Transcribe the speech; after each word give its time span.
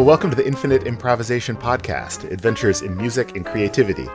Well, 0.00 0.06
welcome 0.06 0.30
to 0.30 0.36
the 0.36 0.46
Infinite 0.46 0.84
Improvisation 0.84 1.56
Podcast, 1.56 2.24
Adventures 2.32 2.80
in 2.80 2.96
Music 2.96 3.36
and 3.36 3.44
Creativity. 3.44 4.06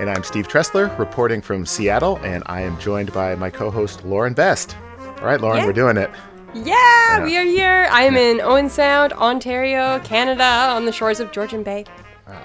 And 0.00 0.10
I'm 0.10 0.24
Steve 0.24 0.48
Treseler, 0.48 0.98
reporting 0.98 1.40
from 1.42 1.64
Seattle, 1.64 2.16
and 2.24 2.42
I 2.46 2.62
am 2.62 2.76
joined 2.80 3.12
by 3.12 3.36
my 3.36 3.48
co 3.48 3.70
host, 3.70 4.04
Lauren 4.04 4.34
Best. 4.34 4.76
All 4.98 5.26
right, 5.26 5.40
Lauren, 5.40 5.58
Yeah. 5.58 5.66
we're 5.66 5.72
doing 5.72 5.96
it. 5.96 6.10
Yeah, 6.54 7.22
we 7.22 7.36
are 7.36 7.44
here. 7.44 7.86
I 7.88 8.02
am 8.02 8.16
in 8.16 8.40
Owen 8.40 8.68
Sound, 8.68 9.12
Ontario, 9.12 10.00
Canada, 10.00 10.42
on 10.42 10.86
the 10.86 10.92
shores 10.92 11.20
of 11.20 11.30
Georgian 11.30 11.62
Bay. 11.62 11.84
Wow. 12.26 12.42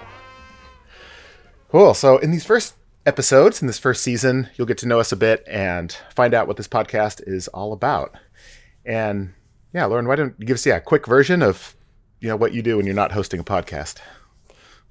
Cool. 1.71 1.93
So, 1.95 2.19
in 2.19 2.29
these 2.29 2.45
first 2.45 2.75
episodes, 3.07 3.59
in 3.59 3.65
this 3.65 3.79
first 3.79 4.03
season, 4.03 4.51
you'll 4.55 4.67
get 4.67 4.77
to 4.77 4.87
know 4.87 4.99
us 4.99 5.11
a 5.11 5.15
bit 5.15 5.43
and 5.47 5.97
find 6.13 6.35
out 6.35 6.45
what 6.45 6.57
this 6.57 6.67
podcast 6.67 7.23
is 7.25 7.47
all 7.47 7.73
about. 7.73 8.15
And 8.85 9.33
yeah, 9.73 9.85
Lauren, 9.85 10.07
why 10.07 10.15
don't 10.15 10.35
you 10.37 10.45
give 10.45 10.55
us 10.57 10.65
yeah, 10.67 10.75
a 10.75 10.79
quick 10.79 11.07
version 11.07 11.41
of 11.41 11.75
you 12.23 12.29
know 12.29 12.37
what 12.37 12.53
you 12.53 12.61
do 12.61 12.77
when 12.77 12.85
you're 12.85 12.95
not 12.95 13.11
hosting 13.11 13.41
a 13.41 13.43
podcast? 13.43 13.97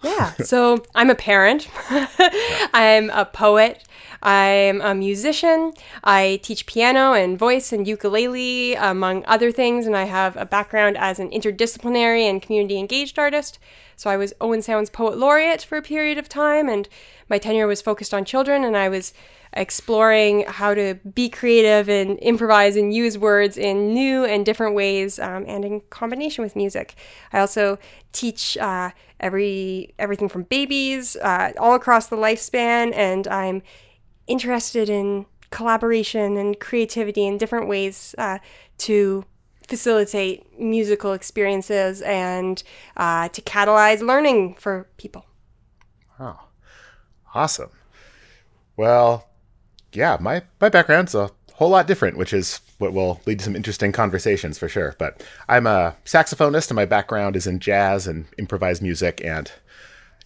Yeah, 0.02 0.32
so 0.44 0.84
I'm 0.94 1.08
a 1.08 1.14
parent. 1.14 1.66
I'm 2.74 3.08
a 3.08 3.24
poet. 3.24 3.84
I'm 4.22 4.82
a 4.82 4.94
musician. 4.94 5.72
I 6.04 6.40
teach 6.42 6.66
piano 6.66 7.14
and 7.14 7.38
voice 7.38 7.72
and 7.72 7.88
ukulele, 7.88 8.74
among 8.74 9.24
other 9.24 9.50
things, 9.50 9.86
and 9.86 9.96
I 9.96 10.04
have 10.04 10.36
a 10.36 10.44
background 10.44 10.98
as 10.98 11.18
an 11.18 11.30
interdisciplinary 11.30 12.28
and 12.28 12.42
community 12.42 12.78
engaged 12.78 13.18
artist. 13.18 13.58
So 13.96 14.10
I 14.10 14.18
was 14.18 14.34
Owen 14.38 14.60
Sound's 14.60 14.90
Poet 14.90 15.16
Laureate 15.16 15.62
for 15.62 15.78
a 15.78 15.82
period 15.82 16.18
of 16.18 16.28
time, 16.28 16.68
and 16.68 16.86
my 17.32 17.38
tenure 17.38 17.66
was 17.66 17.80
focused 17.80 18.12
on 18.12 18.26
children, 18.26 18.62
and 18.62 18.76
I 18.76 18.90
was 18.90 19.14
exploring 19.54 20.44
how 20.46 20.74
to 20.74 20.96
be 21.14 21.30
creative 21.30 21.88
and 21.88 22.18
improvise 22.18 22.76
and 22.76 22.92
use 22.92 23.16
words 23.16 23.56
in 23.56 23.94
new 23.94 24.26
and 24.26 24.44
different 24.44 24.74
ways 24.74 25.18
um, 25.18 25.46
and 25.48 25.64
in 25.64 25.80
combination 25.88 26.44
with 26.44 26.54
music. 26.54 26.94
I 27.32 27.40
also 27.40 27.78
teach 28.12 28.58
uh, 28.58 28.90
every 29.18 29.94
everything 29.98 30.28
from 30.28 30.42
babies 30.42 31.16
uh, 31.16 31.52
all 31.58 31.74
across 31.74 32.08
the 32.08 32.16
lifespan, 32.16 32.92
and 32.94 33.26
I'm 33.26 33.62
interested 34.26 34.90
in 34.90 35.24
collaboration 35.48 36.36
and 36.36 36.60
creativity 36.60 37.26
in 37.26 37.38
different 37.38 37.66
ways 37.66 38.14
uh, 38.18 38.40
to 38.78 39.24
facilitate 39.66 40.60
musical 40.60 41.14
experiences 41.14 42.02
and 42.02 42.62
uh, 42.98 43.28
to 43.30 43.40
catalyze 43.40 44.02
learning 44.02 44.54
for 44.56 44.90
people. 44.98 45.24
Oh, 46.20 46.51
awesome. 47.34 47.70
Well, 48.76 49.28
yeah, 49.92 50.16
my, 50.20 50.42
my 50.60 50.68
background's 50.68 51.14
a 51.14 51.30
whole 51.54 51.70
lot 51.70 51.86
different, 51.86 52.16
which 52.16 52.32
is 52.32 52.60
what 52.78 52.92
will 52.92 53.20
lead 53.26 53.38
to 53.38 53.44
some 53.44 53.56
interesting 53.56 53.92
conversations 53.92 54.58
for 54.58 54.68
sure. 54.68 54.94
But 54.98 55.22
I'm 55.48 55.66
a 55.66 55.94
saxophonist, 56.04 56.70
and 56.70 56.76
my 56.76 56.84
background 56.84 57.36
is 57.36 57.46
in 57.46 57.60
jazz 57.60 58.06
and 58.06 58.26
improvised 58.38 58.82
music, 58.82 59.20
and 59.24 59.50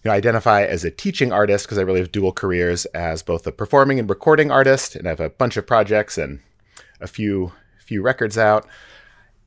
you 0.03 0.09
know, 0.09 0.13
I 0.13 0.17
identify 0.17 0.63
as 0.63 0.83
a 0.83 0.91
teaching 0.91 1.31
artist 1.31 1.65
because 1.65 1.77
I 1.77 1.81
really 1.81 1.99
have 1.99 2.11
dual 2.11 2.31
careers 2.31 2.85
as 2.87 3.23
both 3.23 3.45
a 3.45 3.51
performing 3.51 3.99
and 3.99 4.09
recording 4.09 4.51
artist, 4.51 4.95
and 4.95 5.07
I 5.07 5.11
have 5.11 5.19
a 5.19 5.29
bunch 5.29 5.57
of 5.57 5.67
projects 5.67 6.17
and 6.17 6.39
a 6.99 7.07
few 7.07 7.51
few 7.79 8.01
records 8.01 8.37
out, 8.37 8.67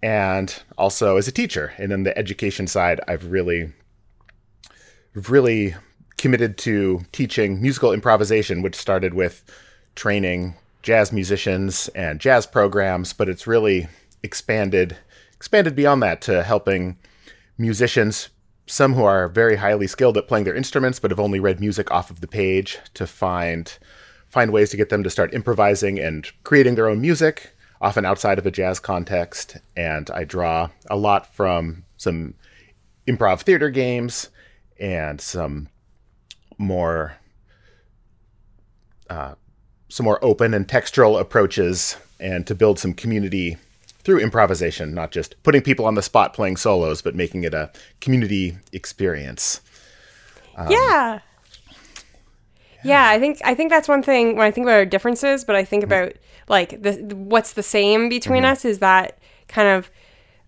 and 0.02 0.62
also 0.78 1.16
as 1.16 1.28
a 1.28 1.32
teacher. 1.32 1.72
And 1.76 1.92
on 1.92 2.04
the 2.04 2.16
education 2.16 2.66
side, 2.66 3.00
I've 3.08 3.26
really 3.30 3.72
really 5.14 5.74
committed 6.20 6.58
to 6.58 7.00
teaching 7.12 7.62
musical 7.62 7.92
improvisation, 7.92 8.60
which 8.60 8.76
started 8.76 9.14
with 9.14 9.42
training 9.94 10.54
jazz 10.82 11.12
musicians 11.12 11.88
and 11.94 12.20
jazz 12.20 12.46
programs, 12.46 13.14
but 13.14 13.28
it's 13.28 13.46
really 13.46 13.88
expanded 14.22 14.96
expanded 15.34 15.74
beyond 15.74 16.02
that 16.02 16.20
to 16.20 16.42
helping 16.42 16.98
musicians, 17.56 18.28
some 18.66 18.92
who 18.92 19.02
are 19.02 19.28
very 19.28 19.56
highly 19.56 19.86
skilled 19.86 20.18
at 20.18 20.28
playing 20.28 20.44
their 20.44 20.54
instruments 20.54 21.00
but 21.00 21.10
have 21.10 21.18
only 21.18 21.40
read 21.40 21.58
music 21.58 21.90
off 21.90 22.10
of 22.10 22.20
the 22.20 22.28
page, 22.28 22.78
to 22.92 23.06
find 23.06 23.78
find 24.28 24.52
ways 24.52 24.68
to 24.68 24.76
get 24.76 24.90
them 24.90 25.02
to 25.02 25.10
start 25.10 25.32
improvising 25.32 25.98
and 25.98 26.28
creating 26.44 26.74
their 26.74 26.86
own 26.86 27.00
music, 27.00 27.54
often 27.80 28.04
outside 28.04 28.38
of 28.38 28.44
a 28.44 28.50
jazz 28.50 28.78
context. 28.78 29.56
And 29.74 30.10
I 30.10 30.24
draw 30.24 30.68
a 30.90 30.96
lot 30.96 31.34
from 31.34 31.84
some 31.96 32.34
improv 33.08 33.40
theater 33.40 33.70
games 33.70 34.28
and 34.78 35.18
some 35.18 35.68
more 36.60 37.16
uh, 39.08 39.34
some 39.88 40.04
more 40.04 40.24
open 40.24 40.54
and 40.54 40.68
textural 40.68 41.18
approaches 41.18 41.96
and 42.20 42.46
to 42.46 42.54
build 42.54 42.78
some 42.78 42.92
community 42.92 43.56
through 44.04 44.20
improvisation 44.20 44.94
not 44.94 45.10
just 45.10 45.42
putting 45.42 45.62
people 45.62 45.84
on 45.84 45.94
the 45.94 46.02
spot 46.02 46.32
playing 46.32 46.56
solos 46.56 47.02
but 47.02 47.14
making 47.14 47.42
it 47.42 47.54
a 47.54 47.70
community 48.00 48.56
experience. 48.72 49.60
Um, 50.56 50.70
yeah. 50.70 51.20
Yeah, 52.82 53.10
I 53.10 53.18
think 53.18 53.38
I 53.44 53.54
think 53.54 53.70
that's 53.70 53.88
one 53.88 54.02
thing 54.02 54.36
when 54.36 54.46
I 54.46 54.50
think 54.50 54.64
about 54.64 54.76
our 54.76 54.86
differences, 54.86 55.44
but 55.44 55.54
I 55.54 55.64
think 55.64 55.84
mm-hmm. 55.84 55.92
about 55.92 56.12
like 56.48 56.82
the 56.82 56.92
what's 57.14 57.52
the 57.52 57.62
same 57.62 58.08
between 58.08 58.42
mm-hmm. 58.42 58.52
us 58.52 58.64
is 58.64 58.78
that 58.78 59.18
kind 59.48 59.68
of 59.68 59.90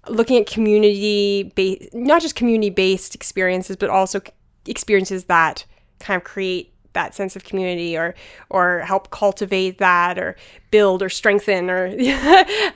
looking 0.08 0.40
at 0.40 0.46
community 0.46 1.52
based 1.54 1.92
not 1.92 2.22
just 2.22 2.34
community 2.34 2.70
based 2.70 3.14
experiences, 3.14 3.76
but 3.76 3.90
also 3.90 4.20
experiences 4.66 5.24
that 5.24 5.66
kind 6.02 6.16
of 6.20 6.24
create 6.24 6.72
that 6.92 7.14
sense 7.14 7.36
of 7.36 7.44
community 7.44 7.96
or 7.96 8.14
or 8.50 8.80
help 8.80 9.10
cultivate 9.10 9.78
that 9.78 10.18
or 10.18 10.36
build 10.70 11.02
or 11.02 11.08
strengthen 11.08 11.70
or 11.70 11.86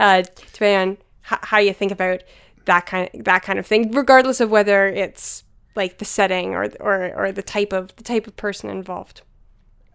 uh, 0.01 0.23
depending 0.53 0.91
on 0.91 0.99
how 1.23 1.59
you 1.59 1.73
think 1.73 1.91
about 1.91 2.23
that 2.67 2.87
kind 2.87 3.11
of, 3.13 3.25
that 3.25 3.43
kind 3.43 3.59
of 3.59 3.67
thing, 3.67 3.91
regardless 3.91 4.41
of 4.41 4.51
whether 4.51 4.87
it's 4.87 5.43
like 5.75 5.99
the 5.99 6.05
setting 6.05 6.55
or 6.55 6.71
or 6.81 7.13
or 7.15 7.33
the 7.33 7.43
type 7.43 7.73
of 7.73 7.95
the 7.97 8.05
type 8.05 8.27
of 8.27 8.37
person 8.37 8.71
involved. 8.71 9.23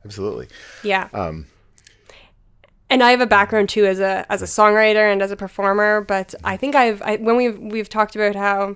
absolutely 0.06 0.48
Yeah. 0.84 1.08
and 2.90 3.02
I 3.02 3.12
have 3.12 3.22
a 3.22 3.26
background 3.26 3.70
too 3.70 3.86
as 3.86 4.00
a 4.00 4.26
as 4.30 4.42
a 4.42 4.46
songwriter 4.46 5.12
and 5.12 5.22
as 5.22 5.32
a 5.32 5.38
performer, 5.38 6.02
but 6.02 6.36
I 6.44 6.58
think 6.58 6.76
I've 6.76 7.02
I, 7.02 7.16
when 7.18 7.38
we've 7.38 7.58
we've 7.58 7.90
talked 7.90 8.16
about 8.16 8.36
how 8.36 8.76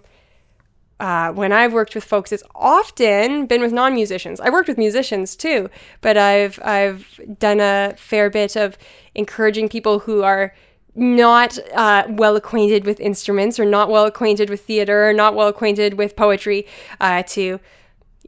uh, 1.00 1.32
when 1.34 1.52
I've 1.52 1.74
worked 1.74 1.94
with 1.94 2.04
folks, 2.04 2.32
it's 2.32 2.44
often 2.56 3.48
been 3.48 3.62
with 3.62 3.74
non-musicians. 3.74 4.40
I 4.40 4.50
worked 4.50 4.68
with 4.68 4.78
musicians 4.78 5.36
too, 5.36 5.70
but 6.02 6.18
I've 6.18 6.60
I've 6.64 7.20
done 7.38 7.60
a 7.60 7.94
fair 7.98 8.30
bit 8.30 8.56
of 8.56 8.78
encouraging 9.14 9.68
people 9.68 10.00
who 10.00 10.24
are 10.24 10.54
not 10.96 11.60
uh, 11.74 12.04
well 12.08 12.38
acquainted 12.38 12.86
with 12.86 13.00
instruments 13.02 13.60
or 13.60 13.66
not 13.66 13.90
well 13.90 14.06
acquainted 14.06 14.50
with 14.50 14.62
theater 14.62 15.10
or 15.10 15.14
not 15.14 15.36
well 15.36 15.50
acquainted 15.50 15.96
with 15.96 16.16
poetry 16.16 16.66
uh, 17.02 17.22
to 17.24 17.60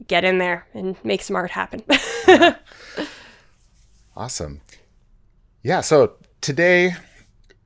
get 0.06 0.22
in 0.22 0.38
there 0.38 0.66
and 0.74 0.96
make 1.02 1.22
some 1.22 1.34
art 1.34 1.50
happen. 1.50 1.82
awesome 4.16 4.60
yeah 5.62 5.80
so 5.80 6.14
today 6.40 6.94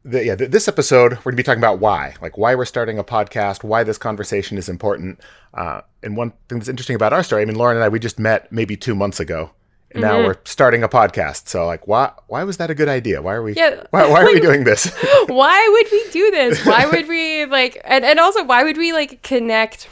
the, 0.04 0.24
yeah 0.24 0.34
th- 0.36 0.50
this 0.50 0.66
episode 0.68 1.12
we're 1.18 1.30
going 1.30 1.32
to 1.32 1.36
be 1.36 1.42
talking 1.42 1.60
about 1.60 1.78
why 1.78 2.14
like 2.20 2.36
why 2.36 2.54
we're 2.54 2.64
starting 2.64 2.98
a 2.98 3.04
podcast 3.04 3.62
why 3.62 3.84
this 3.84 3.98
conversation 3.98 4.58
is 4.58 4.68
important 4.68 5.20
uh, 5.54 5.80
and 6.02 6.16
one 6.16 6.30
thing 6.48 6.58
that's 6.58 6.68
interesting 6.68 6.96
about 6.96 7.12
our 7.12 7.22
story 7.22 7.42
i 7.42 7.44
mean 7.44 7.54
lauren 7.56 7.76
and 7.76 7.84
i 7.84 7.88
we 7.88 7.98
just 7.98 8.18
met 8.18 8.50
maybe 8.50 8.76
two 8.76 8.94
months 8.94 9.20
ago 9.20 9.50
and 9.92 10.00
now 10.00 10.18
we're 10.24 10.36
starting 10.44 10.82
a 10.82 10.88
podcast 10.88 11.46
so 11.48 11.66
like 11.66 11.86
why 11.86 12.10
why 12.26 12.42
was 12.44 12.56
that 12.56 12.70
a 12.70 12.74
good 12.74 12.88
idea 12.88 13.20
why 13.22 13.34
are 13.34 13.42
we 13.42 13.52
Yeah. 13.54 13.84
why, 13.90 14.08
why 14.08 14.22
are 14.22 14.26
we 14.26 14.40
doing 14.40 14.64
this 14.64 14.90
why 15.26 15.68
would 15.72 15.92
we 15.92 16.10
do 16.12 16.30
this? 16.30 16.64
Why 16.66 16.86
would 16.92 17.06
we 17.08 17.44
like 17.44 17.78
and, 17.84 18.04
and 18.04 18.18
also 18.18 18.42
why 18.42 18.64
would 18.64 18.78
we 18.78 18.92
like 18.92 19.22
connect 19.22 19.88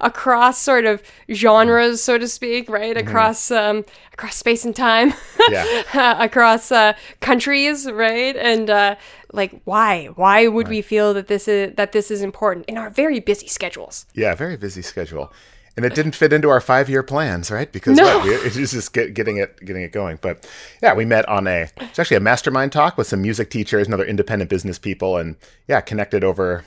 across 0.00 0.58
sort 0.58 0.84
of 0.86 1.02
genres, 1.30 2.02
so 2.02 2.16
to 2.18 2.26
speak, 2.26 2.68
right? 2.70 2.96
Across 2.96 3.50
um 3.50 3.84
across 4.12 4.36
space 4.36 4.64
and 4.64 4.74
time. 4.74 5.12
Yeah. 5.50 5.84
across 6.24 6.72
uh 6.72 6.94
countries, 7.20 7.90
right? 7.90 8.34
And 8.36 8.70
uh 8.70 8.96
like 9.32 9.60
why? 9.64 10.06
Why 10.06 10.46
would 10.48 10.68
we 10.68 10.82
feel 10.82 11.14
that 11.14 11.28
this 11.28 11.48
is 11.48 11.74
that 11.76 11.92
this 11.92 12.10
is 12.10 12.22
important 12.22 12.66
in 12.66 12.76
our 12.78 12.90
very 12.90 13.20
busy 13.20 13.46
schedules? 13.46 14.06
Yeah, 14.14 14.34
very 14.34 14.56
busy 14.56 14.82
schedule, 14.82 15.32
and 15.76 15.86
it 15.86 15.94
didn't 15.94 16.14
fit 16.14 16.32
into 16.32 16.48
our 16.48 16.60
five-year 16.60 17.02
plans, 17.02 17.50
right? 17.50 17.70
Because 17.70 17.96
No. 17.96 18.04
what, 18.04 18.24
we, 18.24 18.30
it's 18.30 18.56
just 18.56 18.92
get, 18.92 19.14
getting 19.14 19.36
it 19.36 19.58
getting 19.64 19.82
it 19.82 19.92
going. 19.92 20.18
But 20.20 20.48
yeah, 20.82 20.94
we 20.94 21.04
met 21.04 21.28
on 21.28 21.46
a 21.46 21.68
it's 21.80 21.98
actually 21.98 22.16
a 22.16 22.20
mastermind 22.20 22.72
talk 22.72 22.98
with 22.98 23.06
some 23.06 23.22
music 23.22 23.50
teachers 23.50 23.86
and 23.86 23.94
other 23.94 24.04
independent 24.04 24.50
business 24.50 24.78
people, 24.78 25.16
and 25.16 25.36
yeah, 25.68 25.80
connected 25.80 26.24
over 26.24 26.64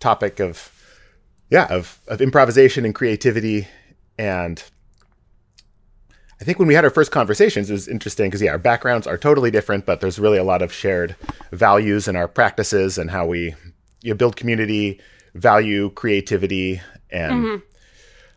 topic 0.00 0.40
of 0.40 0.70
yeah 1.50 1.66
of 1.70 2.00
of 2.08 2.20
improvisation 2.20 2.84
and 2.84 2.94
creativity, 2.94 3.66
and 4.18 4.62
I 6.40 6.44
think 6.44 6.58
when 6.58 6.68
we 6.68 6.74
had 6.74 6.84
our 6.84 6.90
first 6.90 7.10
conversations, 7.10 7.68
it 7.68 7.72
was 7.72 7.88
interesting 7.88 8.28
because 8.28 8.40
yeah, 8.40 8.52
our 8.52 8.58
backgrounds 8.58 9.06
are 9.06 9.18
totally 9.18 9.50
different, 9.50 9.86
but 9.86 10.00
there's 10.00 10.18
really 10.18 10.38
a 10.38 10.44
lot 10.44 10.62
of 10.62 10.72
shared 10.72 11.16
values 11.50 12.06
in 12.06 12.14
our 12.14 12.28
practices 12.28 12.96
and 12.96 13.10
how 13.10 13.26
we 13.26 13.54
you 14.02 14.10
know, 14.10 14.16
build 14.16 14.36
community, 14.36 15.00
value 15.34 15.90
creativity, 15.90 16.80
and 17.10 17.62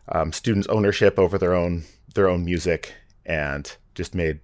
um, 0.08 0.32
students' 0.32 0.66
ownership 0.68 1.18
over 1.18 1.38
their 1.38 1.54
own 1.54 1.84
their 2.14 2.28
own 2.28 2.44
music, 2.44 2.94
and 3.24 3.76
just 3.94 4.14
made 4.14 4.40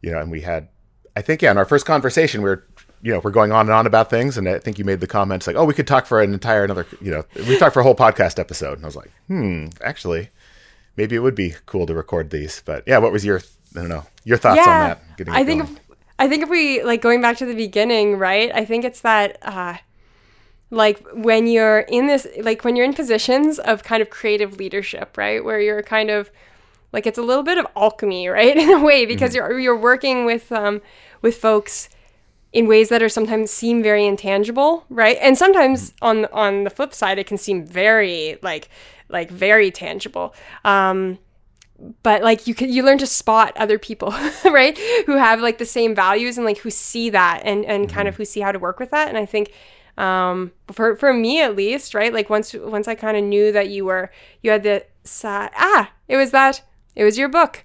you 0.00 0.12
know. 0.12 0.18
And 0.20 0.30
we 0.30 0.42
had, 0.42 0.68
I 1.16 1.22
think, 1.22 1.42
yeah, 1.42 1.50
in 1.50 1.58
our 1.58 1.64
first 1.64 1.84
conversation, 1.84 2.42
we 2.42 2.50
were 2.50 2.64
you 3.02 3.12
know 3.12 3.20
we're 3.24 3.32
going 3.32 3.50
on 3.50 3.66
and 3.66 3.74
on 3.74 3.86
about 3.88 4.08
things, 4.08 4.38
and 4.38 4.48
I 4.48 4.60
think 4.60 4.78
you 4.78 4.84
made 4.84 5.00
the 5.00 5.08
comments 5.08 5.48
like, 5.48 5.56
"Oh, 5.56 5.64
we 5.64 5.74
could 5.74 5.88
talk 5.88 6.06
for 6.06 6.22
an 6.22 6.32
entire 6.32 6.62
another 6.62 6.86
you 7.00 7.10
know 7.10 7.24
we 7.34 7.58
talked 7.58 7.74
for 7.74 7.80
a 7.80 7.82
whole 7.82 7.96
podcast 7.96 8.38
episode." 8.38 8.74
And 8.74 8.84
I 8.84 8.86
was 8.86 8.96
like, 8.96 9.10
"Hmm, 9.26 9.66
actually, 9.82 10.30
maybe 10.96 11.16
it 11.16 11.20
would 11.20 11.34
be 11.34 11.54
cool 11.66 11.86
to 11.86 11.94
record 11.94 12.30
these." 12.30 12.62
But 12.64 12.84
yeah, 12.86 12.98
what 12.98 13.12
was 13.12 13.24
your 13.24 13.40
I 13.76 13.80
don't 13.80 13.88
know 13.88 14.06
your 14.24 14.38
thoughts 14.38 14.66
on 14.66 14.80
that? 14.80 15.16
Getting 15.16 15.34
I 15.34 15.44
think 15.44 15.64
if, 15.64 15.80
I 16.18 16.28
think 16.28 16.42
if 16.42 16.48
we 16.48 16.82
like 16.82 17.02
going 17.02 17.20
back 17.20 17.36
to 17.38 17.46
the 17.46 17.54
beginning, 17.54 18.18
right? 18.18 18.50
I 18.54 18.64
think 18.64 18.84
it's 18.84 19.00
that 19.00 19.38
uh 19.42 19.76
like 20.70 21.06
when 21.12 21.46
you're 21.46 21.80
in 21.80 22.06
this 22.06 22.26
like 22.40 22.64
when 22.64 22.76
you're 22.76 22.86
in 22.86 22.94
positions 22.94 23.58
of 23.58 23.84
kind 23.84 24.02
of 24.02 24.10
creative 24.10 24.56
leadership, 24.56 25.16
right? 25.16 25.44
Where 25.44 25.60
you're 25.60 25.82
kind 25.82 26.10
of 26.10 26.30
like 26.92 27.06
it's 27.06 27.18
a 27.18 27.22
little 27.22 27.42
bit 27.42 27.58
of 27.58 27.66
alchemy, 27.76 28.28
right? 28.38 28.56
In 28.56 28.70
a 28.70 28.80
way 28.80 29.06
because 29.06 29.34
you're 29.34 29.58
you're 29.58 29.76
working 29.76 30.24
with 30.24 30.50
um 30.50 30.80
with 31.20 31.36
folks 31.36 31.88
in 32.52 32.66
ways 32.66 32.90
that 32.90 33.02
are 33.02 33.08
sometimes 33.08 33.50
seem 33.50 33.82
very 33.82 34.06
intangible, 34.06 34.84
right? 34.90 35.18
And 35.20 35.36
sometimes 35.36 35.92
on 36.02 36.26
on 36.26 36.64
the 36.64 36.70
flip 36.70 36.94
side 36.94 37.18
it 37.18 37.26
can 37.26 37.38
seem 37.38 37.66
very 37.66 38.38
like 38.42 38.68
like 39.12 39.30
very 39.30 39.70
tangible. 39.70 40.34
Um 40.64 41.18
but 42.02 42.22
like 42.22 42.46
you 42.46 42.54
can 42.54 42.70
you 42.70 42.82
learn 42.84 42.98
to 42.98 43.06
spot 43.06 43.52
other 43.56 43.78
people 43.78 44.14
right 44.44 44.78
who 45.06 45.16
have 45.16 45.40
like 45.40 45.58
the 45.58 45.66
same 45.66 45.94
values 45.94 46.38
and 46.38 46.44
like 46.44 46.58
who 46.58 46.70
see 46.70 47.10
that 47.10 47.42
and 47.44 47.64
and 47.64 47.88
kind 47.88 48.08
of 48.08 48.16
who 48.16 48.24
see 48.24 48.40
how 48.40 48.52
to 48.52 48.58
work 48.58 48.78
with 48.78 48.90
that. 48.90 49.08
And 49.08 49.18
i 49.18 49.26
think 49.26 49.52
um 49.98 50.52
for 50.70 50.96
for 50.96 51.12
me 51.12 51.42
at 51.42 51.54
least 51.54 51.94
right 51.94 52.14
like 52.14 52.30
once 52.30 52.54
once 52.54 52.88
i 52.88 52.94
kind 52.94 53.16
of 53.16 53.22
knew 53.22 53.52
that 53.52 53.68
you 53.68 53.84
were 53.84 54.10
you 54.42 54.50
had 54.50 54.62
the 54.62 54.82
uh, 55.24 55.48
ah 55.54 55.90
it 56.08 56.16
was 56.16 56.30
that 56.30 56.62
it 56.96 57.04
was 57.04 57.18
your 57.18 57.28
book 57.28 57.64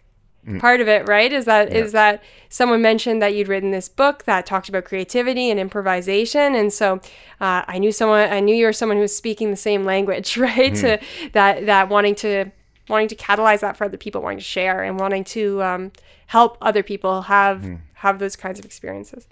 part 0.59 0.79
of 0.79 0.87
it 0.87 1.07
right 1.07 1.33
is 1.33 1.45
that 1.45 1.73
is 1.73 1.91
that 1.91 2.23
someone 2.49 2.81
mentioned 2.81 3.21
that 3.21 3.35
you'd 3.35 3.47
written 3.47 3.71
this 3.71 3.89
book 3.89 4.23
that 4.23 4.45
talked 4.45 4.69
about 4.69 4.85
creativity 4.85 5.49
and 5.49 5.59
improvisation 5.59 6.55
and 6.55 6.71
so 6.71 6.95
uh, 7.41 7.63
i 7.67 7.77
knew 7.77 7.91
someone 7.91 8.29
i 8.31 8.39
knew 8.39 8.55
you 8.55 8.65
were 8.65 8.71
someone 8.71 8.97
who 8.97 9.01
was 9.01 9.15
speaking 9.15 9.51
the 9.51 9.57
same 9.57 9.83
language 9.83 10.37
right 10.37 10.73
to 10.73 10.97
that 11.33 11.65
that 11.65 11.89
wanting 11.89 12.15
to 12.15 12.49
wanting 12.89 13.07
to 13.07 13.15
catalyze 13.15 13.59
that 13.59 13.75
for 13.75 13.85
other 13.85 13.97
people 13.97 14.21
wanting 14.21 14.37
to 14.39 14.43
share 14.43 14.83
and 14.83 14.99
wanting 14.99 15.23
to 15.23 15.61
um, 15.61 15.91
help 16.27 16.57
other 16.61 16.83
people 16.83 17.23
have 17.23 17.79
have 17.95 18.19
those 18.19 18.35
kinds 18.35 18.59
of 18.59 18.65
experiences. 18.65 19.27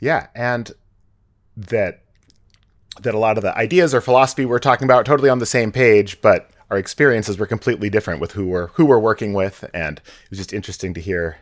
Yeah, 0.00 0.28
and 0.34 0.70
that 1.56 2.02
that 3.00 3.14
a 3.14 3.18
lot 3.18 3.36
of 3.36 3.42
the 3.42 3.56
ideas 3.56 3.94
or 3.94 4.00
philosophy 4.00 4.44
we're 4.44 4.58
talking 4.58 4.84
about 4.84 5.00
are 5.00 5.04
totally 5.04 5.28
on 5.28 5.38
the 5.38 5.46
same 5.46 5.72
page, 5.72 6.20
but 6.20 6.50
our 6.70 6.78
experiences 6.78 7.38
were 7.38 7.46
completely 7.46 7.90
different 7.90 8.20
with 8.20 8.32
who 8.32 8.46
we're 8.46 8.68
who 8.68 8.84
we're 8.84 8.98
working 8.98 9.32
with, 9.32 9.64
and 9.74 9.98
it 9.98 10.30
was 10.30 10.38
just 10.38 10.52
interesting 10.52 10.94
to 10.94 11.00
hear, 11.00 11.38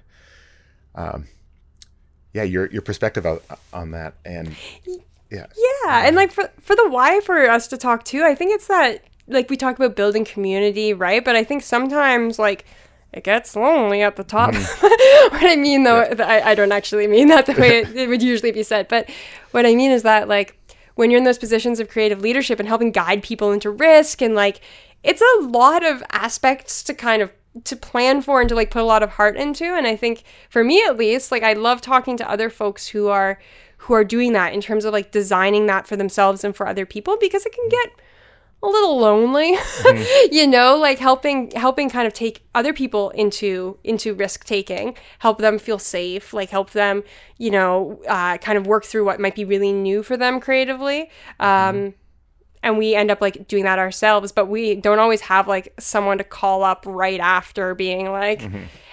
um, 0.95 1.27
yeah, 2.33 2.43
your 2.43 2.67
your 2.67 2.83
perspective 2.83 3.27
on, 3.27 3.41
on 3.73 3.91
that, 3.93 4.15
and 4.25 4.55
yeah, 5.31 5.47
Yeah, 5.57 6.07
and 6.07 6.17
like 6.17 6.33
for 6.33 6.51
for 6.61 6.77
the 6.77 6.89
why 6.89 7.21
for 7.21 7.49
us 7.49 7.69
to 7.69 7.77
talk 7.77 8.05
too, 8.05 8.25
I 8.25 8.35
think 8.35 8.53
it's 8.53 8.67
that 8.67 9.05
like 9.29 9.49
we 9.49 9.57
talk 9.57 9.77
about 9.77 9.97
building 9.97 10.25
community, 10.25 10.93
right? 10.93 11.25
But 11.25 11.37
I 11.37 11.45
think 11.45 11.63
sometimes 11.63 12.39
like 12.39 12.65
it 13.13 13.25
gets 13.25 13.55
lonely 13.55 14.03
at 14.03 14.17
the 14.17 14.25
top. 14.25 14.55
what 14.81 15.45
I 15.45 15.57
mean 15.57 15.85
though, 15.85 16.01
I, 16.01 16.51
I 16.51 16.55
don't 16.55 16.73
actually 16.73 17.07
mean 17.07 17.29
that 17.29 17.47
the 17.47 17.53
way 17.55 17.81
it, 17.81 17.91
it 17.97 18.09
would 18.09 18.23
usually 18.23 18.53
be 18.53 18.63
said, 18.63 18.89
but 18.89 19.09
what 19.53 19.67
I 19.67 19.75
mean 19.75 19.91
is 19.91 20.03
that 20.03 20.29
like 20.29 20.59
when 20.95 21.11
you're 21.11 21.19
in 21.19 21.25
those 21.25 21.39
positions 21.39 21.81
of 21.81 21.89
creative 21.89 22.21
leadership 22.21 22.59
and 22.59 22.69
helping 22.69 22.91
guide 22.91 23.23
people 23.23 23.53
into 23.53 23.71
risk 23.71 24.21
and 24.21 24.35
like 24.35 24.61
it's 25.03 25.23
a 25.23 25.47
lot 25.47 25.85
of 25.85 26.03
aspects 26.11 26.83
to 26.85 26.95
kind 26.95 27.23
of 27.23 27.33
to 27.65 27.77
plan 27.77 28.23
for 28.23 28.41
and 28.41 28.49
to 28.49 28.55
like 28.55 28.71
put 28.71 28.83
a 28.83 28.87
lot 28.87 29.03
of 29.03 29.11
heart 29.11 29.37
into. 29.37 29.65
And 29.65 29.87
i 29.87 29.97
think 29.97 30.25
for 30.49 30.65
me 30.65 30.83
at 30.85 30.97
least 30.97 31.31
like 31.31 31.43
i 31.43 31.53
love 31.53 31.81
talking 31.81 32.17
to 32.17 32.31
other 32.31 32.51
folks 32.51 32.89
who 32.89 33.09
are 33.09 33.39
who 33.79 33.95
are 33.95 34.05
doing 34.05 34.33
that 34.33 34.53
in 34.53 34.61
terms 34.61 34.85
of 34.85 34.93
like 34.93 35.11
designing 35.11 35.67
that 35.67 35.87
for 35.87 35.97
themselves 35.97 36.45
and 36.45 36.55
for 36.55 36.67
other 36.67 36.87
people 36.87 37.17
because 37.21 37.45
it 37.45 37.53
can 37.53 37.69
get 37.69 37.91
a 38.63 38.67
little 38.69 38.97
lonely 38.97 39.57
you 40.31 40.47
know 40.47 40.77
like 40.77 41.01
helping 41.01 41.51
helping 41.51 41.91
kind 41.91 42.07
of 42.07 42.13
take 42.13 42.47
other 42.55 42.73
people 42.73 43.11
into 43.11 43.77
into 43.83 44.15
risk 44.15 44.45
taking 44.45 44.97
help 45.19 45.39
them 45.39 45.59
feel 45.59 45.81
safe 45.81 46.33
like 46.33 46.49
help 46.49 46.71
them 46.71 47.03
you 47.39 47.51
know 47.51 48.01
uh, 48.09 48.39
kind 48.39 48.57
of 48.57 48.69
work 48.69 48.85
through 48.85 49.05
what 49.05 49.19
might 49.19 49.35
be 49.35 49.45
really 49.45 49.73
new 49.73 50.01
for 50.05 50.17
them 50.17 50.39
creatively. 50.39 51.11
Um, 51.41 51.95
and 52.63 52.79
we 52.79 52.95
end 52.95 53.11
up 53.11 53.21
like 53.21 53.47
doing 53.49 53.65
that 53.65 53.79
ourselves 53.79 54.33
but 54.33 54.47
we 54.47 54.75
don't 54.77 54.99
always 54.99 55.21
have 55.21 55.49
like 55.49 55.73
someone 55.79 56.19
to 56.19 56.25
call 56.25 56.63
up 56.63 56.85
right 56.87 57.21
after 57.21 57.75
being 57.75 58.11
like 58.11 58.43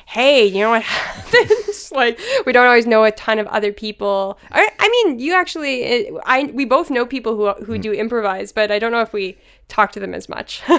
hey 0.05 0.45
you 0.45 0.59
know 0.59 0.71
what 0.71 0.81
happened 0.83 1.51
like 1.91 2.19
we 2.45 2.51
don't 2.51 2.67
always 2.67 2.85
know 2.85 3.03
a 3.03 3.11
ton 3.11 3.39
of 3.39 3.47
other 3.47 3.73
people. 3.73 4.37
I, 4.51 4.69
I 4.77 4.89
mean 4.89 5.19
you 5.19 5.33
actually 5.33 6.11
i 6.25 6.43
we 6.53 6.65
both 6.65 6.89
know 6.89 7.05
people 7.05 7.35
who 7.35 7.51
who 7.63 7.77
do 7.79 7.91
improvise 7.91 8.51
but 8.51 8.69
i 8.69 8.77
don't 8.77 8.91
know 8.91 9.01
if 9.01 9.11
we 9.11 9.37
talk 9.69 9.91
to 9.93 9.99
them 9.99 10.13
as 10.13 10.27
much. 10.27 10.61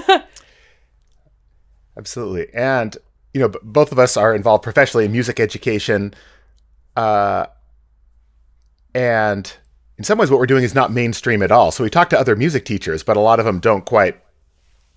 Absolutely, 1.96 2.52
and 2.54 2.96
you 3.32 3.40
know, 3.40 3.48
b- 3.48 3.58
both 3.62 3.92
of 3.92 3.98
us 3.98 4.16
are 4.16 4.34
involved 4.34 4.62
professionally 4.62 5.06
in 5.06 5.12
music 5.12 5.40
education, 5.40 6.14
uh, 6.96 7.46
and 8.94 9.56
in 10.00 10.04
some 10.04 10.16
ways, 10.16 10.30
what 10.30 10.40
we're 10.40 10.46
doing 10.46 10.64
is 10.64 10.74
not 10.74 10.90
mainstream 10.90 11.42
at 11.42 11.52
all. 11.52 11.70
So 11.70 11.84
we 11.84 11.90
talk 11.90 12.08
to 12.08 12.18
other 12.18 12.34
music 12.34 12.64
teachers, 12.64 13.02
but 13.02 13.18
a 13.18 13.20
lot 13.20 13.38
of 13.38 13.44
them 13.44 13.60
don't 13.60 13.84
quite, 13.84 14.18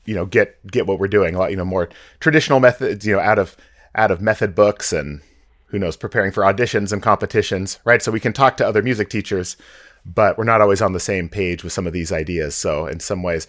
you 0.05 0.15
know, 0.15 0.25
get 0.25 0.65
get 0.65 0.87
what 0.87 0.97
we're 0.97 1.09
doing. 1.09 1.35
A 1.35 1.39
lot, 1.39 1.51
you 1.51 1.57
know, 1.57 1.65
more 1.65 1.89
traditional 2.21 2.61
methods, 2.61 3.05
you 3.05 3.13
know, 3.13 3.19
out 3.19 3.37
of 3.37 3.57
out 3.95 4.11
of 4.11 4.21
method 4.21 4.55
books 4.55 4.93
and 4.93 5.19
who 5.67 5.77
knows, 5.77 5.97
preparing 5.97 6.31
for 6.31 6.43
auditions 6.43 6.93
and 6.93 7.03
competitions, 7.03 7.79
right? 7.83 8.01
So 8.01 8.13
we 8.13 8.21
can 8.21 8.31
talk 8.31 8.55
to 8.55 8.65
other 8.65 8.81
music 8.81 9.09
teachers, 9.09 9.57
but 10.05 10.37
we're 10.37 10.45
not 10.45 10.61
always 10.61 10.81
on 10.81 10.93
the 10.93 11.01
same 11.01 11.27
page 11.27 11.65
with 11.65 11.73
some 11.73 11.85
of 11.85 11.91
these 11.91 12.13
ideas. 12.13 12.55
So 12.55 12.87
in 12.87 13.01
some 13.01 13.23
ways, 13.23 13.45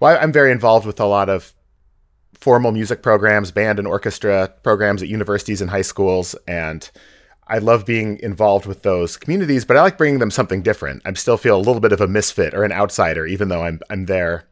well, 0.00 0.18
I'm 0.20 0.32
very 0.32 0.52
involved 0.52 0.84
with 0.84 1.00
a 1.00 1.06
lot 1.06 1.30
of 1.30 1.54
formal 2.34 2.72
music 2.72 3.02
programs, 3.02 3.52
band 3.52 3.78
and 3.78 3.88
orchestra 3.88 4.52
programs 4.62 5.02
at 5.02 5.08
universities 5.08 5.62
and 5.62 5.70
high 5.70 5.80
schools, 5.80 6.34
and 6.46 6.90
I 7.50 7.58
love 7.58 7.84
being 7.84 8.18
involved 8.20 8.64
with 8.64 8.82
those 8.82 9.16
communities, 9.16 9.64
but 9.64 9.76
I 9.76 9.82
like 9.82 9.98
bringing 9.98 10.20
them 10.20 10.30
something 10.30 10.62
different. 10.62 11.02
I 11.04 11.12
still 11.14 11.36
feel 11.36 11.56
a 11.56 11.58
little 11.58 11.80
bit 11.80 11.92
of 11.92 12.00
a 12.00 12.08
misfit 12.08 12.54
or 12.54 12.64
an 12.64 12.72
outsider, 12.72 13.26
even 13.26 13.48
though 13.48 13.62
I'm 13.62 13.80
I'm 13.90 14.06
there 14.06 14.44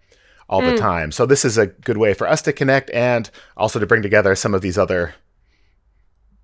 all 0.49 0.61
the 0.61 0.73
hmm. 0.73 0.79
time. 0.79 1.13
So 1.13 1.25
this 1.25 1.45
is 1.45 1.59
a 1.59 1.67
good 1.67 1.99
way 1.99 2.15
for 2.15 2.27
us 2.27 2.43
to 2.43 2.53
connect 2.53 2.91
and 2.91 3.31
also 3.57 3.79
to 3.79 3.87
bring 3.87 4.03
together 4.03 4.35
some 4.35 4.55
of 4.55 4.63
these 4.63 4.79
other 4.79 5.15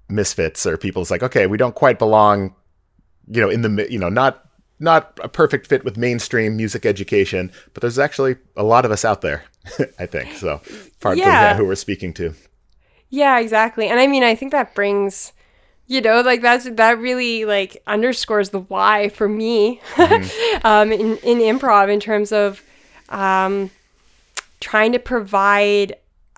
misfits 0.08 0.66
or 0.66 0.76
people's 0.76 1.10
like, 1.10 1.22
okay, 1.22 1.46
we 1.46 1.56
don't 1.56 1.74
quite 1.74 1.98
belong, 1.98 2.54
you 3.26 3.40
know, 3.40 3.48
in 3.48 3.62
the 3.62 3.86
you 3.90 3.98
know 3.98 4.08
not 4.08 4.44
not 4.78 5.18
a 5.22 5.28
perfect 5.28 5.66
fit 5.66 5.84
with 5.84 5.96
mainstream 5.96 6.56
music 6.56 6.86
education, 6.86 7.50
but 7.72 7.80
there's 7.80 7.98
actually 7.98 8.36
a 8.56 8.62
lot 8.62 8.84
of 8.84 8.90
us 8.90 9.04
out 9.04 9.20
there. 9.20 9.44
I 9.98 10.06
think 10.06 10.34
so. 10.34 10.60
Partly 11.00 11.22
yeah, 11.22 11.56
who 11.56 11.64
we're 11.64 11.74
speaking 11.74 12.12
to. 12.14 12.34
Yeah, 13.10 13.38
exactly. 13.38 13.88
And 13.88 14.00
I 14.00 14.06
mean, 14.06 14.24
I 14.24 14.34
think 14.34 14.52
that 14.52 14.74
brings, 14.74 15.32
you 15.86 16.00
know, 16.00 16.22
like 16.22 16.40
that's 16.40 16.68
that 16.70 16.98
really 16.98 17.44
like 17.44 17.82
underscores 17.86 18.50
the 18.50 18.60
why 18.60 19.08
for 19.10 19.28
me 19.28 19.80
um, 20.64 20.92
in 20.92 21.16
in 21.18 21.38
improv 21.38 21.92
in 21.92 22.00
terms 22.00 22.32
of 22.32 22.62
um, 23.10 23.70
trying 24.60 24.92
to 24.92 24.98
provide 24.98 25.96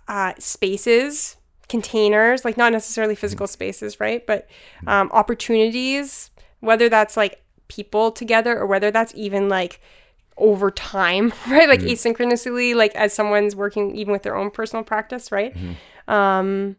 uh, 0.08 0.32
spaces, 0.38 1.36
containers, 1.68 2.44
like 2.44 2.56
not 2.56 2.72
necessarily 2.72 3.14
physical 3.14 3.46
spaces, 3.46 4.00
right? 4.00 4.26
But 4.26 4.48
um, 4.86 5.10
opportunities, 5.12 6.30
whether 6.60 6.88
that's 6.88 7.16
like 7.16 7.40
people 7.68 8.10
together 8.12 8.58
or 8.58 8.66
whether 8.66 8.90
that's 8.90 9.12
even 9.14 9.48
like 9.48 9.80
over 10.36 10.70
time, 10.70 11.32
right? 11.48 11.68
Like 11.68 11.80
asynchronously, 11.80 12.74
like 12.74 12.94
as 12.96 13.12
someone's 13.12 13.54
working 13.54 13.94
even 13.94 14.12
with 14.12 14.22
their 14.22 14.36
own 14.36 14.50
personal 14.50 14.84
practice, 14.84 15.30
right? 15.30 15.56
Um, 16.08 16.76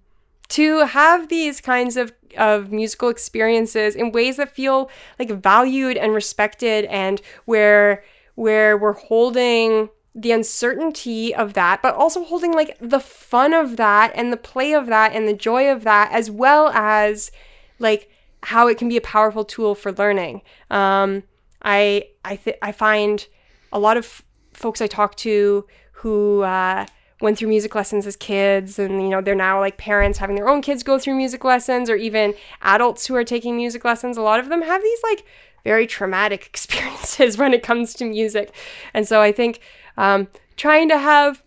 to 0.50 0.86
have 0.86 1.30
these 1.30 1.60
kinds 1.62 1.98
of, 1.98 2.14
of 2.38 2.72
musical 2.72 3.10
experiences 3.10 3.96
in 3.96 4.12
ways 4.12 4.38
that 4.38 4.56
feel 4.56 4.90
like 5.20 5.30
valued 5.30 5.98
and 5.98 6.14
respected 6.14 6.86
and 6.86 7.22
where 7.46 8.04
where 8.36 8.78
we're 8.78 8.94
holding 8.94 9.90
the 10.14 10.32
uncertainty 10.32 11.34
of 11.34 11.54
that 11.54 11.82
but 11.82 11.96
also 11.96 12.24
holding 12.24 12.54
like 12.54 12.78
the 12.80 13.00
fun 13.00 13.54
of 13.54 13.78
that 13.78 14.12
and 14.16 14.32
the 14.32 14.38
play 14.38 14.74
of 14.74 14.88
that 14.88 15.12
and 15.14 15.28
the 15.28 15.34
joy 15.34 15.72
of 15.72 15.84
that 15.84 16.12
as 16.12 16.30
well 16.30 16.70
as 16.70 17.32
like 17.80 18.10
how 18.44 18.68
it 18.68 18.78
can 18.78 18.88
be 18.88 18.98
a 18.98 19.02
powerful 19.02 19.44
tool 19.44 19.76
for 19.76 19.92
learning. 19.92 20.42
Um, 20.70 21.24
i 21.64 22.08
i 22.24 22.36
th- 22.36 22.58
i 22.62 22.72
find 22.72 23.28
a 23.74 23.80
lot 23.80 23.98
of 23.98 24.22
folks 24.54 24.80
i 24.80 24.86
talk 24.86 25.16
to 25.16 25.66
who 25.92 26.42
uh, 26.42 26.86
went 27.22 27.38
through 27.38 27.48
music 27.48 27.74
lessons 27.74 28.06
as 28.06 28.16
kids 28.16 28.78
and 28.78 29.02
you 29.02 29.10
know 29.10 29.22
they're 29.22 29.36
now 29.36 29.60
like 29.60 29.78
parents 29.78 30.20
having 30.20 30.36
their 30.36 30.48
own 30.50 30.62
kids 30.62 30.84
go 30.84 31.00
through 31.00 31.16
music 31.16 31.44
lessons 31.44 31.90
or 31.90 31.96
even 31.96 32.34
adults 32.62 33.08
who 33.08 33.16
are 33.16 33.24
taking 33.24 33.56
music 33.56 33.84
lessons 33.84 34.18
a 34.18 34.22
lot 34.22 34.40
of 34.40 34.50
them 34.50 34.62
have 34.62 34.82
these 34.84 35.00
like 35.04 35.26
very 35.64 35.88
traumatic 35.88 36.46
experiences 36.48 37.38
when 37.38 37.54
it 37.54 37.64
comes 37.64 37.94
to 37.94 38.06
music 38.06 38.54
and 38.94 39.08
so 39.08 39.22
i 39.22 39.32
think 39.32 39.60
um, 39.98 40.28
trying 40.58 40.88
to 40.88 40.98
have 40.98 41.42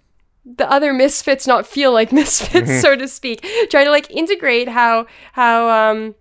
the 0.44 0.68
other 0.68 0.92
misfits 0.92 1.46
not 1.46 1.66
feel 1.66 1.92
like 1.92 2.10
misfits 2.22 2.80
so 2.80 2.96
to 2.96 3.06
speak 3.06 3.46
trying 3.70 3.84
to 3.84 3.90
like 3.90 4.10
integrate 4.10 4.68
how 4.68 5.06
how 5.32 5.68
um 5.68 6.14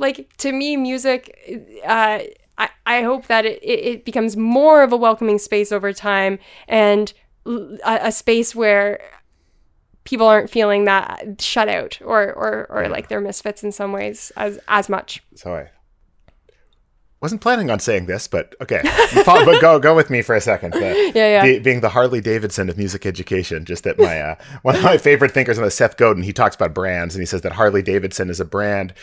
like 0.00 0.34
to 0.38 0.52
me, 0.52 0.76
music. 0.76 1.38
Uh, 1.84 2.20
I, 2.58 2.68
I 2.84 3.02
hope 3.02 3.26
that 3.28 3.46
it, 3.46 3.62
it 3.62 4.04
becomes 4.04 4.36
more 4.36 4.82
of 4.82 4.92
a 4.92 4.96
welcoming 4.96 5.38
space 5.38 5.70
over 5.70 5.92
time 5.92 6.38
and 6.66 7.12
a, 7.46 7.78
a 8.04 8.12
space 8.12 8.54
where 8.54 9.00
people 10.04 10.26
aren't 10.26 10.50
feeling 10.50 10.84
that 10.84 11.40
shut 11.40 11.68
out 11.68 11.98
or 12.02 12.32
or, 12.32 12.66
or 12.70 12.88
like 12.88 13.08
they're 13.08 13.20
misfits 13.20 13.62
in 13.62 13.72
some 13.72 13.92
ways 13.92 14.32
as 14.36 14.58
as 14.68 14.88
much. 14.88 15.22
So 15.34 15.54
I 15.54 15.68
wasn't 17.20 17.42
planning 17.42 17.70
on 17.70 17.78
saying 17.80 18.06
this, 18.06 18.26
but 18.26 18.54
okay, 18.62 18.80
Follow- 19.24 19.44
but 19.44 19.60
go 19.60 19.78
go 19.78 19.94
with 19.94 20.08
me 20.08 20.22
for 20.22 20.34
a 20.34 20.40
second. 20.40 20.72
The- 20.72 21.12
Yeah, 21.14 21.28
yeah. 21.28 21.42
the- 21.44 21.58
being 21.58 21.80
the 21.80 21.90
Harley 21.90 22.20
Davidson 22.22 22.70
of 22.70 22.78
music 22.78 23.04
education, 23.04 23.66
just 23.66 23.84
that 23.84 23.98
my 23.98 24.20
uh, 24.20 24.34
one 24.62 24.74
of 24.76 24.82
my 24.82 24.96
favorite 24.96 25.32
thinkers 25.32 25.58
on 25.58 25.64
the 25.64 25.70
Seth 25.70 25.96
Godin, 25.98 26.22
he 26.22 26.32
talks 26.32 26.56
about 26.56 26.72
brands 26.72 27.14
and 27.14 27.20
he 27.20 27.26
says 27.26 27.42
that 27.42 27.52
Harley 27.52 27.82
Davidson 27.82 28.30
is 28.30 28.40
a 28.40 28.44
brand. 28.46 28.94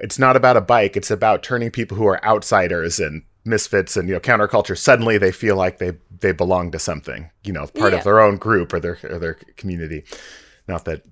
It's 0.00 0.18
not 0.18 0.34
about 0.36 0.56
a 0.56 0.60
bike; 0.60 0.96
it's 0.96 1.10
about 1.12 1.44
turning 1.44 1.70
people 1.70 1.96
who 1.96 2.06
are 2.06 2.24
outsiders 2.24 2.98
and 2.98 3.22
misfits 3.44 3.96
and 3.96 4.08
you 4.08 4.14
know 4.14 4.20
counterculture. 4.20 4.76
Suddenly, 4.76 5.18
they 5.18 5.32
feel 5.32 5.56
like 5.56 5.78
they 5.78 5.92
they 6.20 6.32
belong 6.32 6.70
to 6.72 6.78
something, 6.78 7.30
you 7.44 7.52
know, 7.52 7.66
part 7.66 7.92
Yeah. 7.92 7.98
of 7.98 8.04
their 8.04 8.20
own 8.20 8.36
group 8.36 8.72
or 8.72 8.80
their 8.80 8.98
or 9.04 9.18
their 9.18 9.34
community. 9.56 10.04
Not 10.68 10.84
that 10.84 11.02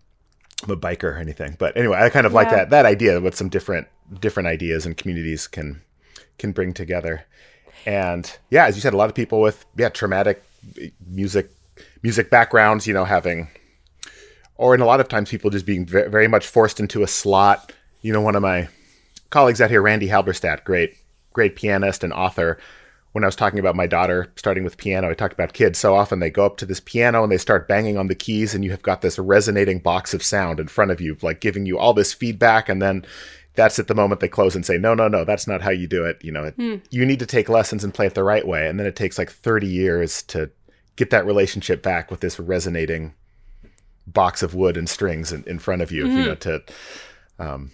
I'm 0.62 0.70
a 0.70 0.76
biker 0.76 1.04
or 1.14 1.16
anything, 1.18 1.56
but 1.58 1.76
anyway, 1.76 1.98
I 1.98 2.10
kind 2.10 2.26
of 2.26 2.32
like 2.32 2.50
that 2.50 2.70
that 2.70 2.84
idea 2.86 3.20
what 3.20 3.34
some 3.34 3.48
different 3.48 3.86
different 4.20 4.46
ideas 4.46 4.86
and 4.86 4.96
communities 4.96 5.46
can 5.46 5.82
can 6.38 6.52
bring 6.52 6.72
together. 6.74 7.24
And 7.86 8.30
yeah, 8.50 8.66
as 8.66 8.74
you 8.76 8.80
said, 8.82 8.92
a 8.92 8.96
lot 8.96 9.08
of 9.08 9.14
people 9.14 9.40
with 9.40 9.64
yeah 9.76 9.88
traumatic 9.88 10.42
music 11.06 11.50
music 12.02 12.30
backgrounds, 12.30 12.86
you 12.86 12.94
know, 12.94 13.04
having 13.04 13.48
or 14.56 14.74
in 14.74 14.80
a 14.80 14.84
lot 14.86 15.00
of 15.00 15.08
times 15.08 15.30
people 15.30 15.50
just 15.50 15.64
being 15.66 15.86
very 15.86 16.26
much 16.28 16.46
forced 16.46 16.80
into 16.80 17.02
a 17.02 17.06
slot. 17.06 17.72
You 18.02 18.12
know, 18.12 18.20
one 18.20 18.34
of 18.36 18.42
my 18.42 18.68
colleagues 19.30 19.60
out 19.60 19.70
here, 19.70 19.80
Randy 19.82 20.08
Halberstadt, 20.08 20.64
great 20.64 20.96
great 21.38 21.54
pianist 21.54 22.02
and 22.02 22.12
author. 22.12 22.58
When 23.12 23.22
I 23.22 23.28
was 23.28 23.36
talking 23.36 23.60
about 23.60 23.76
my 23.76 23.86
daughter 23.86 24.32
starting 24.34 24.64
with 24.64 24.76
piano, 24.76 25.08
I 25.08 25.14
talked 25.14 25.32
about 25.32 25.52
kids. 25.52 25.78
So 25.78 25.94
often 25.94 26.18
they 26.18 26.30
go 26.30 26.44
up 26.44 26.56
to 26.56 26.66
this 26.66 26.80
piano 26.80 27.22
and 27.22 27.30
they 27.30 27.38
start 27.38 27.68
banging 27.68 27.96
on 27.96 28.08
the 28.08 28.16
keys, 28.16 28.56
and 28.56 28.64
you 28.64 28.72
have 28.72 28.82
got 28.82 29.02
this 29.02 29.20
resonating 29.20 29.78
box 29.78 30.12
of 30.14 30.22
sound 30.24 30.58
in 30.58 30.66
front 30.66 30.90
of 30.90 31.00
you, 31.00 31.16
like 31.22 31.40
giving 31.40 31.64
you 31.64 31.78
all 31.78 31.94
this 31.94 32.12
feedback. 32.12 32.68
And 32.68 32.82
then 32.82 33.06
that's 33.54 33.78
at 33.78 33.86
the 33.86 33.94
moment 33.94 34.20
they 34.20 34.26
close 34.26 34.56
and 34.56 34.66
say, 34.66 34.78
no, 34.78 34.94
no, 34.94 35.06
no, 35.06 35.24
that's 35.24 35.46
not 35.46 35.62
how 35.62 35.70
you 35.70 35.86
do 35.86 36.04
it. 36.04 36.18
You 36.24 36.32
know, 36.32 36.42
it, 36.44 36.54
you 36.90 37.06
need 37.06 37.20
to 37.20 37.26
take 37.26 37.48
lessons 37.48 37.84
and 37.84 37.94
play 37.94 38.06
it 38.06 38.14
the 38.14 38.24
right 38.24 38.46
way. 38.46 38.66
And 38.66 38.80
then 38.80 38.86
it 38.86 38.96
takes 38.96 39.16
like 39.16 39.30
30 39.30 39.68
years 39.68 40.24
to 40.24 40.50
get 40.96 41.10
that 41.10 41.24
relationship 41.24 41.84
back 41.84 42.10
with 42.10 42.18
this 42.18 42.40
resonating 42.40 43.14
box 44.08 44.42
of 44.42 44.54
wood 44.56 44.76
and 44.76 44.88
strings 44.88 45.32
in, 45.32 45.44
in 45.44 45.60
front 45.60 45.82
of 45.82 45.92
you, 45.92 46.08
you 46.08 46.24
know, 46.26 46.34
to, 46.34 46.62
um, 47.38 47.70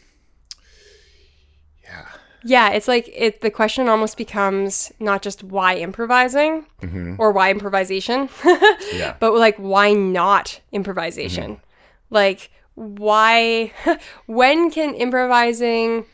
yeah. 1.83 2.07
Yeah, 2.45 2.71
it's 2.71 2.87
like 2.89 3.11
it. 3.13 3.41
The 3.41 3.51
question 3.51 3.89
almost 3.89 4.17
becomes 4.17 4.93
not 5.01 5.23
just 5.23 5.43
why 5.43 5.77
improvising 5.77 6.67
mm-hmm. 6.83 7.17
or 7.19 7.33
why 7.33 7.51
improvisation, 7.51 8.29
Yeah. 8.93 9.17
but 9.19 9.35
like 9.35 9.57
why 9.57 9.93
not 9.95 10.61
improvisation? 10.71 11.53
Mm-hmm. 11.53 11.65
Like 12.11 12.51
why? 12.75 13.73
when 14.27 14.71
can 14.71 14.95
improvising 14.95 16.05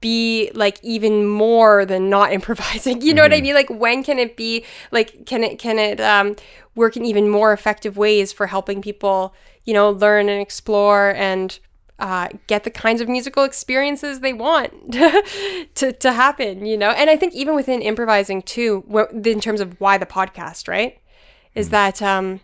be 0.00 0.50
like 0.54 0.78
even 0.82 1.26
more 1.26 1.84
than 1.84 2.08
not 2.08 2.32
improvising? 2.38 3.02
You 3.02 3.12
know 3.12 3.22
what 3.22 3.32
I 3.32 3.36
mm-hmm. 3.36 3.42
mean? 3.46 3.54
Like 3.54 3.70
when 3.70 4.04
can 4.04 4.18
it 4.20 4.36
be 4.36 4.64
like 4.92 5.26
can 5.26 5.42
it 5.42 5.58
can 5.58 5.78
it 5.80 6.00
um, 6.00 6.36
work 6.76 6.96
in 6.96 7.04
even 7.04 7.28
more 7.28 7.52
effective 7.52 7.96
ways 7.96 8.32
for 8.32 8.46
helping 8.46 8.80
people 8.80 9.34
you 9.64 9.74
know 9.74 9.90
learn 9.90 10.28
and 10.28 10.40
explore 10.40 11.14
and 11.16 11.58
uh, 11.98 12.28
get 12.48 12.64
the 12.64 12.70
kinds 12.70 13.00
of 13.00 13.08
musical 13.08 13.44
experiences 13.44 14.20
they 14.20 14.32
want 14.32 14.72
to, 15.76 15.92
to 15.92 16.12
happen, 16.12 16.66
you 16.66 16.76
know? 16.76 16.90
And 16.90 17.08
I 17.08 17.16
think 17.16 17.34
even 17.34 17.54
within 17.54 17.80
improvising 17.82 18.42
too, 18.42 18.84
wh- 18.92 19.26
in 19.26 19.40
terms 19.40 19.60
of 19.60 19.80
why 19.80 19.98
the 19.98 20.06
podcast, 20.06 20.66
right? 20.68 20.98
Is 21.54 21.70
that, 21.70 22.02
um, 22.02 22.40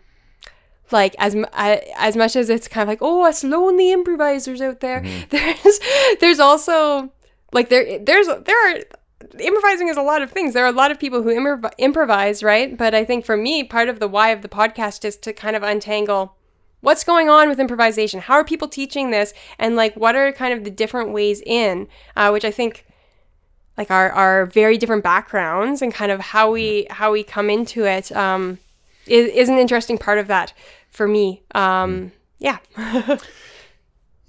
like 0.93 1.15
as 1.19 1.37
I- 1.53 1.83
as 1.97 2.17
much 2.17 2.35
as 2.37 2.51
it's 2.51 2.67
kind 2.69 2.83
of 2.83 2.89
like 2.89 2.99
oh 3.01 3.25
us 3.25 3.45
lonely 3.45 3.93
improvisers 3.93 4.61
out 4.61 4.81
there 4.81 5.05
there's 5.31 5.81
there's 6.21 6.41
also 6.41 7.13
like 7.53 7.69
there 7.69 7.99
there's 8.01 8.27
there 8.27 8.71
are 8.77 8.81
improvising 9.39 9.87
is 9.89 9.97
a 9.97 10.03
lot 10.03 10.21
of 10.21 10.33
things 10.33 10.53
there 10.53 10.65
are 10.65 10.69
a 10.69 10.73
lot 10.73 10.91
of 10.91 10.99
people 10.99 11.23
who 11.23 11.29
improv- 11.31 11.71
improvise 11.79 12.43
right 12.43 12.77
but 12.77 12.93
i 12.93 13.05
think 13.05 13.25
for 13.25 13.37
me 13.37 13.63
part 13.63 13.89
of 13.89 14.01
the 14.01 14.09
why 14.09 14.31
of 14.31 14.43
the 14.43 14.49
podcast 14.49 15.05
is 15.05 15.17
to 15.17 15.33
kind 15.33 15.55
of 15.55 15.63
untangle 15.63 16.35
what's 16.81 17.05
going 17.05 17.29
on 17.29 17.49
with 17.49 17.61
improvisation? 17.61 18.21
How 18.21 18.35
are 18.35 18.45
people 18.45 18.69
teaching 18.69 19.11
this? 19.11 19.33
And 19.59 19.77
like 19.77 19.95
what 19.97 20.17
are 20.17 20.33
kind 20.33 20.53
of 20.53 20.65
the 20.65 20.71
different 20.71 21.11
ways 21.13 21.43
in 21.45 21.89
uh, 22.17 22.31
which 22.31 22.45
i 22.45 22.51
think 22.51 22.85
like 23.79 23.91
our, 23.91 24.11
our 24.13 24.47
very 24.47 24.77
different 24.77 25.03
backgrounds 25.03 25.81
and 25.81 25.95
kind 25.95 26.13
of 26.13 26.21
how 26.21 26.51
we 26.51 26.87
how 26.91 27.13
we 27.13 27.23
come 27.23 27.49
into 27.49 27.85
it 27.87 28.13
um, 28.13 28.59
is, 29.07 29.31
is 29.31 29.49
an 29.49 29.59
interesting 29.59 29.97
part 29.97 30.19
of 30.19 30.27
that 30.27 30.53
for 30.91 31.09
me. 31.09 31.43
Um, 31.55 32.13
yeah. 32.39 32.59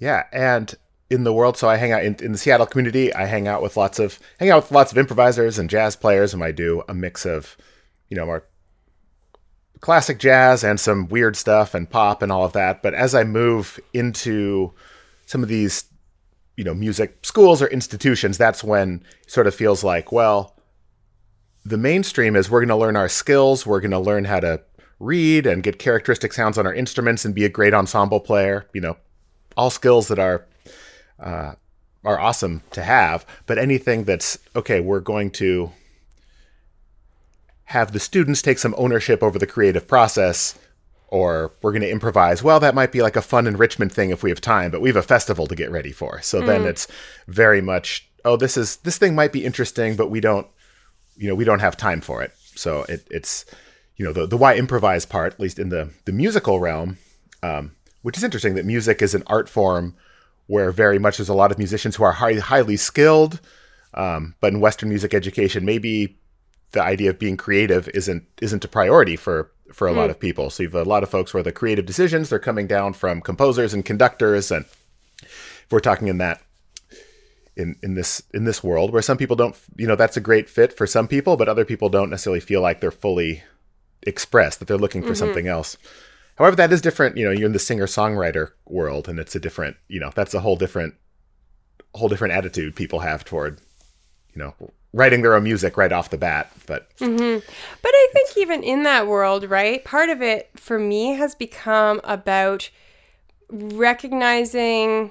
Yeah, 0.02 0.24
and 0.32 0.74
in 1.10 1.22
the 1.22 1.32
world, 1.32 1.56
so 1.56 1.68
I 1.68 1.76
hang 1.76 1.92
out 1.92 2.02
in, 2.02 2.16
in 2.16 2.32
the 2.32 2.38
Seattle 2.38 2.66
community. 2.66 3.14
I 3.14 3.26
hang 3.26 3.46
out 3.46 3.62
with 3.62 3.76
lots 3.76 4.00
of 4.00 4.18
hang 4.40 4.50
out 4.50 4.64
with 4.64 4.72
lots 4.72 4.90
of 4.90 4.98
improvisers 4.98 5.60
and 5.60 5.70
jazz 5.70 5.94
players, 5.94 6.34
and 6.34 6.42
I 6.42 6.50
do 6.50 6.82
a 6.88 6.94
mix 6.94 7.24
of, 7.24 7.56
you 8.08 8.16
know, 8.16 8.26
more 8.26 8.44
classic 9.82 10.18
jazz 10.18 10.64
and 10.64 10.80
some 10.80 11.08
weird 11.08 11.36
stuff 11.36 11.74
and 11.74 11.90
pop 11.90 12.22
and 12.22 12.32
all 12.32 12.44
of 12.44 12.54
that. 12.54 12.82
But 12.82 12.94
as 12.94 13.14
I 13.14 13.24
move 13.24 13.78
into 13.92 14.72
some 15.26 15.42
of 15.42 15.48
these, 15.48 15.84
you 16.56 16.64
know, 16.64 16.72
music 16.72 17.18
schools 17.22 17.60
or 17.60 17.66
institutions, 17.66 18.38
that's 18.38 18.64
when 18.64 19.02
sort 19.26 19.46
of 19.46 19.54
feels 19.54 19.84
like, 19.84 20.10
well, 20.10 20.56
the 21.64 21.76
mainstream 21.76 22.36
is 22.36 22.48
we're 22.48 22.60
going 22.60 22.68
to 22.68 22.76
learn 22.76 22.96
our 22.96 23.08
skills, 23.08 23.66
we're 23.66 23.80
going 23.80 23.90
to 23.90 23.98
learn 23.98 24.24
how 24.24 24.40
to 24.40 24.62
read 25.00 25.46
and 25.46 25.64
get 25.64 25.80
characteristic 25.80 26.32
sounds 26.32 26.56
on 26.56 26.66
our 26.66 26.74
instruments 26.74 27.24
and 27.24 27.34
be 27.34 27.44
a 27.44 27.48
great 27.48 27.74
ensemble 27.74 28.20
player, 28.20 28.66
you 28.72 28.80
know, 28.80 28.96
all 29.56 29.68
skills 29.68 30.08
that 30.08 30.18
are 30.18 30.46
uh, 31.18 31.54
are 32.04 32.18
awesome 32.18 32.62
to 32.72 32.82
have, 32.82 33.26
but 33.46 33.58
anything 33.58 34.04
that's 34.04 34.38
okay, 34.56 34.80
we're 34.80 35.00
going 35.00 35.30
to 35.30 35.70
have 37.64 37.92
the 37.92 38.00
students 38.00 38.42
take 38.42 38.58
some 38.58 38.74
ownership 38.76 39.22
over 39.22 39.38
the 39.38 39.46
creative 39.46 39.86
process, 39.86 40.58
or 41.08 41.52
we're 41.62 41.72
going 41.72 41.82
to 41.82 41.90
improvise. 41.90 42.42
Well, 42.42 42.60
that 42.60 42.74
might 42.74 42.92
be 42.92 43.02
like 43.02 43.16
a 43.16 43.22
fun 43.22 43.46
enrichment 43.46 43.92
thing 43.92 44.10
if 44.10 44.22
we 44.22 44.30
have 44.30 44.40
time, 44.40 44.70
but 44.70 44.80
we 44.80 44.88
have 44.88 44.96
a 44.96 45.02
festival 45.02 45.46
to 45.46 45.54
get 45.54 45.70
ready 45.70 45.92
for. 45.92 46.22
So 46.22 46.40
then 46.40 46.64
it's 46.64 46.88
very 47.28 47.60
much, 47.60 48.08
oh, 48.24 48.36
this 48.36 48.56
is 48.56 48.76
this 48.78 48.98
thing 48.98 49.14
might 49.14 49.32
be 49.32 49.44
interesting, 49.44 49.96
but 49.96 50.10
we 50.10 50.20
don't, 50.20 50.46
you 51.16 51.28
know, 51.28 51.34
we 51.34 51.44
don't 51.44 51.60
have 51.60 51.76
time 51.76 52.00
for 52.00 52.22
it. 52.22 52.32
So 52.54 52.84
it, 52.88 53.06
it's, 53.10 53.44
you 53.96 54.04
know, 54.04 54.12
the 54.12 54.26
the 54.26 54.36
why 54.36 54.56
improvise 54.56 55.04
part, 55.04 55.34
at 55.34 55.40
least 55.40 55.58
in 55.58 55.68
the 55.68 55.90
the 56.06 56.12
musical 56.12 56.60
realm, 56.60 56.98
um, 57.42 57.72
which 58.02 58.16
is 58.16 58.24
interesting 58.24 58.54
that 58.54 58.64
music 58.64 59.02
is 59.02 59.14
an 59.14 59.22
art 59.26 59.48
form 59.48 59.94
where 60.46 60.72
very 60.72 60.98
much 60.98 61.18
there's 61.18 61.28
a 61.28 61.34
lot 61.34 61.52
of 61.52 61.58
musicians 61.58 61.96
who 61.96 62.04
are 62.04 62.12
high, 62.12 62.34
highly 62.34 62.76
skilled, 62.76 63.40
um, 63.94 64.34
but 64.40 64.52
in 64.52 64.60
Western 64.60 64.88
music 64.88 65.14
education, 65.14 65.64
maybe 65.64 66.18
the 66.72 66.82
idea 66.82 67.10
of 67.10 67.18
being 67.18 67.36
creative 67.36 67.88
isn't 67.90 68.24
isn't 68.40 68.64
a 68.64 68.68
priority 68.68 69.16
for 69.16 69.50
for 69.72 69.88
a 69.88 69.92
lot 69.92 70.06
hmm. 70.06 70.10
of 70.10 70.20
people. 70.20 70.50
So 70.50 70.62
you 70.62 70.68
have 70.68 70.86
a 70.86 70.88
lot 70.88 71.02
of 71.02 71.10
folks 71.10 71.32
where 71.32 71.42
the 71.42 71.52
creative 71.52 71.86
decisions 71.86 72.28
they're 72.28 72.38
coming 72.38 72.66
down 72.66 72.92
from 72.92 73.20
composers 73.20 73.72
and 73.72 73.84
conductors, 73.84 74.50
and 74.50 74.64
if 75.22 75.66
we're 75.70 75.80
talking 75.80 76.08
in 76.08 76.18
that 76.18 76.42
in 77.56 77.76
in 77.82 77.94
this 77.94 78.22
in 78.32 78.44
this 78.44 78.62
world 78.62 78.92
where 78.92 79.02
some 79.02 79.18
people 79.18 79.36
don't, 79.36 79.56
you 79.76 79.86
know, 79.86 79.96
that's 79.96 80.16
a 80.16 80.20
great 80.20 80.48
fit 80.48 80.76
for 80.76 80.86
some 80.86 81.08
people, 81.08 81.36
but 81.36 81.48
other 81.48 81.64
people 81.64 81.88
don't 81.88 82.10
necessarily 82.10 82.40
feel 82.40 82.60
like 82.60 82.80
they're 82.80 82.90
fully 82.90 83.42
expressed 84.02 84.58
that 84.58 84.68
they're 84.68 84.78
looking 84.78 85.02
for 85.02 85.08
mm-hmm. 85.08 85.16
something 85.16 85.46
else. 85.46 85.76
However, 86.36 86.56
that 86.56 86.72
is 86.72 86.80
different. 86.80 87.16
You 87.16 87.26
know, 87.26 87.30
you're 87.30 87.46
in 87.46 87.52
the 87.52 87.58
singer 87.58 87.86
songwriter 87.86 88.52
world, 88.66 89.08
and 89.08 89.18
it's 89.18 89.34
a 89.34 89.40
different. 89.40 89.76
You 89.88 90.00
know, 90.00 90.10
that's 90.14 90.34
a 90.34 90.40
whole 90.40 90.56
different, 90.56 90.94
whole 91.94 92.08
different 92.08 92.34
attitude 92.34 92.74
people 92.74 93.00
have 93.00 93.24
toward, 93.24 93.60
you 94.34 94.42
know, 94.42 94.54
writing 94.92 95.22
their 95.22 95.34
own 95.34 95.44
music 95.44 95.76
right 95.76 95.92
off 95.92 96.10
the 96.10 96.18
bat. 96.18 96.52
But 96.66 96.88
But 97.82 97.92
I 97.94 98.08
think 98.12 98.36
even 98.36 98.62
in 98.62 98.82
that 98.82 99.06
world, 99.06 99.44
right, 99.44 99.84
part 99.84 100.10
of 100.10 100.22
it 100.22 100.50
for 100.56 100.78
me 100.78 101.14
has 101.14 101.34
become 101.34 102.00
about 102.04 102.70
recognizing 103.48 105.10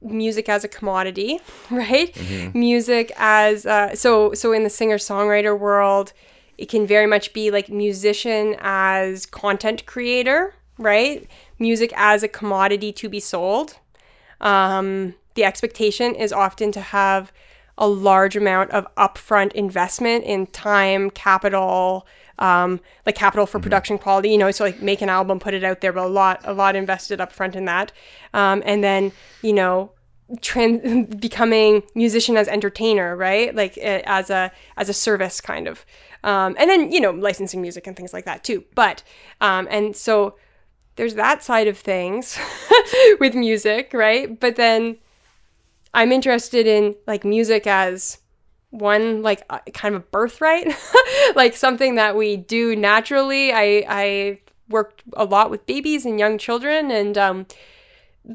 music 0.00 0.48
as 0.48 0.64
a 0.64 0.68
commodity, 0.68 1.40
right? 1.70 2.16
Music 2.54 3.12
as 3.16 3.66
uh, 3.66 3.94
so 3.94 4.34
so 4.34 4.52
in 4.52 4.64
the 4.64 4.70
singer 4.70 4.98
songwriter 4.98 5.58
world, 5.58 6.12
it 6.56 6.68
can 6.68 6.86
very 6.86 7.06
much 7.06 7.32
be 7.32 7.50
like 7.50 7.68
musician 7.68 8.56
as 8.60 9.26
content 9.26 9.86
creator, 9.86 10.54
right? 10.78 11.28
Music 11.58 11.92
as 11.96 12.22
a 12.22 12.28
commodity 12.28 12.92
to 12.92 13.08
be 13.08 13.20
sold. 13.20 13.78
Um, 14.40 15.14
the 15.34 15.44
expectation 15.44 16.14
is 16.14 16.32
often 16.32 16.72
to 16.72 16.80
have 16.80 17.32
a 17.78 17.88
large 17.88 18.36
amount 18.36 18.70
of 18.72 18.86
upfront 18.96 19.52
investment 19.52 20.24
in 20.24 20.46
time, 20.48 21.10
capital, 21.10 22.06
um, 22.38 22.80
like 23.06 23.14
capital 23.14 23.46
for 23.46 23.58
production 23.58 23.98
quality. 23.98 24.30
You 24.30 24.38
know, 24.38 24.50
so 24.50 24.64
like 24.64 24.82
make 24.82 25.00
an 25.00 25.08
album, 25.08 25.38
put 25.38 25.54
it 25.54 25.64
out 25.64 25.80
there, 25.80 25.92
but 25.92 26.04
a 26.04 26.08
lot, 26.08 26.40
a 26.44 26.52
lot 26.52 26.76
invested 26.76 27.20
upfront 27.20 27.54
in 27.54 27.64
that, 27.64 27.92
um, 28.34 28.62
and 28.66 28.84
then 28.84 29.12
you 29.42 29.52
know, 29.52 29.92
trans- 30.42 31.14
becoming 31.20 31.82
musician 31.94 32.36
as 32.36 32.48
entertainer, 32.48 33.16
right? 33.16 33.54
Like 33.54 33.78
uh, 33.78 34.02
as 34.04 34.28
a 34.28 34.52
as 34.76 34.88
a 34.88 34.94
service 34.94 35.40
kind 35.40 35.66
of. 35.66 35.86
Um, 36.24 36.56
and 36.58 36.68
then 36.68 36.90
you 36.90 37.00
know 37.00 37.12
licensing 37.12 37.62
music 37.62 37.86
and 37.86 37.96
things 37.96 38.12
like 38.12 38.24
that 38.24 38.44
too. 38.44 38.64
But 38.74 39.02
um, 39.40 39.68
and 39.70 39.94
so 39.96 40.36
there's 40.96 41.14
that 41.14 41.44
side 41.44 41.68
of 41.68 41.78
things 41.78 42.36
with 43.20 43.34
music, 43.36 43.92
right? 43.94 44.38
But 44.38 44.56
then 44.56 44.96
I'm 45.94 46.12
interested 46.12 46.66
in 46.66 46.94
like 47.06 47.24
music 47.24 47.66
as 47.66 48.18
one 48.70 49.22
like 49.22 49.42
uh, 49.50 49.60
kind 49.72 49.94
of 49.94 50.02
a 50.02 50.04
birthright, 50.06 50.74
like 51.34 51.56
something 51.56 51.94
that 51.96 52.16
we 52.16 52.36
do 52.36 52.76
naturally. 52.76 53.52
I 53.52 53.84
I 53.88 54.40
worked 54.68 55.02
a 55.14 55.24
lot 55.24 55.50
with 55.50 55.66
babies 55.66 56.04
and 56.04 56.18
young 56.18 56.38
children 56.38 56.90
and 56.90 57.16
um 57.16 57.46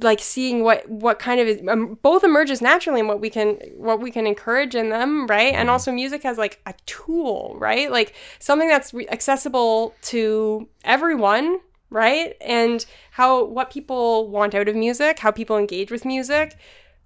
like 0.01 0.19
seeing 0.19 0.63
what 0.63 0.89
what 0.89 1.19
kind 1.19 1.39
of 1.39 1.48
is 1.48 1.62
um, 1.67 2.00
both 2.01 2.24
emerges 2.24 2.62
naturally 2.62 3.00
and 3.00 3.07
what 3.07 3.19
we 3.19 3.29
can 3.29 3.60
what 3.77 4.00
we 4.00 4.10
can 4.10 4.25
encourage 4.25 4.74
in 4.74 4.89
them 4.89 5.27
right? 5.27 5.53
And 5.53 5.69
also 5.69 5.91
music 5.91 6.25
as 6.25 6.38
like 6.38 6.60
a 6.65 6.74
tool 6.86 7.55
right? 7.60 7.91
Like 7.91 8.13
something 8.39 8.67
that's 8.67 8.93
re- 8.93 9.07
accessible 9.10 9.93
to 10.03 10.67
everyone 10.83 11.60
right? 11.91 12.36
And 12.41 12.83
how 13.12 13.45
what 13.45 13.69
people 13.69 14.29
want 14.29 14.55
out 14.55 14.67
of 14.67 14.75
music 14.75 15.19
how 15.19 15.29
people 15.29 15.57
engage 15.57 15.91
with 15.91 16.05
music 16.05 16.57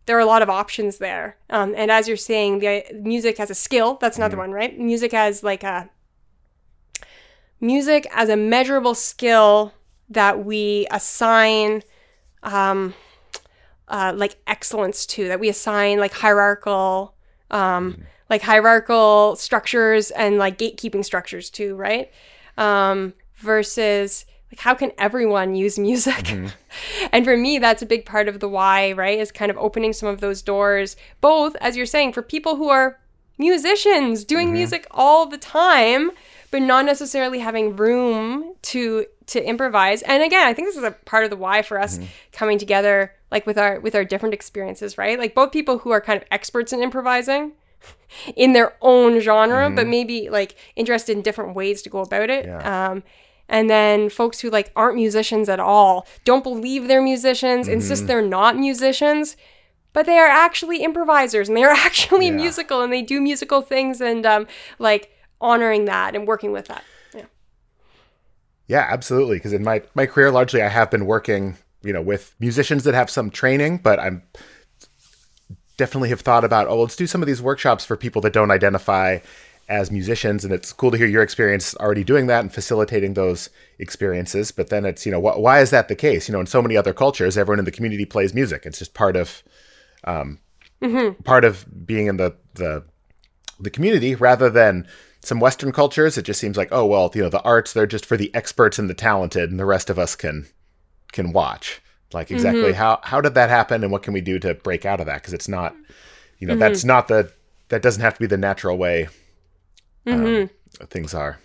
there 0.07 0.17
are 0.17 0.21
a 0.21 0.25
lot 0.25 0.41
of 0.41 0.49
options 0.49 0.97
there. 0.97 1.37
Um, 1.49 1.75
and 1.77 1.91
as 1.91 2.07
you're 2.07 2.17
saying 2.17 2.59
the 2.59 2.83
music 2.93 3.39
as 3.39 3.51
a 3.51 3.55
skill. 3.55 3.97
That's 4.01 4.17
another 4.17 4.37
one 4.37 4.51
right? 4.51 4.77
Music 4.79 5.13
as 5.13 5.43
like 5.43 5.63
a 5.63 5.89
music 7.59 8.07
as 8.11 8.29
a 8.29 8.37
measurable 8.37 8.95
skill 8.95 9.73
that 10.09 10.43
we 10.45 10.87
assign 10.89 11.83
um, 12.41 12.93
uh, 13.89 14.13
like 14.15 14.37
excellence 14.47 15.05
to 15.05 15.27
that 15.27 15.39
we 15.39 15.49
assign 15.49 15.99
like 15.99 16.13
hierarchical 16.13 17.13
um, 17.51 18.03
like 18.29 18.41
hierarchical 18.41 19.35
structures 19.35 20.11
and 20.11 20.37
like 20.37 20.57
gatekeeping 20.57 21.03
structures 21.03 21.49
to 21.49 21.75
right? 21.75 22.11
Um, 22.57 23.13
versus 23.35 24.25
like 24.51 24.59
how 24.59 24.73
can 24.73 24.91
everyone 24.97 25.55
use 25.55 25.77
music? 25.89 26.25
Mm-hmm. 26.25 26.47
And 27.11 27.25
for 27.25 27.37
me 27.37 27.59
that's 27.59 27.81
a 27.81 27.85
big 27.85 28.05
part 28.05 28.27
of 28.27 28.39
the 28.39 28.49
why 28.49 28.93
right 28.93 29.19
is 29.19 29.31
kind 29.31 29.51
of 29.51 29.57
opening 29.57 29.93
some 29.93 30.09
of 30.09 30.21
those 30.21 30.41
doors 30.41 30.95
both 31.21 31.55
as 31.61 31.75
you're 31.75 31.85
saying 31.85 32.13
for 32.13 32.21
people 32.21 32.55
who 32.55 32.69
are 32.69 32.99
musicians 33.37 34.23
doing 34.23 34.47
mm-hmm. 34.47 34.55
music 34.55 34.87
all 34.91 35.25
the 35.25 35.37
time 35.37 36.11
but 36.49 36.61
not 36.61 36.85
necessarily 36.85 37.39
having 37.39 37.75
room 37.75 38.53
to 38.61 39.05
to 39.27 39.43
improvise. 39.45 40.01
And 40.03 40.23
again 40.23 40.47
i 40.47 40.53
think 40.53 40.67
this 40.67 40.77
is 40.77 40.83
a 40.83 40.91
part 40.91 41.23
of 41.23 41.29
the 41.29 41.35
why 41.35 41.61
for 41.61 41.79
us 41.79 41.97
mm-hmm. 41.97 42.07
coming 42.31 42.57
together 42.57 43.13
like 43.31 43.45
with 43.45 43.57
our 43.57 43.79
with 43.79 43.95
our 43.95 44.05
different 44.05 44.33
experiences 44.33 44.97
right? 44.97 45.19
Like 45.19 45.35
both 45.35 45.51
people 45.51 45.79
who 45.79 45.91
are 45.91 46.01
kind 46.01 46.21
of 46.21 46.27
experts 46.31 46.73
in 46.73 46.81
improvising 46.81 47.53
in 48.35 48.53
their 48.53 48.75
own 48.81 49.19
genre 49.19 49.69
but 49.69 49.87
maybe 49.87 50.29
like 50.29 50.55
interested 50.75 51.15
in 51.15 51.21
different 51.21 51.55
ways 51.55 51.81
to 51.83 51.89
go 51.89 51.99
about 51.99 52.29
it. 52.29 52.45
Yeah. 52.45 52.89
um 52.91 53.03
and 53.49 53.69
then 53.69 54.09
folks 54.09 54.39
who 54.41 54.49
like 54.49 54.71
aren't 54.75 54.95
musicians 54.95 55.47
at 55.49 55.59
all 55.59 56.05
don't 56.25 56.43
believe 56.43 56.87
they're 56.87 57.01
musicians 57.01 57.67
insist 57.67 58.07
they're 58.07 58.21
not 58.21 58.57
musicians 58.57 59.37
but 59.93 60.05
they 60.05 60.17
are 60.17 60.27
actually 60.27 60.83
improvisers 60.83 61.47
and 61.47 61.57
they 61.57 61.63
are 61.63 61.71
actually 61.87 62.27
Yeah. 62.27 62.33
musical 62.35 62.81
and 62.81 62.91
they 62.93 63.01
do 63.01 63.19
musical 63.21 63.61
things 63.61 64.01
and 64.01 64.25
um 64.25 64.47
like 64.79 65.11
honoring 65.39 65.85
that 65.85 66.15
and 66.15 66.27
working 66.27 66.51
with 66.51 66.67
that 66.67 66.83
yeah 67.13 67.25
Yeah, 68.67 68.85
absolutely. 68.89 69.37
Because 69.37 69.53
in 69.53 69.63
my 69.63 69.81
my 69.95 70.05
career, 70.05 70.29
largely, 70.31 70.61
I 70.61 70.67
have 70.67 70.91
been 70.91 71.05
working, 71.05 71.57
you 71.83 71.93
know, 71.93 72.01
with 72.01 72.35
musicians 72.39 72.83
that 72.83 72.93
have 72.93 73.09
some 73.09 73.29
training, 73.29 73.77
but 73.77 73.97
I'm 73.99 74.23
definitely 75.77 76.09
have 76.09 76.21
thought 76.21 76.43
about, 76.43 76.67
oh, 76.67 76.81
let's 76.81 76.95
do 76.95 77.05
some 77.07 77.21
of 77.21 77.27
these 77.27 77.41
workshops 77.41 77.85
for 77.85 77.95
people 77.95 78.21
that 78.23 78.33
don't 78.33 78.49
identify 78.51 79.19
as 79.69 79.91
musicians, 79.91 80.45
and 80.45 80.53
it's 80.53 80.71
cool 80.71 80.91
to 80.91 80.97
hear 80.97 81.07
your 81.07 81.21
experience 81.21 81.75
already 81.75 82.03
doing 82.03 82.27
that 82.27 82.39
and 82.39 82.53
facilitating 82.53 83.13
those 83.13 83.49
experiences. 83.79 84.51
But 84.51 84.69
then 84.69 84.85
it's, 84.85 85.05
you 85.05 85.11
know, 85.11 85.19
wh- 85.19 85.39
why 85.39 85.59
is 85.59 85.71
that 85.71 85.89
the 85.89 85.95
case? 85.95 86.27
You 86.27 86.33
know, 86.33 86.39
in 86.39 86.45
so 86.45 86.61
many 86.61 86.77
other 86.77 86.93
cultures, 86.93 87.37
everyone 87.37 87.59
in 87.59 87.65
the 87.65 87.71
community 87.71 88.05
plays 88.05 88.33
music. 88.33 88.65
It's 88.65 88.79
just 88.79 88.93
part 88.93 89.15
of 89.15 89.43
um, 90.05 90.39
mm-hmm. 90.81 91.21
part 91.23 91.43
of 91.43 91.85
being 91.85 92.07
in 92.07 92.17
the 92.17 92.35
the 92.53 92.83
the 93.59 93.69
community 93.69 94.15
rather 94.15 94.49
than 94.49 94.87
some 95.21 95.39
Western 95.39 95.73
cultures. 95.73 96.17
It 96.17 96.23
just 96.23 96.39
seems 96.39 96.55
like, 96.55 96.69
oh 96.71 96.85
well, 96.85 97.11
you 97.13 97.21
know, 97.21 97.29
the 97.29 97.41
arts 97.41 97.73
they're 97.73 97.85
just 97.85 98.05
for 98.05 98.15
the 98.15 98.33
experts 98.33 98.79
and 98.79 98.89
the 98.89 98.93
talented, 98.93 99.51
and 99.51 99.59
the 99.59 99.65
rest 99.65 99.89
of 99.89 99.99
us 99.99 100.15
can 100.15 100.47
can 101.11 101.33
watch. 101.33 101.81
Like 102.13 102.31
exactly 102.31 102.71
mm-hmm. 102.71 102.77
how 102.77 103.01
how 103.03 103.19
did 103.19 103.33
that 103.33 103.49
happen, 103.49 103.83
and 103.83 103.91
what 103.91 104.03
can 104.03 104.13
we 104.13 104.21
do 104.21 104.39
to 104.39 104.53
break 104.53 104.85
out 104.85 105.01
of 105.01 105.07
that? 105.07 105.21
Because 105.21 105.33
it's 105.33 105.49
not, 105.49 105.75
you 106.39 106.47
know, 106.47 106.53
mm-hmm. 106.53 106.61
that's 106.61 106.85
not 106.85 107.09
the 107.09 107.33
that 107.67 107.81
doesn't 107.81 108.01
have 108.01 108.13
to 108.13 108.19
be 108.21 108.27
the 108.27 108.37
natural 108.37 108.77
way 108.77 109.09
um, 110.07 110.49
things 110.87 111.13
are. 111.13 111.39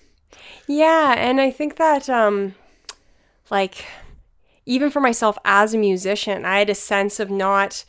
Yeah, 0.66 1.14
and 1.16 1.40
I 1.40 1.51
think 1.51 1.77
that 1.77 2.09
um 2.09 2.55
like 3.51 3.85
even 4.64 4.90
for 4.90 5.01
myself 5.01 5.37
as 5.44 5.75
a 5.75 5.79
musician, 5.79 6.44
I 6.44 6.59
had 6.59 6.70
a 6.70 6.75
sense 6.75 7.20
of 7.20 7.31
not 7.31 7.85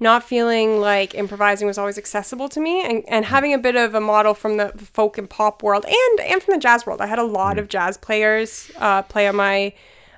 not 0.00 0.24
feeling 0.24 0.80
like 0.80 1.14
improvising 1.14 1.66
was 1.66 1.78
always 1.78 1.96
accessible 1.96 2.48
to 2.48 2.60
me 2.60 2.84
and, 2.84 3.04
and 3.08 3.24
having 3.24 3.54
a 3.54 3.58
bit 3.58 3.76
of 3.76 3.94
a 3.94 4.00
model 4.00 4.34
from 4.34 4.56
the 4.56 4.68
folk 4.92 5.18
and 5.18 5.30
pop 5.30 5.62
world 5.62 5.84
and 5.86 6.20
and 6.20 6.42
from 6.42 6.54
the 6.54 6.60
jazz 6.60 6.84
world. 6.84 7.00
I 7.00 7.06
had 7.06 7.18
a 7.18 7.24
lot 7.24 7.58
of 7.58 7.68
jazz 7.68 7.96
players 7.96 8.70
uh, 8.78 9.02
play 9.02 9.28
on 9.28 9.36
my 9.36 9.72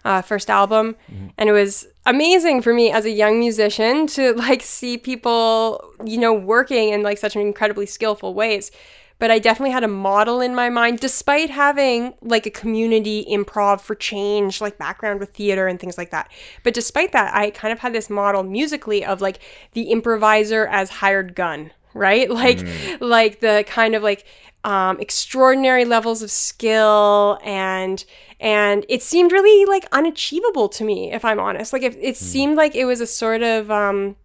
uh, 0.05 0.23
first 0.23 0.49
album 0.49 0.95
and 1.37 1.49
it 1.49 1.53
was 1.53 1.87
amazing 2.07 2.63
for 2.63 2.73
me 2.73 2.93
as 2.93 3.05
a 3.05 3.11
young 3.11 3.41
musician 3.41 4.07
to 4.07 4.33
like 4.35 4.63
see 4.63 4.97
people 4.97 5.93
you 6.05 6.17
know 6.17 6.33
working 6.33 6.91
in 6.91 7.03
like 7.03 7.19
such 7.19 7.35
an 7.35 7.43
incredibly 7.43 7.87
skillful 7.87 8.33
ways 8.33 8.71
but 9.19 9.31
I 9.31 9.39
definitely 9.39 9.73
had 9.73 9.85
a 9.85 9.89
model 9.89 10.41
in 10.41 10.55
my 10.55 10.69
mind, 10.69 11.01
despite 11.01 11.51
having 11.51 12.15
like 12.21 12.47
a 12.47 12.51
community 12.51 13.27
improv 13.29 13.81
for 13.81 13.95
change, 13.95 14.61
like 14.61 14.79
background 14.79 15.21
with 15.21 15.31
theater 15.31 15.67
and 15.67 15.81
things 15.81 15.97
like 15.97 16.11
that. 16.11 16.31
But 16.63 16.75
despite 16.75 17.13
that, 17.13 17.35
I 17.35 17.51
kind 17.51 17.73
of 17.73 17.79
had 17.79 17.93
this 17.93 18.11
model 18.11 18.43
musically 18.43 19.05
of 19.05 19.21
like 19.21 19.39
the 19.73 19.91
improviser 19.91 20.67
as 20.67 20.91
hired 20.91 21.35
gun, 21.35 21.73
right? 21.95 22.29
Like, 22.37 22.67
like 23.01 23.41
the 23.41 23.65
kind 23.67 23.95
of 23.95 24.03
like 24.03 24.27
um, 24.65 25.01
extraordinary 25.01 25.85
levels 25.85 26.23
of 26.23 26.31
skill 26.31 27.39
and 27.45 28.05
and 28.39 28.85
it 28.89 29.03
seemed 29.03 29.33
really 29.33 29.65
like 29.65 29.87
unachievable 29.93 30.69
to 30.69 30.85
me, 30.85 31.11
if 31.13 31.25
I'm 31.25 31.41
honest. 31.41 31.73
Like, 31.73 31.83
if 31.83 31.97
it 31.99 32.19
seemed 32.19 32.57
like 32.57 32.75
it 32.75 32.85
was 32.85 33.01
a 33.01 33.07
sort 33.07 33.43
of 33.43 33.71
um, 33.71 34.17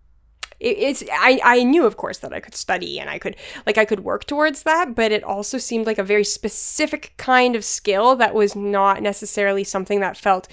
it, 0.62 0.78
it's 0.78 1.04
I, 1.12 1.40
I 1.44 1.64
knew 1.64 1.86
of 1.86 1.98
course 1.98 2.20
that 2.20 2.34
i 2.34 2.40
could 2.40 2.56
study 2.56 3.00
and 3.00 3.10
i 3.10 3.20
could 3.20 3.36
like 3.66 3.78
i 3.78 3.86
could 3.86 4.02
work 4.02 4.26
towards 4.26 4.64
that 4.64 4.96
but 4.96 5.12
it 5.12 5.24
also 5.24 5.58
seemed 5.58 5.86
like 5.86 5.98
a 5.98 6.04
very 6.04 6.24
specific 6.24 7.14
kind 7.18 7.56
of 7.56 7.66
skill 7.66 8.16
that 8.16 8.34
was 8.34 8.56
not 8.56 9.02
necessarily 9.02 9.64
something 9.64 10.00
that 10.00 10.16
felt 10.16 10.48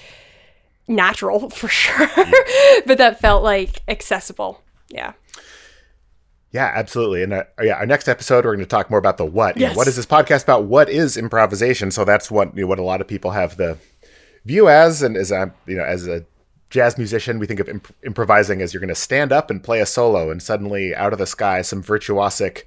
natural 0.89 1.51
for 1.61 1.69
sure 1.69 2.09
but 2.87 2.99
that 2.99 3.21
felt 3.21 3.43
like 3.43 3.83
accessible 3.89 4.63
yeah 4.89 5.13
Yeah, 6.51 6.73
absolutely. 6.75 7.23
And 7.23 7.35
uh, 7.35 7.45
yeah, 7.61 7.75
our 7.75 7.85
next 7.85 8.09
episode 8.09 8.47
we're 8.47 8.57
going 8.57 8.65
to 8.65 8.67
talk 8.67 8.89
more 8.89 8.99
about 8.99 9.19
the 9.19 9.27
what. 9.27 9.59
You 9.59 9.67
know, 9.67 9.75
what 9.75 9.87
is 9.87 9.97
this 9.97 10.07
podcast 10.07 10.45
about? 10.45 10.65
What 10.65 10.89
is 10.89 11.19
improvisation? 11.19 11.91
So 11.91 12.07
that's 12.07 12.31
what 12.31 12.57
you 12.57 12.63
know, 12.63 12.69
what 12.69 12.79
a 12.79 12.83
lot 12.83 13.03
of 13.03 13.07
people 13.07 13.33
have 13.33 13.59
the 13.59 13.77
view 14.47 14.67
as, 14.67 15.03
and 15.03 15.15
as 15.15 15.31
a 15.31 15.53
you 15.67 15.77
know 15.77 15.85
as 15.85 16.09
a 16.09 16.25
jazz 16.71 16.99
musician, 16.99 17.39
we 17.39 17.47
think 17.47 17.61
of 17.61 17.69
imp- 17.69 17.95
improvising 18.05 18.61
as 18.61 18.73
you're 18.73 18.81
going 18.81 18.89
to 18.89 18.95
stand 18.95 19.33
up 19.33 19.51
and 19.51 19.63
play 19.63 19.81
a 19.81 19.87
solo, 19.87 20.31
and 20.31 20.43
suddenly 20.43 20.95
out 20.95 21.13
of 21.13 21.19
the 21.19 21.27
sky, 21.27 21.63
some 21.63 21.83
virtuosic 21.83 22.65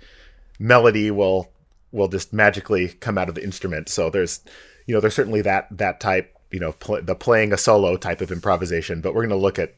melody 0.60 1.12
will 1.12 1.52
will 1.92 2.08
just 2.08 2.32
magically 2.32 2.88
come 2.88 3.18
out 3.18 3.30
of 3.30 3.36
the 3.36 3.44
instrument. 3.44 3.90
So 3.90 4.10
there's 4.10 4.42
you 4.86 4.94
know 4.94 5.02
there's 5.02 5.16
certainly 5.16 5.42
that 5.42 5.68
that 5.72 6.00
type 6.00 6.36
you 6.52 6.60
know 6.60 6.74
pl- 6.74 7.02
the 7.02 7.16
playing 7.16 7.54
a 7.54 7.58
solo 7.58 7.98
type 7.98 8.22
of 8.22 8.32
improvisation, 8.32 9.02
but 9.02 9.14
we're 9.14 9.22
going 9.22 9.30
to 9.30 9.36
look 9.36 9.60
at 9.60 9.76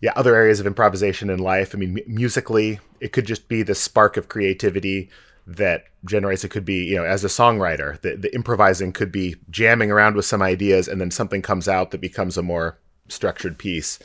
yeah 0.00 0.12
other 0.16 0.34
areas 0.34 0.60
of 0.60 0.66
improvisation 0.66 1.30
in 1.30 1.38
life. 1.38 1.74
I 1.74 1.78
mean 1.78 1.94
mu- 1.94 2.02
musically, 2.06 2.80
it 3.00 3.12
could 3.12 3.26
just 3.26 3.48
be 3.48 3.62
the 3.62 3.74
spark 3.74 4.16
of 4.16 4.28
creativity 4.28 5.10
that 5.46 5.84
generates. 6.04 6.44
It 6.44 6.50
could 6.50 6.64
be 6.64 6.84
you 6.84 6.96
know 6.96 7.04
as 7.04 7.24
a 7.24 7.28
songwriter, 7.28 8.00
the, 8.00 8.16
the 8.16 8.34
improvising 8.34 8.92
could 8.92 9.12
be 9.12 9.36
jamming 9.50 9.90
around 9.90 10.16
with 10.16 10.24
some 10.24 10.42
ideas, 10.42 10.88
and 10.88 11.00
then 11.00 11.10
something 11.10 11.42
comes 11.42 11.68
out 11.68 11.90
that 11.90 12.00
becomes 12.00 12.36
a 12.36 12.42
more 12.42 12.78
structured 13.10 13.58
piece. 13.58 13.98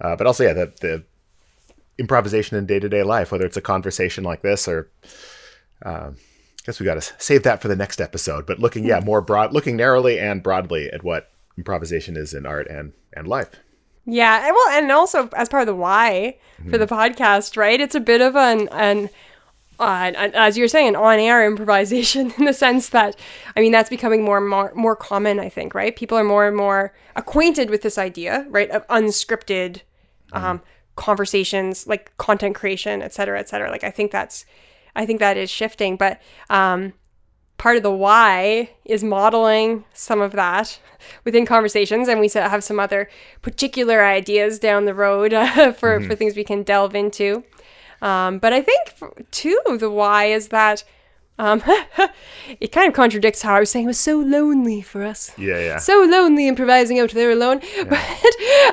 Uh, 0.00 0.16
but 0.16 0.26
also 0.26 0.44
yeah 0.44 0.52
the 0.52 0.72
the 0.80 1.04
improvisation 1.98 2.56
in 2.56 2.66
day 2.66 2.80
to 2.80 2.88
day 2.88 3.02
life, 3.02 3.30
whether 3.30 3.46
it's 3.46 3.56
a 3.56 3.62
conversation 3.62 4.24
like 4.24 4.42
this 4.42 4.66
or 4.66 4.88
um, 5.84 6.16
guess 6.64 6.80
we 6.80 6.86
got 6.86 7.00
to 7.00 7.14
save 7.18 7.42
that 7.42 7.60
for 7.60 7.68
the 7.68 7.76
next 7.76 8.00
episode. 8.00 8.46
But 8.46 8.58
looking, 8.58 8.84
yeah, 8.84 9.00
more 9.00 9.20
broad, 9.20 9.52
looking 9.52 9.76
narrowly 9.76 10.18
and 10.18 10.42
broadly 10.42 10.90
at 10.90 11.04
what 11.04 11.30
improvisation 11.56 12.16
is 12.16 12.34
in 12.34 12.46
art 12.46 12.66
and 12.68 12.92
and 13.12 13.28
life. 13.28 13.56
Yeah, 14.06 14.46
and 14.46 14.54
well, 14.54 14.68
and 14.70 14.92
also 14.92 15.28
as 15.36 15.48
part 15.48 15.62
of 15.62 15.66
the 15.66 15.74
why 15.74 16.36
for 16.68 16.76
the 16.76 16.86
podcast, 16.86 17.56
right? 17.56 17.80
It's 17.80 17.94
a 17.94 18.00
bit 18.00 18.20
of 18.20 18.36
an 18.36 18.68
an, 18.68 19.08
uh, 19.78 20.12
as 20.34 20.56
you're 20.56 20.68
saying, 20.68 20.96
on 20.96 21.18
air 21.18 21.46
improvisation 21.46 22.32
in 22.38 22.44
the 22.44 22.52
sense 22.52 22.90
that, 22.90 23.16
I 23.56 23.60
mean, 23.60 23.72
that's 23.72 23.90
becoming 23.90 24.24
more 24.24 24.38
and 24.38 24.48
more 24.48 24.72
more 24.74 24.96
common. 24.96 25.40
I 25.40 25.48
think, 25.48 25.74
right? 25.74 25.94
People 25.94 26.18
are 26.18 26.24
more 26.24 26.46
and 26.46 26.56
more 26.56 26.94
acquainted 27.16 27.70
with 27.70 27.82
this 27.82 27.98
idea, 27.98 28.46
right, 28.48 28.70
of 28.70 28.86
unscripted. 28.88 29.82
Um, 30.32 30.62
conversations 30.96 31.86
like 31.88 32.16
content 32.18 32.54
creation 32.54 33.02
et 33.02 33.12
cetera 33.12 33.38
et 33.38 33.48
cetera 33.48 33.68
like 33.68 33.82
i 33.82 33.90
think 33.90 34.12
that's 34.12 34.44
i 34.94 35.04
think 35.04 35.18
that 35.18 35.36
is 35.36 35.50
shifting 35.50 35.96
but 35.96 36.20
um 36.50 36.92
part 37.56 37.76
of 37.76 37.82
the 37.82 37.90
why 37.90 38.70
is 38.84 39.02
modeling 39.02 39.84
some 39.92 40.20
of 40.20 40.32
that 40.32 40.78
within 41.24 41.46
conversations 41.46 42.08
and 42.08 42.20
we 42.20 42.28
have 42.28 42.64
some 42.64 42.80
other 42.80 43.08
particular 43.42 44.04
ideas 44.04 44.58
down 44.58 44.84
the 44.84 44.94
road 44.94 45.32
uh, 45.32 45.72
for, 45.72 45.98
mm-hmm. 45.98 46.08
for 46.08 46.14
things 46.14 46.36
we 46.36 46.44
can 46.44 46.62
delve 46.62 46.94
into 46.94 47.44
um, 48.04 48.38
but 48.38 48.52
i 48.52 48.62
think 48.62 48.82
too 49.32 49.58
the 49.80 49.90
why 49.90 50.26
is 50.26 50.48
that 50.48 50.84
um, 51.38 51.62
it 52.60 52.70
kind 52.70 52.88
of 52.88 52.94
contradicts 52.94 53.42
how 53.42 53.54
I 53.54 53.60
was 53.60 53.70
saying 53.70 53.86
it 53.86 53.88
was 53.88 53.98
so 53.98 54.18
lonely 54.18 54.82
for 54.82 55.02
us. 55.02 55.32
Yeah, 55.36 55.58
yeah. 55.58 55.78
So 55.78 56.06
lonely 56.08 56.46
improvising 56.46 57.00
out 57.00 57.10
there 57.10 57.30
alone. 57.30 57.60
Yeah. 57.76 57.84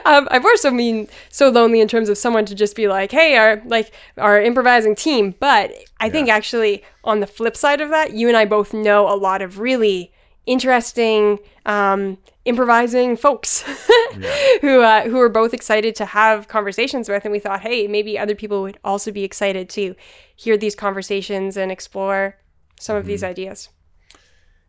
But 0.04 0.14
um, 0.14 0.28
I've 0.32 0.46
also 0.46 0.72
mean 0.72 1.08
so 1.30 1.50
lonely 1.50 1.82
in 1.82 1.88
terms 1.88 2.10
of 2.10 2.18
someone 2.18 2.46
to 2.46 2.56
just 2.56 2.76
be 2.76 2.88
like, 2.88 3.12
hey, 3.12 3.36
our 3.36 3.62
like 3.66 3.92
our 4.18 4.42
improvising 4.42 4.96
team. 4.96 5.36
But 5.40 5.72
I 6.00 6.06
yeah. 6.06 6.12
think 6.12 6.30
actually 6.30 6.84
on 7.04 7.20
the 7.20 7.28
flip 7.28 7.58
side 7.58 7.82
of 7.82 7.90
that, 7.90 8.14
you 8.14 8.28
and 8.28 8.38
I 8.38 8.46
both 8.46 8.74
know 8.74 9.12
a 9.12 9.16
lot 9.16 9.42
of 9.42 9.60
really 9.60 10.12
interesting 10.46 11.40
um, 11.66 12.18
improvising 12.46 13.16
folks 13.16 13.64
yeah. 14.18 14.36
who 14.62 14.82
uh, 14.82 15.04
who 15.04 15.20
are 15.20 15.30
both 15.30 15.54
excited 15.54 15.96
to 15.96 16.06
have 16.06 16.48
conversations 16.48 17.08
with, 17.08 17.24
and 17.26 17.32
we 17.32 17.40
thought, 17.40 17.62
hey, 17.62 17.88
maybe 17.88 18.18
other 18.18 18.36
people 18.36 18.62
would 18.64 18.80
also 18.84 19.12
be 19.12 19.24
excited 19.24 19.70
to 19.70 19.96
hear 20.36 20.58
these 20.58 20.76
conversations 20.76 21.58
and 21.58 21.72
explore 21.72 22.38
some 22.80 22.96
of 22.96 23.04
mm-hmm. 23.04 23.10
these 23.10 23.24
ideas. 23.24 23.70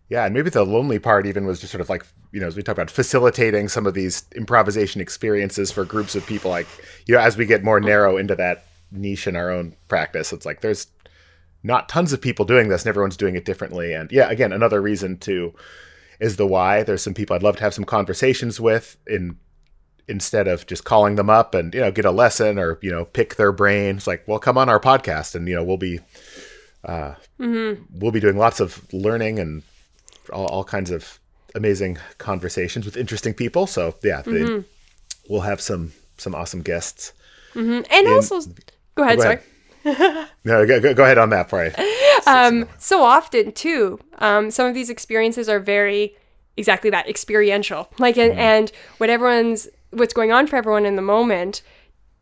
Yeah, 0.08 0.26
and 0.26 0.34
maybe 0.34 0.50
the 0.50 0.64
lonely 0.64 0.98
part 0.98 1.26
even 1.26 1.46
was 1.46 1.58
just 1.58 1.72
sort 1.72 1.80
of 1.80 1.88
like, 1.88 2.04
you 2.32 2.40
know, 2.40 2.46
as 2.46 2.54
we 2.54 2.62
talk 2.62 2.74
about 2.74 2.90
facilitating 2.90 3.68
some 3.68 3.86
of 3.86 3.94
these 3.94 4.24
improvisation 4.36 5.00
experiences 5.00 5.70
for 5.70 5.86
groups 5.86 6.14
of 6.14 6.26
people, 6.26 6.50
like, 6.50 6.66
you 7.06 7.14
know, 7.14 7.20
as 7.20 7.38
we 7.38 7.46
get 7.46 7.64
more 7.64 7.80
narrow 7.80 8.18
into 8.18 8.34
that 8.34 8.66
niche 8.90 9.26
in 9.26 9.36
our 9.36 9.50
own 9.50 9.74
practice, 9.88 10.30
it's 10.30 10.44
like 10.44 10.60
there's 10.60 10.88
not 11.62 11.88
tons 11.88 12.12
of 12.12 12.20
people 12.20 12.44
doing 12.44 12.68
this 12.68 12.82
and 12.82 12.90
everyone's 12.90 13.16
doing 13.16 13.36
it 13.36 13.46
differently. 13.46 13.94
And 13.94 14.12
yeah, 14.12 14.28
again, 14.28 14.52
another 14.52 14.82
reason 14.82 15.16
to 15.20 15.54
is 16.22 16.36
the 16.36 16.46
why. 16.46 16.82
There's 16.82 17.02
some 17.02 17.14
people 17.14 17.36
I'd 17.36 17.42
love 17.42 17.56
to 17.56 17.62
have 17.62 17.74
some 17.74 17.84
conversations 17.84 18.60
with 18.60 18.96
in 19.06 19.36
instead 20.08 20.48
of 20.48 20.66
just 20.66 20.84
calling 20.84 21.16
them 21.16 21.30
up 21.30 21.54
and, 21.54 21.72
you 21.74 21.80
know, 21.80 21.90
get 21.90 22.04
a 22.04 22.10
lesson 22.10 22.58
or, 22.58 22.78
you 22.82 22.90
know, 22.90 23.04
pick 23.04 23.36
their 23.36 23.52
brains 23.52 24.06
like, 24.06 24.26
well, 24.26 24.38
come 24.38 24.58
on 24.58 24.68
our 24.68 24.80
podcast 24.80 25.34
and, 25.34 25.48
you 25.48 25.54
know, 25.54 25.62
we'll 25.64 25.76
be 25.76 26.00
uh, 26.84 27.14
mm-hmm. 27.38 27.82
We'll 27.92 28.10
be 28.10 28.20
doing 28.20 28.36
lots 28.36 28.60
of 28.60 28.92
learning 28.92 29.38
and 29.38 29.62
all, 30.32 30.46
all, 30.46 30.64
kinds 30.64 30.90
of 30.90 31.20
amazing 31.54 31.98
conversations 32.18 32.84
with 32.84 32.96
interesting 32.96 33.34
people. 33.34 33.66
So 33.66 33.94
yeah, 34.02 34.22
mm-hmm. 34.22 34.32
they, 34.32 34.64
we'll 35.28 35.42
have 35.42 35.60
some 35.60 35.92
some 36.16 36.34
awesome 36.34 36.62
guests. 36.62 37.12
Mm-hmm. 37.54 37.82
And 37.90 38.06
in, 38.06 38.12
also, 38.12 38.40
go 38.96 39.04
ahead. 39.04 39.18
Go 39.18 39.22
sorry. 39.22 39.40
Ahead. 39.84 40.28
no, 40.44 40.66
go, 40.66 40.94
go, 40.94 41.04
ahead 41.04 41.18
on 41.18 41.30
that 41.30 41.48
part. 41.48 41.74
Um, 42.26 42.68
so 42.78 43.02
often 43.02 43.52
too, 43.52 43.98
um, 44.18 44.50
some 44.50 44.66
of 44.66 44.74
these 44.74 44.90
experiences 44.90 45.48
are 45.48 45.60
very 45.60 46.16
exactly 46.56 46.90
that 46.90 47.08
experiential. 47.08 47.90
Like, 47.98 48.16
and, 48.16 48.32
mm-hmm. 48.32 48.40
and 48.40 48.72
what 48.98 49.10
everyone's 49.10 49.68
what's 49.90 50.14
going 50.14 50.32
on 50.32 50.46
for 50.46 50.56
everyone 50.56 50.86
in 50.86 50.96
the 50.96 51.02
moment 51.02 51.62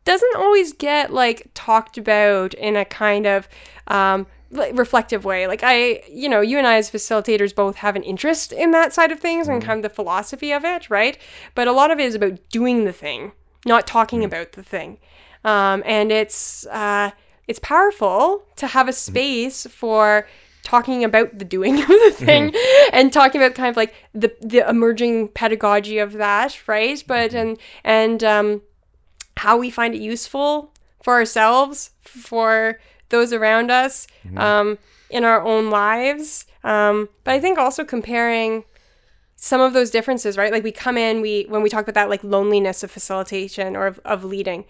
doesn't 0.05 0.37
always 0.37 0.73
get 0.73 1.13
like 1.13 1.49
talked 1.55 1.97
about 1.99 2.55
in 2.55 2.75
a 2.75 2.85
kind 2.85 3.27
of 3.27 3.49
um, 3.87 4.27
reflective 4.51 5.25
way. 5.25 5.47
Like 5.47 5.61
I, 5.63 6.03
you 6.11 6.29
know, 6.29 6.41
you 6.41 6.59
and 6.59 6.67
I 6.67 6.77
as 6.77 6.91
facilitators 6.91 7.55
both 7.55 7.77
have 7.77 7.97
an 7.97 8.03
interest 8.03 8.53
in 8.53 8.73
that 8.73 8.93
side 8.93 9.13
of 9.13 9.21
things 9.21 9.47
and 9.49 9.63
mm. 9.63 9.65
kind 9.65 9.79
of 9.79 9.91
the 9.91 9.95
philosophy 9.95 10.53
of 10.53 10.65
it, 10.65 10.91
right? 10.91 11.19
But 11.55 11.69
a 11.69 11.73
lot 11.73 11.91
of 11.91 12.01
it 12.01 12.05
is 12.05 12.15
about 12.15 12.39
doing 12.49 12.85
the 12.85 12.93
thing, 12.93 13.33
not 13.67 13.87
talking 13.87 14.21
mm. 14.21 14.27
about 14.27 14.53
the 14.53 14.63
thing. 14.63 14.99
Um, 15.45 15.83
and 15.87 16.11
it's 16.11 16.67
uh, 16.67 17.11
it's 17.51 17.59
powerful 17.59 18.45
to 18.55 18.69
have 18.69 18.87
a 18.87 18.93
mm. 18.93 18.95
space 18.95 19.67
for 19.67 20.27
talking 20.63 21.03
about 21.03 21.37
the 21.37 21.45
doing 21.45 21.81
of 21.83 21.89
the 21.89 22.15
thing 22.15 22.53
mm-hmm. 22.53 22.91
and 22.93 23.13
talking 23.13 23.41
about 23.41 23.57
kind 23.57 23.69
of 23.69 23.77
like 23.77 23.93
the 24.15 24.33
the 24.41 24.61
emerging 24.69 25.27
pedagogy 25.29 25.99
of 25.99 26.13
that, 26.13 26.57
right? 26.69 27.03
But 27.09 27.33
mm-hmm. 27.33 27.37
and 27.39 27.59
and 27.83 28.25
um, 28.25 28.63
how 29.37 29.57
we 29.57 29.69
find 29.69 29.97
it 29.97 30.01
useful 30.01 30.73
for 31.03 31.15
ourselves 31.15 31.91
for 32.03 32.79
those 33.09 33.33
around 33.33 33.73
us 33.73 34.07
mm-hmm. 34.25 34.39
um, 34.39 34.79
in 35.11 35.25
our 35.25 35.43
own 35.43 35.71
lives. 35.71 36.47
Um, 36.63 37.09
but 37.25 37.35
I 37.35 37.41
think 37.41 37.59
also 37.59 37.85
comparing 37.85 38.63
some 39.35 39.61
of 39.61 39.73
those 39.73 39.91
differences, 39.91 40.37
right? 40.37 40.53
Like 40.53 40.63
we 40.63 40.71
come 40.71 40.97
in, 40.97 41.21
we 41.21 41.47
when 41.49 41.63
we 41.63 41.69
talk 41.69 41.83
about 41.83 41.95
that 41.95 42.11
like 42.11 42.23
loneliness 42.23 42.85
of 42.85 42.93
facilitation 42.93 43.75
or 43.75 43.89
of, 43.89 43.99
of 44.05 44.23
leading. 44.23 44.67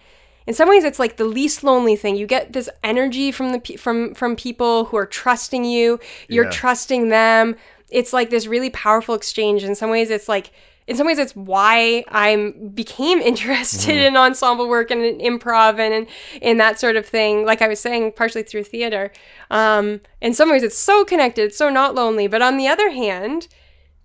In 0.51 0.55
some 0.55 0.69
ways, 0.69 0.83
it's 0.83 0.99
like 0.99 1.17
the 1.17 1.27
least 1.27 1.63
lonely 1.63 1.95
thing. 1.95 2.17
You 2.17 2.27
get 2.27 2.55
this 2.55 2.69
energy 2.83 3.31
from 3.31 3.53
the 3.53 3.77
from 3.77 4.15
from 4.15 4.35
people 4.35 4.87
who 4.87 4.97
are 4.97 5.07
trusting 5.07 5.65
you. 5.65 6.01
You're 6.27 6.47
yeah. 6.47 6.51
trusting 6.51 7.09
them. 7.09 7.55
It's 7.89 8.13
like 8.13 8.31
this 8.31 8.49
really 8.49 8.71
powerful 8.71 9.15
exchange. 9.15 9.63
In 9.63 9.77
some 9.77 9.91
ways, 9.91 10.11
it's 10.11 10.29
like 10.29 10.51
in 10.89 10.97
some 10.97 11.07
ways 11.07 11.19
it's 11.19 11.37
why 11.37 12.05
I 12.09 12.53
became 12.75 13.21
interested 13.31 13.95
mm-hmm. 13.95 14.07
in 14.09 14.17
ensemble 14.17 14.69
work 14.69 14.91
and 14.91 15.05
in 15.05 15.19
improv 15.19 15.79
and 15.79 15.95
in, 15.95 16.07
in, 16.43 16.59
that 16.59 16.81
sort 16.81 16.97
of 16.97 17.07
thing. 17.07 17.47
Like 17.47 17.63
I 17.63 17.69
was 17.69 17.79
saying, 17.79 18.15
partially 18.17 18.43
through 18.43 18.65
theater. 18.65 19.13
Um, 19.53 20.01
in 20.21 20.35
some 20.35 20.51
ways, 20.51 20.65
it's 20.65 20.77
so 20.77 21.05
connected, 21.05 21.45
it's 21.45 21.59
so 21.59 21.71
not 21.71 21.95
lonely. 21.95 22.27
But 22.27 22.43
on 22.43 22.57
the 22.57 22.67
other 22.67 22.91
hand, 22.91 23.47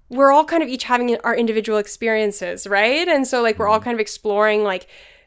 we're 0.10 0.31
all 0.31 0.45
kind 0.45 0.62
of 0.62 0.69
each 0.69 0.84
having 0.84 1.17
our 1.21 1.36
individual 1.36 1.79
experiences, 1.79 2.67
right? 2.67 3.08
And 3.08 3.25
so 3.25 3.41
like 3.41 3.58
we're 3.58 3.67
all 3.67 3.77
mm-hmm. 3.77 3.86
kind 3.86 3.95
of 3.95 3.99
exploring 3.99 4.63
like 4.63 4.86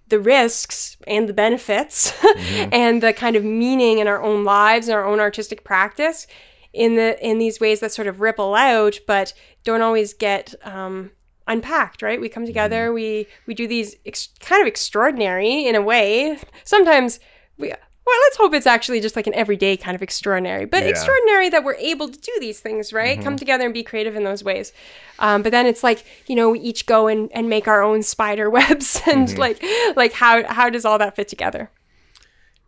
the 0.08 0.20
risks 0.20 0.96
and 1.06 1.28
the 1.28 1.32
benefits 1.32 2.12
mm-hmm. 2.12 2.70
and 2.72 3.02
the 3.02 3.12
kind 3.12 3.36
of 3.36 3.44
meaning 3.44 3.98
in 3.98 4.08
our 4.08 4.22
own 4.22 4.44
lives 4.44 4.88
and 4.88 4.94
our 4.94 5.06
own 5.06 5.20
artistic 5.20 5.64
practice 5.64 6.26
in 6.72 6.96
the 6.96 7.24
in 7.26 7.38
these 7.38 7.60
ways 7.60 7.80
that 7.80 7.92
sort 7.92 8.08
of 8.08 8.20
ripple 8.20 8.54
out 8.54 8.98
but 9.06 9.32
don't 9.64 9.82
always 9.82 10.12
get 10.12 10.54
um, 10.62 11.10
unpacked 11.46 12.02
right 12.02 12.20
we 12.20 12.28
come 12.28 12.46
together 12.46 12.86
mm-hmm. 12.86 12.94
we 12.94 13.26
we 13.46 13.54
do 13.54 13.66
these 13.66 13.96
ex- 14.04 14.28
kind 14.40 14.60
of 14.60 14.68
extraordinary 14.68 15.66
in 15.66 15.74
a 15.74 15.82
way 15.82 16.38
sometimes 16.64 17.20
we 17.56 17.72
well 18.08 18.20
let's 18.24 18.36
hope 18.36 18.54
it's 18.54 18.66
actually 18.66 19.00
just 19.00 19.16
like 19.16 19.26
an 19.26 19.34
everyday 19.34 19.76
kind 19.76 19.94
of 19.94 20.02
extraordinary 20.02 20.64
but 20.64 20.82
yeah. 20.82 20.88
extraordinary 20.88 21.48
that 21.50 21.62
we're 21.62 21.74
able 21.74 22.08
to 22.08 22.18
do 22.18 22.32
these 22.40 22.60
things 22.60 22.92
right 22.92 23.16
mm-hmm. 23.16 23.24
come 23.24 23.36
together 23.36 23.64
and 23.64 23.74
be 23.74 23.82
creative 23.82 24.16
in 24.16 24.24
those 24.24 24.42
ways 24.42 24.72
um, 25.18 25.42
but 25.42 25.52
then 25.52 25.66
it's 25.66 25.82
like 25.82 26.04
you 26.26 26.34
know 26.34 26.50
we 26.50 26.60
each 26.60 26.86
go 26.86 27.06
and, 27.06 27.30
and 27.32 27.48
make 27.48 27.68
our 27.68 27.82
own 27.82 28.02
spider 28.02 28.48
webs 28.58 29.00
and 29.06 29.28
mm-hmm. 29.28 29.38
like 29.38 29.62
like 29.96 30.12
how 30.12 30.46
how 30.52 30.70
does 30.70 30.84
all 30.84 30.98
that 30.98 31.14
fit 31.14 31.28
together 31.28 31.70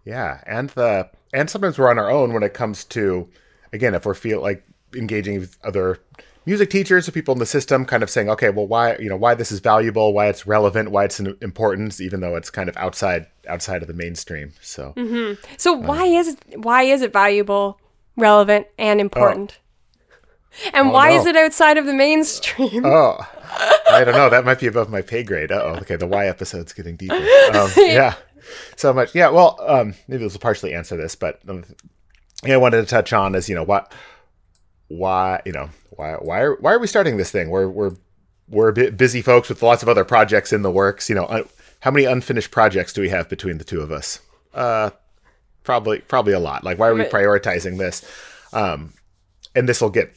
yeah 0.05 0.42
and 0.46 0.70
the 0.70 1.09
and 1.33 1.48
sometimes 1.48 1.79
we're 1.79 1.90
on 1.90 1.98
our 1.98 2.11
own 2.11 2.33
when 2.33 2.42
it 2.42 2.55
comes 2.55 2.85
to 2.85 3.29
again 3.72 3.94
if 3.94 4.05
we're 4.05 4.14
feel 4.14 4.40
like 4.42 4.64
engaging 4.94 5.40
with 5.40 5.57
other 5.64 5.98
music 6.50 6.68
teachers 6.68 7.08
or 7.08 7.12
people 7.12 7.32
in 7.32 7.38
the 7.38 7.46
system 7.46 7.84
kind 7.84 8.02
of 8.02 8.10
saying, 8.10 8.28
okay, 8.28 8.50
well, 8.50 8.66
why 8.66 8.96
you 8.96 9.08
know 9.08 9.16
why 9.16 9.34
this 9.34 9.52
is 9.52 9.60
valuable, 9.60 10.12
why 10.12 10.26
it's 10.26 10.48
relevant, 10.48 10.90
why 10.90 11.04
it's 11.04 11.20
important, 11.20 12.00
even 12.00 12.18
though 12.20 12.34
it's 12.34 12.50
kind 12.50 12.68
of 12.68 12.76
outside 12.76 13.26
outside 13.48 13.82
of 13.82 13.88
the 13.88 13.94
mainstream. 13.94 14.52
So, 14.60 14.92
mm-hmm. 14.96 15.40
so 15.56 15.74
uh, 15.74 15.78
why 15.78 16.06
is 16.06 16.28
it, 16.28 16.58
why 16.58 16.82
is 16.82 17.02
it 17.02 17.12
valuable, 17.12 17.78
relevant, 18.16 18.66
and 18.78 19.00
important? 19.00 19.58
Oh, 20.64 20.70
and 20.74 20.90
why 20.90 21.10
is 21.12 21.24
it 21.24 21.36
outside 21.36 21.78
of 21.78 21.86
the 21.86 21.94
mainstream? 21.94 22.84
Oh, 22.84 23.16
I 23.88 24.02
don't 24.02 24.14
know. 24.14 24.28
That 24.28 24.44
might 24.44 24.58
be 24.58 24.66
above 24.66 24.90
my 24.90 25.02
pay 25.02 25.22
grade. 25.22 25.52
oh. 25.52 25.76
Okay, 25.82 25.94
the 25.94 26.08
why 26.08 26.26
episode's 26.26 26.72
getting 26.72 26.96
deeper. 26.96 27.14
Um, 27.14 27.70
yeah, 27.76 28.16
so 28.74 28.92
much. 28.92 29.14
Yeah. 29.14 29.28
Well, 29.28 29.56
um, 29.64 29.94
maybe 30.08 30.24
this 30.24 30.32
will 30.32 30.40
partially 30.40 30.74
answer 30.74 30.96
this, 30.96 31.14
but 31.14 31.38
um, 31.48 31.64
yeah, 32.44 32.54
I 32.54 32.56
wanted 32.56 32.80
to 32.80 32.86
touch 32.86 33.12
on 33.12 33.36
is 33.36 33.48
you 33.48 33.54
know 33.54 33.62
what 33.62 33.92
why 34.90 35.40
you 35.46 35.53
know 35.53 35.70
why 35.90 36.14
why 36.14 36.40
are 36.40 36.57
why 36.57 36.72
are 36.72 36.79
we 36.79 36.87
starting 36.87 37.16
this 37.16 37.31
thing? 37.31 37.48
We're 37.48 37.68
we're 37.68 37.96
we're 38.48 38.72
bit 38.72 38.96
busy 38.96 39.22
folks 39.22 39.48
with 39.48 39.62
lots 39.62 39.83
of 39.83 39.88
other 39.88 40.05
projects 40.05 40.53
in 40.53 40.62
the 40.62 40.70
works. 40.70 41.09
You 41.09 41.14
know, 41.14 41.24
uh, 41.24 41.44
how 41.81 41.92
many 41.92 42.05
unfinished 42.05 42.50
projects 42.50 42.92
do 42.92 43.00
we 43.00 43.09
have 43.09 43.29
between 43.29 43.59
the 43.59 43.64
two 43.64 43.81
of 43.81 43.92
us? 43.92 44.18
Uh, 44.53 44.90
probably 45.62 46.00
probably 46.00 46.33
a 46.33 46.40
lot. 46.40 46.64
Like, 46.64 46.79
why 46.79 46.88
are 46.88 46.94
we 46.94 47.05
prioritizing 47.05 47.79
this? 47.79 48.05
Um, 48.53 48.92
and 49.55 49.68
this 49.68 49.81
will 49.81 49.90
get 49.90 50.16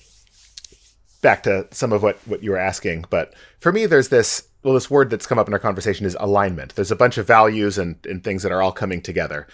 back 1.22 1.44
to 1.44 1.68
some 1.70 1.94
of 1.94 2.02
what 2.02 2.18
what 2.26 2.42
you 2.42 2.52
were 2.52 2.58
asking. 2.58 3.06
But 3.12 3.36
for 3.60 3.72
me, 3.72 3.86
there's 3.86 4.10
this 4.10 4.48
well, 4.64 4.74
this 4.74 4.90
word 4.90 5.12
that's 5.12 5.28
come 5.28 5.38
up 5.38 5.48
in 5.48 5.54
our 5.54 5.60
conversation 5.60 6.08
is 6.08 6.18
alignment. 6.20 6.74
There's 6.74 6.92
a 6.92 6.96
bunch 6.96 7.20
of 7.20 7.28
values 7.28 7.78
and 7.78 7.98
and 8.08 8.24
things 8.24 8.42
that 8.42 8.52
are 8.52 8.64
all 8.64 8.72
coming 8.72 9.02
together. 9.02 9.48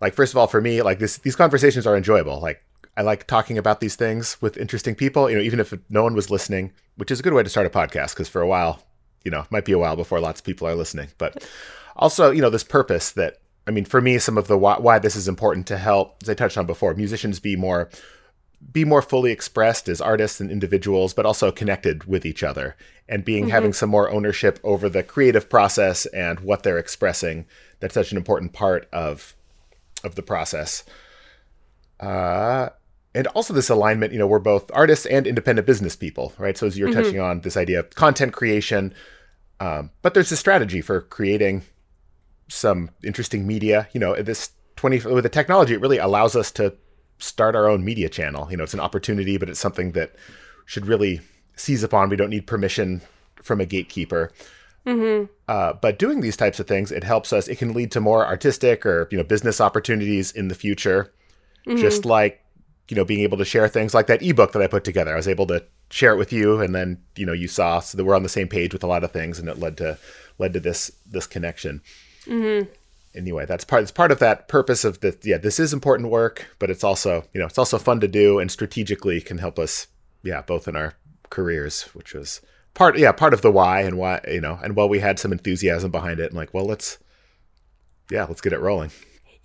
Like, 0.00 0.14
first 0.14 0.34
of 0.34 0.36
all, 0.36 0.46
for 0.46 0.60
me, 0.60 0.82
like 0.82 0.98
this, 1.00 1.18
these 1.18 1.34
conversations 1.34 1.86
are 1.86 1.96
enjoyable. 1.96 2.38
Like 2.40 2.62
I 2.98 3.02
like 3.02 3.28
talking 3.28 3.56
about 3.56 3.78
these 3.78 3.94
things 3.94 4.42
with 4.42 4.56
interesting 4.56 4.96
people, 4.96 5.30
you 5.30 5.36
know, 5.36 5.42
even 5.42 5.60
if 5.60 5.72
no 5.88 6.02
one 6.02 6.14
was 6.14 6.32
listening, 6.32 6.72
which 6.96 7.12
is 7.12 7.20
a 7.20 7.22
good 7.22 7.32
way 7.32 7.44
to 7.44 7.48
start 7.48 7.64
a 7.64 7.70
podcast 7.70 8.10
because 8.10 8.28
for 8.28 8.42
a 8.42 8.46
while, 8.48 8.82
you 9.24 9.30
know, 9.30 9.46
might 9.50 9.64
be 9.64 9.70
a 9.70 9.78
while 9.78 9.94
before 9.94 10.18
lots 10.18 10.40
of 10.40 10.44
people 10.44 10.66
are 10.66 10.74
listening. 10.74 11.06
But 11.16 11.48
also, 11.96 12.32
you 12.32 12.42
know, 12.42 12.50
this 12.50 12.64
purpose 12.64 13.12
that, 13.12 13.38
I 13.68 13.70
mean, 13.70 13.84
for 13.84 14.00
me, 14.00 14.18
some 14.18 14.36
of 14.36 14.48
the 14.48 14.58
why, 14.58 14.78
why 14.78 14.98
this 14.98 15.14
is 15.14 15.28
important 15.28 15.68
to 15.68 15.78
help, 15.78 16.16
as 16.24 16.28
I 16.28 16.34
touched 16.34 16.58
on 16.58 16.66
before, 16.66 16.92
musicians 16.92 17.38
be 17.38 17.54
more 17.54 17.88
be 18.72 18.84
more 18.84 19.02
fully 19.02 19.30
expressed 19.30 19.88
as 19.88 20.00
artists 20.00 20.40
and 20.40 20.50
individuals, 20.50 21.14
but 21.14 21.24
also 21.24 21.52
connected 21.52 22.02
with 22.06 22.26
each 22.26 22.42
other 22.42 22.74
and 23.08 23.24
being 23.24 23.44
mm-hmm. 23.44 23.52
having 23.52 23.72
some 23.72 23.88
more 23.88 24.10
ownership 24.10 24.58
over 24.64 24.88
the 24.88 25.04
creative 25.04 25.48
process 25.48 26.06
and 26.06 26.40
what 26.40 26.64
they're 26.64 26.78
expressing. 26.78 27.46
That's 27.78 27.94
such 27.94 28.10
an 28.10 28.18
important 28.18 28.52
part 28.52 28.88
of 28.92 29.36
of 30.02 30.16
the 30.16 30.22
process. 30.22 30.82
Uh, 32.00 32.70
and 33.14 33.26
also 33.28 33.54
this 33.54 33.70
alignment, 33.70 34.12
you 34.12 34.18
know, 34.18 34.26
we're 34.26 34.38
both 34.38 34.70
artists 34.74 35.06
and 35.06 35.26
independent 35.26 35.66
business 35.66 35.96
people, 35.96 36.32
right? 36.38 36.56
So 36.56 36.66
as 36.66 36.78
you're 36.78 36.88
mm-hmm. 36.90 37.02
touching 37.02 37.20
on 37.20 37.40
this 37.40 37.56
idea 37.56 37.80
of 37.80 37.90
content 37.94 38.32
creation, 38.32 38.94
um, 39.60 39.90
but 40.02 40.14
there's 40.14 40.30
a 40.30 40.36
strategy 40.36 40.80
for 40.80 41.00
creating 41.00 41.62
some 42.48 42.90
interesting 43.02 43.46
media. 43.46 43.88
You 43.92 44.00
know, 44.00 44.20
this 44.22 44.50
20 44.76 45.00
with 45.12 45.24
the 45.24 45.30
technology, 45.30 45.74
it 45.74 45.80
really 45.80 45.98
allows 45.98 46.36
us 46.36 46.52
to 46.52 46.74
start 47.18 47.56
our 47.56 47.68
own 47.68 47.84
media 47.84 48.08
channel. 48.08 48.48
You 48.50 48.56
know, 48.56 48.64
it's 48.64 48.74
an 48.74 48.80
opportunity, 48.80 49.36
but 49.38 49.48
it's 49.48 49.60
something 49.60 49.92
that 49.92 50.14
should 50.66 50.86
really 50.86 51.20
seize 51.56 51.82
upon. 51.82 52.08
We 52.08 52.16
don't 52.16 52.30
need 52.30 52.46
permission 52.46 53.02
from 53.42 53.60
a 53.60 53.66
gatekeeper. 53.66 54.32
Mm-hmm. 54.86 55.26
Uh, 55.48 55.72
but 55.74 55.98
doing 55.98 56.20
these 56.20 56.36
types 56.36 56.60
of 56.60 56.66
things, 56.66 56.92
it 56.92 57.04
helps 57.04 57.32
us. 57.32 57.48
It 57.48 57.56
can 57.56 57.74
lead 57.74 57.90
to 57.92 58.00
more 58.00 58.24
artistic 58.24 58.86
or 58.86 59.08
you 59.10 59.18
know 59.18 59.24
business 59.24 59.60
opportunities 59.60 60.30
in 60.30 60.48
the 60.48 60.54
future. 60.54 61.12
Mm-hmm. 61.66 61.78
Just 61.78 62.04
like 62.04 62.42
you 62.88 62.96
know 62.96 63.04
being 63.04 63.20
able 63.20 63.38
to 63.38 63.44
share 63.44 63.68
things 63.68 63.94
like 63.94 64.06
that 64.06 64.22
ebook 64.22 64.52
that 64.52 64.62
I 64.62 64.66
put 64.66 64.84
together. 64.84 65.12
I 65.12 65.16
was 65.16 65.28
able 65.28 65.46
to 65.48 65.64
share 65.90 66.12
it 66.12 66.18
with 66.18 66.32
you, 66.32 66.60
and 66.60 66.74
then 66.74 67.02
you 67.16 67.26
know 67.26 67.32
you 67.32 67.48
saw 67.48 67.80
so 67.80 67.96
that 67.96 68.04
we're 68.04 68.16
on 68.16 68.22
the 68.22 68.28
same 68.28 68.48
page 68.48 68.72
with 68.72 68.84
a 68.84 68.88
lot 68.88 69.04
of 69.04 69.12
things, 69.12 69.38
and 69.38 69.48
it 69.48 69.58
led 69.58 69.76
to 69.78 69.98
led 70.38 70.52
to 70.54 70.60
this 70.60 70.90
this 71.06 71.26
connection. 71.26 71.82
Mm-hmm 72.24 72.70
anyway, 73.14 73.44
that's 73.46 73.64
part. 73.64 73.82
It's 73.82 73.90
part 73.90 74.12
of 74.12 74.18
that 74.20 74.48
purpose 74.48 74.84
of 74.84 75.00
the. 75.00 75.16
Yeah, 75.22 75.38
this 75.38 75.58
is 75.58 75.72
important 75.72 76.10
work, 76.10 76.46
but 76.58 76.70
it's 76.70 76.84
also 76.84 77.24
you 77.34 77.40
know 77.40 77.46
it's 77.46 77.58
also 77.58 77.78
fun 77.78 78.00
to 78.00 78.08
do 78.08 78.38
and 78.38 78.50
strategically 78.50 79.20
can 79.20 79.38
help 79.38 79.58
us. 79.58 79.88
Yeah, 80.22 80.42
both 80.42 80.68
in 80.68 80.76
our 80.76 80.94
careers, 81.30 81.82
which 81.94 82.14
was 82.14 82.40
part. 82.74 82.98
Yeah, 82.98 83.12
part 83.12 83.34
of 83.34 83.42
the 83.42 83.52
why 83.52 83.82
and 83.82 83.98
why 83.98 84.20
you 84.28 84.40
know, 84.40 84.58
and 84.62 84.76
while 84.76 84.88
we 84.88 85.00
had 85.00 85.18
some 85.18 85.32
enthusiasm 85.32 85.90
behind 85.90 86.20
it, 86.20 86.30
and 86.30 86.36
like, 86.36 86.54
well, 86.54 86.64
let's. 86.64 86.98
Yeah, 88.10 88.24
let's 88.24 88.40
get 88.40 88.54
it 88.54 88.60
rolling. 88.60 88.90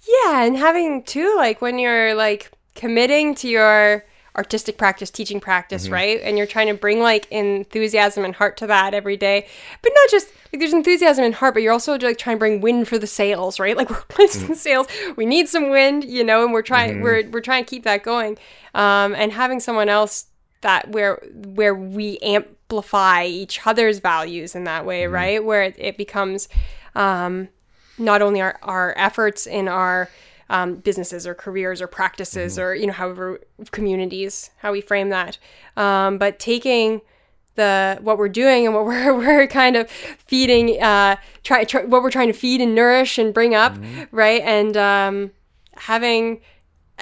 Yeah, 0.07 0.43
and 0.43 0.55
having 0.55 1.03
too 1.03 1.35
like 1.35 1.61
when 1.61 1.79
you're 1.79 2.15
like 2.15 2.49
committing 2.75 3.35
to 3.35 3.47
your 3.47 4.05
artistic 4.35 4.77
practice, 4.77 5.11
teaching 5.11 5.39
practice, 5.39 5.85
mm-hmm. 5.85 5.93
right? 5.93 6.21
And 6.23 6.37
you're 6.37 6.47
trying 6.47 6.67
to 6.67 6.73
bring 6.73 6.99
like 6.99 7.31
enthusiasm 7.31 8.25
and 8.25 8.33
heart 8.33 8.57
to 8.57 8.67
that 8.67 8.93
every 8.93 9.17
day. 9.17 9.47
But 9.81 9.91
not 9.95 10.09
just 10.09 10.27
like 10.51 10.59
there's 10.59 10.73
enthusiasm 10.73 11.23
and 11.23 11.35
heart, 11.35 11.53
but 11.53 11.63
you're 11.63 11.73
also 11.73 11.97
like 11.99 12.17
trying 12.17 12.37
to 12.37 12.39
bring 12.39 12.61
wind 12.61 12.87
for 12.87 12.97
the 12.97 13.07
sails, 13.07 13.59
right? 13.59 13.77
Like 13.83 13.89
we're 13.89 14.01
placing 14.03 14.43
mm-hmm. 14.43 14.53
sails. 14.53 14.87
We 15.17 15.25
need 15.25 15.49
some 15.49 15.69
wind, 15.69 16.05
you 16.05 16.23
know, 16.23 16.43
and 16.43 16.53
we're 16.53 16.61
trying 16.61 16.95
mm-hmm. 16.95 17.03
we're 17.03 17.29
we're 17.29 17.41
trying 17.41 17.65
to 17.65 17.69
keep 17.69 17.83
that 17.83 18.03
going. 18.03 18.37
Um, 18.73 19.13
and 19.15 19.31
having 19.31 19.59
someone 19.59 19.89
else 19.89 20.27
that 20.61 20.89
where 20.89 21.21
where 21.33 21.75
we 21.75 22.17
amplify 22.19 23.25
each 23.25 23.65
other's 23.67 23.99
values 23.99 24.55
in 24.55 24.63
that 24.63 24.85
way, 24.85 25.03
mm-hmm. 25.03 25.13
right? 25.13 25.43
Where 25.43 25.63
it, 25.63 25.75
it 25.77 25.97
becomes 25.97 26.47
um, 26.95 27.49
not 27.97 28.21
only 28.21 28.41
our, 28.41 28.57
our 28.63 28.93
efforts 28.97 29.45
in 29.45 29.67
our 29.67 30.09
um, 30.53 30.75
businesses 30.75 31.25
or 31.25 31.33
careers 31.33 31.81
or 31.81 31.87
practices 31.87 32.53
mm-hmm. 32.53 32.61
or 32.61 32.75
you 32.75 32.85
know 32.85 32.93
however 32.93 33.41
communities 33.71 34.51
how 34.57 34.71
we 34.71 34.81
frame 34.81 35.09
that 35.09 35.39
um, 35.75 36.19
but 36.19 36.39
taking 36.39 37.01
the 37.55 37.97
what 38.01 38.17
we're 38.19 38.29
doing 38.29 38.65
and 38.65 38.75
what 38.75 38.85
we're 38.85 39.17
we're 39.17 39.47
kind 39.47 39.75
of 39.75 39.89
feeding 39.89 40.81
uh 40.81 41.15
try, 41.43 41.63
try 41.63 41.83
what 41.83 42.03
we're 42.03 42.11
trying 42.11 42.27
to 42.27 42.37
feed 42.37 42.61
and 42.61 42.75
nourish 42.75 43.17
and 43.17 43.33
bring 43.33 43.55
up 43.55 43.73
mm-hmm. 43.73 44.03
right 44.15 44.41
and 44.43 44.77
um 44.77 45.31
having 45.75 46.39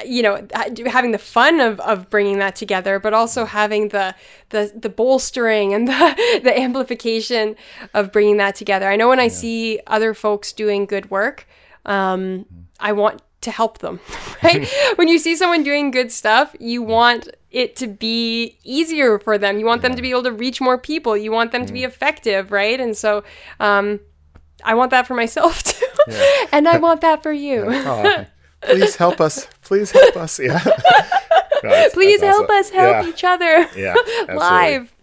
you 0.05 0.23
know 0.23 0.47
having 0.85 1.11
the 1.11 1.17
fun 1.17 1.59
of, 1.59 1.77
of 1.81 2.09
bringing 2.09 2.39
that 2.39 2.55
together 2.55 2.99
but 2.99 3.13
also 3.13 3.43
having 3.43 3.89
the 3.89 4.15
the 4.49 4.71
the 4.73 4.89
bolstering 4.89 5.73
and 5.73 5.89
the 5.89 6.39
the 6.43 6.57
amplification 6.57 7.55
of 7.93 8.13
bringing 8.13 8.37
that 8.37 8.55
together 8.55 8.89
i 8.89 8.95
know 8.95 9.09
when 9.09 9.19
i 9.19 9.27
see 9.27 9.77
other 9.87 10.13
folks 10.13 10.53
doing 10.53 10.85
good 10.85 11.11
work 11.11 11.45
um, 11.85 12.21
mm-hmm. 12.21 12.59
i 12.79 12.93
want 12.93 13.21
to 13.41 13.51
help 13.51 13.79
them, 13.79 13.99
right? 14.43 14.67
when 14.95 15.07
you 15.07 15.19
see 15.19 15.35
someone 15.35 15.63
doing 15.63 15.91
good 15.91 16.11
stuff, 16.11 16.55
you 16.59 16.81
want 16.81 17.29
it 17.51 17.75
to 17.77 17.87
be 17.87 18.57
easier 18.63 19.19
for 19.19 19.37
them. 19.37 19.59
You 19.59 19.65
want 19.65 19.81
them 19.81 19.95
to 19.95 20.01
be 20.01 20.11
able 20.11 20.23
to 20.23 20.31
reach 20.31 20.61
more 20.61 20.77
people. 20.77 21.17
You 21.17 21.31
want 21.31 21.51
them 21.51 21.65
to 21.65 21.73
be 21.73 21.81
mm. 21.81 21.87
effective, 21.87 22.51
right? 22.51 22.79
And 22.79 22.95
so, 22.95 23.23
um, 23.59 23.99
I 24.63 24.75
want 24.75 24.91
that 24.91 25.07
for 25.07 25.15
myself 25.15 25.63
too, 25.63 25.85
yeah. 26.07 26.45
and 26.51 26.67
I 26.67 26.77
want 26.77 27.01
that 27.01 27.23
for 27.23 27.33
you. 27.33 27.65
Oh, 27.67 28.25
please 28.61 28.95
help 28.95 29.19
us. 29.19 29.47
Please 29.63 29.91
help 29.91 30.15
us. 30.15 30.39
Yeah. 30.39 30.59
please 31.93 32.21
help 32.21 32.49
awesome. 32.49 32.55
us 32.55 32.69
help 32.69 33.05
yeah. 33.05 33.09
each 33.09 33.23
other. 33.23 33.67
Yeah. 33.75 33.95
live. 34.33 34.93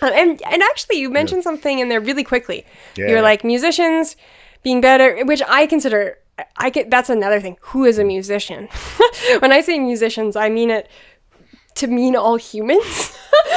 And 0.00 0.42
and 0.42 0.62
actually, 0.62 0.98
you 0.98 1.10
mentioned 1.10 1.40
yeah. 1.40 1.44
something 1.44 1.78
in 1.78 1.88
there 1.88 2.00
really 2.00 2.24
quickly. 2.24 2.66
You're 2.96 3.22
like 3.22 3.44
musicians 3.44 4.16
being 4.62 4.80
better, 4.80 5.24
which 5.24 5.42
I 5.48 5.66
consider 5.66 6.18
I 6.56 6.70
get 6.70 6.90
that's 6.90 7.10
another 7.10 7.40
thing. 7.40 7.58
Who 7.60 7.84
is 7.84 7.98
a 7.98 8.04
musician? 8.04 8.68
when 9.40 9.52
I 9.52 9.60
say 9.60 9.78
musicians, 9.78 10.36
I 10.36 10.48
mean 10.48 10.70
it 10.70 10.88
to 11.76 11.86
mean 11.86 12.16
all 12.16 12.36
humans. 12.36 13.16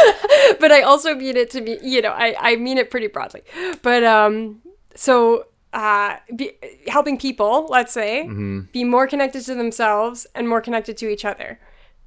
but 0.59 0.71
I 0.71 0.81
also 0.81 1.15
mean 1.15 1.37
it 1.37 1.49
to 1.51 1.61
be, 1.61 1.77
you 1.81 2.01
know, 2.01 2.11
I, 2.11 2.35
I 2.39 2.55
mean 2.55 2.77
it 2.77 2.91
pretty 2.91 3.07
broadly. 3.07 3.43
But 3.81 4.03
um 4.03 4.61
so 4.95 5.47
uh, 5.75 6.15
be, 6.33 6.53
helping 6.87 7.17
people, 7.17 7.67
let's 7.69 7.91
say, 7.91 8.23
mm-hmm. 8.23 8.61
be 8.71 8.85
more 8.85 9.07
connected 9.07 9.43
to 9.43 9.55
themselves 9.55 10.25
and 10.33 10.47
more 10.47 10.61
connected 10.61 10.95
to 10.95 11.09
each 11.09 11.25
other. 11.25 11.59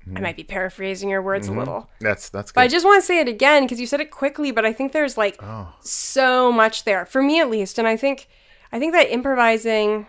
Mm-hmm. 0.07 0.17
I 0.17 0.21
might 0.23 0.37
be 0.37 0.43
paraphrasing 0.43 1.11
your 1.11 1.21
words 1.21 1.49
mm-hmm. 1.49 1.57
a 1.57 1.61
little. 1.61 1.91
That's 2.01 2.31
that's. 2.31 2.51
Good. 2.51 2.55
But 2.55 2.61
I 2.63 2.69
just 2.69 2.87
want 2.87 3.03
to 3.03 3.07
say 3.07 3.21
it 3.21 3.29
again 3.29 3.65
because 3.65 3.79
you 3.79 3.87
said 3.87 4.01
it 4.01 4.11
quickly, 4.11 4.53
but 4.53 4.65
I 4.65 4.73
think 4.73 4.93
there's 4.93 5.19
like 5.19 5.37
oh. 5.43 5.75
so 5.81 6.51
much 6.51 6.85
there 6.85 7.05
for 7.05 7.23
me 7.23 7.41
at 7.41 7.51
least, 7.51 7.79
and 7.79 7.87
I 7.87 7.97
think 7.99 8.29
I 8.73 8.79
think 8.79 8.95
that 8.95 9.13
improvising 9.13 10.07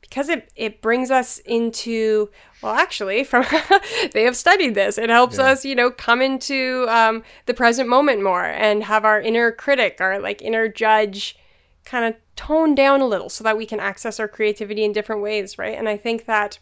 because 0.00 0.28
it, 0.28 0.50
it 0.56 0.80
brings 0.80 1.10
us 1.10 1.38
into 1.38 2.30
well 2.62 2.74
actually 2.74 3.24
from 3.24 3.44
they 4.12 4.24
have 4.24 4.36
studied 4.36 4.74
this 4.74 4.98
it 4.98 5.10
helps 5.10 5.38
yeah. 5.38 5.44
us 5.44 5.64
you 5.64 5.74
know 5.74 5.90
come 5.90 6.22
into 6.22 6.86
um, 6.88 7.22
the 7.46 7.54
present 7.54 7.88
moment 7.88 8.22
more 8.22 8.44
and 8.44 8.84
have 8.84 9.04
our 9.04 9.20
inner 9.20 9.52
critic 9.52 9.98
our 10.00 10.18
like 10.18 10.40
inner 10.42 10.68
judge 10.68 11.36
kind 11.84 12.04
of 12.04 12.14
tone 12.34 12.74
down 12.74 13.00
a 13.00 13.06
little 13.06 13.28
so 13.28 13.44
that 13.44 13.56
we 13.56 13.66
can 13.66 13.80
access 13.80 14.18
our 14.20 14.28
creativity 14.28 14.84
in 14.84 14.92
different 14.92 15.22
ways 15.22 15.58
right 15.58 15.76
and 15.76 15.88
i 15.88 15.96
think 15.96 16.26
that 16.26 16.58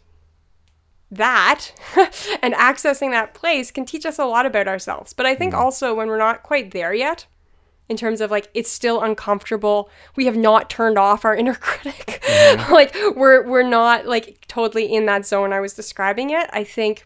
that 1.11 1.71
and 2.41 2.53
accessing 2.55 3.11
that 3.11 3.33
place 3.33 3.71
can 3.71 3.85
teach 3.85 4.05
us 4.05 4.19
a 4.19 4.25
lot 4.25 4.45
about 4.45 4.67
ourselves 4.67 5.13
but 5.13 5.25
i 5.25 5.35
think 5.35 5.53
mm. 5.53 5.57
also 5.57 5.93
when 5.93 6.07
we're 6.07 6.17
not 6.17 6.43
quite 6.43 6.71
there 6.71 6.93
yet 6.93 7.25
in 7.87 7.97
terms 7.97 8.21
of 8.21 8.31
like 8.31 8.49
it's 8.53 8.71
still 8.71 9.01
uncomfortable. 9.01 9.89
We 10.15 10.25
have 10.25 10.37
not 10.37 10.69
turned 10.69 10.97
off 10.97 11.25
our 11.25 11.35
inner 11.35 11.55
critic. 11.59 12.21
Mm-hmm. 12.25 12.73
like 12.73 12.95
we're 13.15 13.43
we're 13.47 13.63
not 13.63 14.05
like 14.05 14.45
totally 14.47 14.93
in 14.93 15.05
that 15.05 15.25
zone 15.25 15.53
I 15.53 15.59
was 15.59 15.73
describing 15.73 16.31
it. 16.31 16.49
I 16.51 16.63
think 16.63 17.05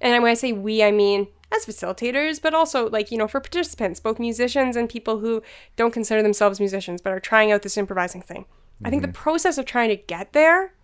and 0.00 0.22
when 0.22 0.30
I 0.30 0.34
say 0.34 0.52
we, 0.52 0.82
I 0.82 0.90
mean 0.90 1.28
as 1.54 1.66
facilitators, 1.66 2.40
but 2.42 2.54
also 2.54 2.88
like, 2.90 3.10
you 3.10 3.18
know, 3.18 3.28
for 3.28 3.40
participants, 3.40 4.00
both 4.00 4.18
musicians 4.18 4.76
and 4.76 4.88
people 4.88 5.20
who 5.20 5.42
don't 5.76 5.92
consider 5.92 6.22
themselves 6.22 6.58
musicians 6.58 7.00
but 7.00 7.12
are 7.12 7.20
trying 7.20 7.52
out 7.52 7.62
this 7.62 7.76
improvising 7.76 8.22
thing. 8.22 8.42
Mm-hmm. 8.42 8.86
I 8.86 8.90
think 8.90 9.02
the 9.02 9.08
mm-hmm. 9.08 9.22
process 9.22 9.58
of 9.58 9.66
trying 9.66 9.90
to 9.90 9.96
get 9.96 10.32
there 10.32 10.74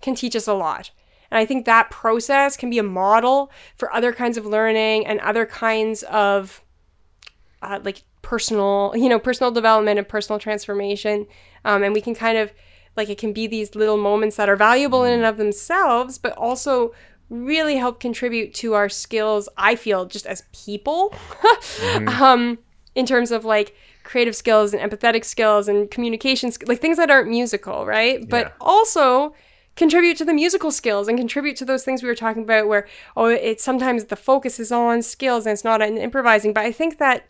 can 0.00 0.14
teach 0.14 0.36
us 0.36 0.46
a 0.46 0.54
lot. 0.54 0.90
And 1.30 1.38
I 1.38 1.46
think 1.46 1.64
that 1.64 1.90
process 1.90 2.56
can 2.56 2.70
be 2.70 2.78
a 2.78 2.84
model 2.84 3.50
for 3.76 3.92
other 3.92 4.12
kinds 4.12 4.36
of 4.36 4.46
learning 4.46 5.06
and 5.06 5.20
other 5.20 5.46
kinds 5.46 6.02
of 6.04 6.62
uh, 7.62 7.80
like 7.82 8.02
personal, 8.26 8.92
you 8.96 9.08
know, 9.08 9.20
personal 9.20 9.52
development 9.52 10.00
and 10.00 10.08
personal 10.08 10.40
transformation. 10.40 11.28
Um, 11.64 11.84
and 11.84 11.94
we 11.94 12.00
can 12.00 12.12
kind 12.12 12.36
of 12.36 12.52
like 12.96 13.08
it 13.08 13.18
can 13.18 13.32
be 13.32 13.46
these 13.46 13.76
little 13.76 13.96
moments 13.96 14.34
that 14.34 14.48
are 14.48 14.56
valuable 14.56 15.04
in 15.04 15.14
and 15.14 15.24
of 15.24 15.36
themselves, 15.36 16.18
but 16.18 16.32
also 16.32 16.92
really 17.30 17.76
help 17.76 18.00
contribute 18.00 18.52
to 18.54 18.74
our 18.74 18.88
skills. 18.88 19.48
I 19.56 19.76
feel 19.76 20.06
just 20.06 20.26
as 20.26 20.42
people, 20.52 21.10
mm-hmm. 21.10 22.08
um, 22.22 22.58
in 22.96 23.06
terms 23.06 23.30
of 23.30 23.44
like 23.44 23.76
creative 24.02 24.34
skills 24.34 24.74
and 24.74 24.90
empathetic 24.90 25.24
skills 25.24 25.68
and 25.68 25.88
communication, 25.88 26.50
like 26.66 26.80
things 26.80 26.96
that 26.96 27.12
aren't 27.12 27.28
musical, 27.28 27.86
right? 27.86 28.28
But 28.28 28.54
also 28.60 29.36
contribute 29.76 30.16
to 30.16 30.24
the 30.24 30.34
musical 30.34 30.72
skills 30.72 31.06
and 31.06 31.16
contribute 31.16 31.54
to 31.58 31.64
those 31.64 31.84
things 31.84 32.02
we 32.02 32.08
were 32.08 32.14
talking 32.16 32.42
about 32.42 32.66
where 32.66 32.88
oh 33.14 33.26
it's 33.26 33.62
sometimes 33.62 34.06
the 34.06 34.16
focus 34.16 34.58
is 34.58 34.72
on 34.72 35.02
skills 35.02 35.44
and 35.44 35.52
it's 35.52 35.64
not 35.64 35.82
on 35.82 35.98
improvising 35.98 36.54
but 36.54 36.64
i 36.64 36.72
think 36.72 36.96
that 36.96 37.26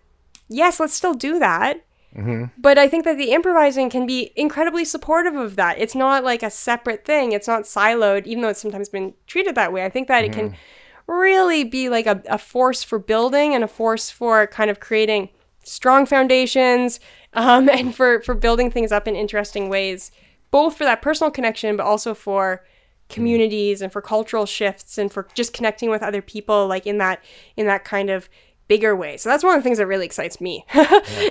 yes, 0.49 0.81
let's 0.81 0.95
still 0.95 1.15
do 1.15 1.39
that. 1.39 1.83
Mm-hmm. 2.17 2.45
But 2.57 2.79
I 2.79 2.89
think 2.89 3.05
that 3.05 3.19
the 3.19 3.33
improvising 3.33 3.91
can 3.91 4.07
be 4.07 4.33
incredibly 4.37 4.85
supportive 4.85 5.35
of 5.35 5.57
that. 5.57 5.79
It's 5.79 5.95
not 5.95 6.25
like 6.25 6.43
a 6.43 6.51
separate 6.51 7.05
thing. 7.05 7.33
It's 7.33 7.49
not 7.49 7.65
siloed, 7.65 8.27
even 8.27 8.43
though 8.43 8.49
it's 8.49 8.61
sometimes 8.61 8.89
been 8.89 9.15
treated 9.27 9.55
that 9.55 9.73
way. 9.73 9.85
I 9.85 9.91
think 9.91 10.09
that 10.09 10.25
mm-hmm. 10.25 10.33
it 10.33 10.35
can 10.35 10.51
mm-hmm. 10.51 11.13
really 11.13 11.65
be 11.65 11.91
like 11.91 12.07
a, 12.07 12.23
a 12.27 12.39
force 12.39 12.83
for 12.83 12.99
building 12.99 13.55
and 13.55 13.63
a 13.63 13.69
force 13.69 14.11
for 14.11 14.47
kind 14.47 14.71
of 14.71 14.81
creating 14.81 15.29
strong 15.63 16.07
foundations 16.07 17.01
um, 17.35 17.69
and 17.69 17.95
for, 17.95 18.23
for 18.23 18.35
building 18.35 18.71
things 18.71 18.93
up 18.93 19.07
in 19.07 19.15
interesting 19.15 19.69
ways, 19.69 20.11
both 20.51 20.77
for 20.79 20.85
that 20.85 21.03
personal 21.03 21.31
connection, 21.31 21.77
but 21.77 21.85
also 21.85 22.15
for 22.15 22.65
communities 23.09 23.83
and 23.83 23.93
for 23.93 24.01
cultural 24.01 24.47
shifts 24.47 24.99
and 24.99 25.13
for 25.13 25.29
just 25.35 25.53
connecting 25.53 25.91
with 25.91 26.03
other 26.03 26.21
people 26.21 26.67
like 26.67 26.87
in 26.87 26.99
that 26.99 27.23
in 27.57 27.67
that 27.67 27.85
kind 27.85 28.11
of 28.11 28.29
bigger 28.69 28.95
way. 28.97 29.17
So 29.17 29.29
that's 29.29 29.45
one 29.45 29.55
of 29.55 29.61
the 29.61 29.65
things 29.65 29.79
that 29.79 29.87
really 29.87 30.07
excites 30.07 30.41
me 30.41 30.65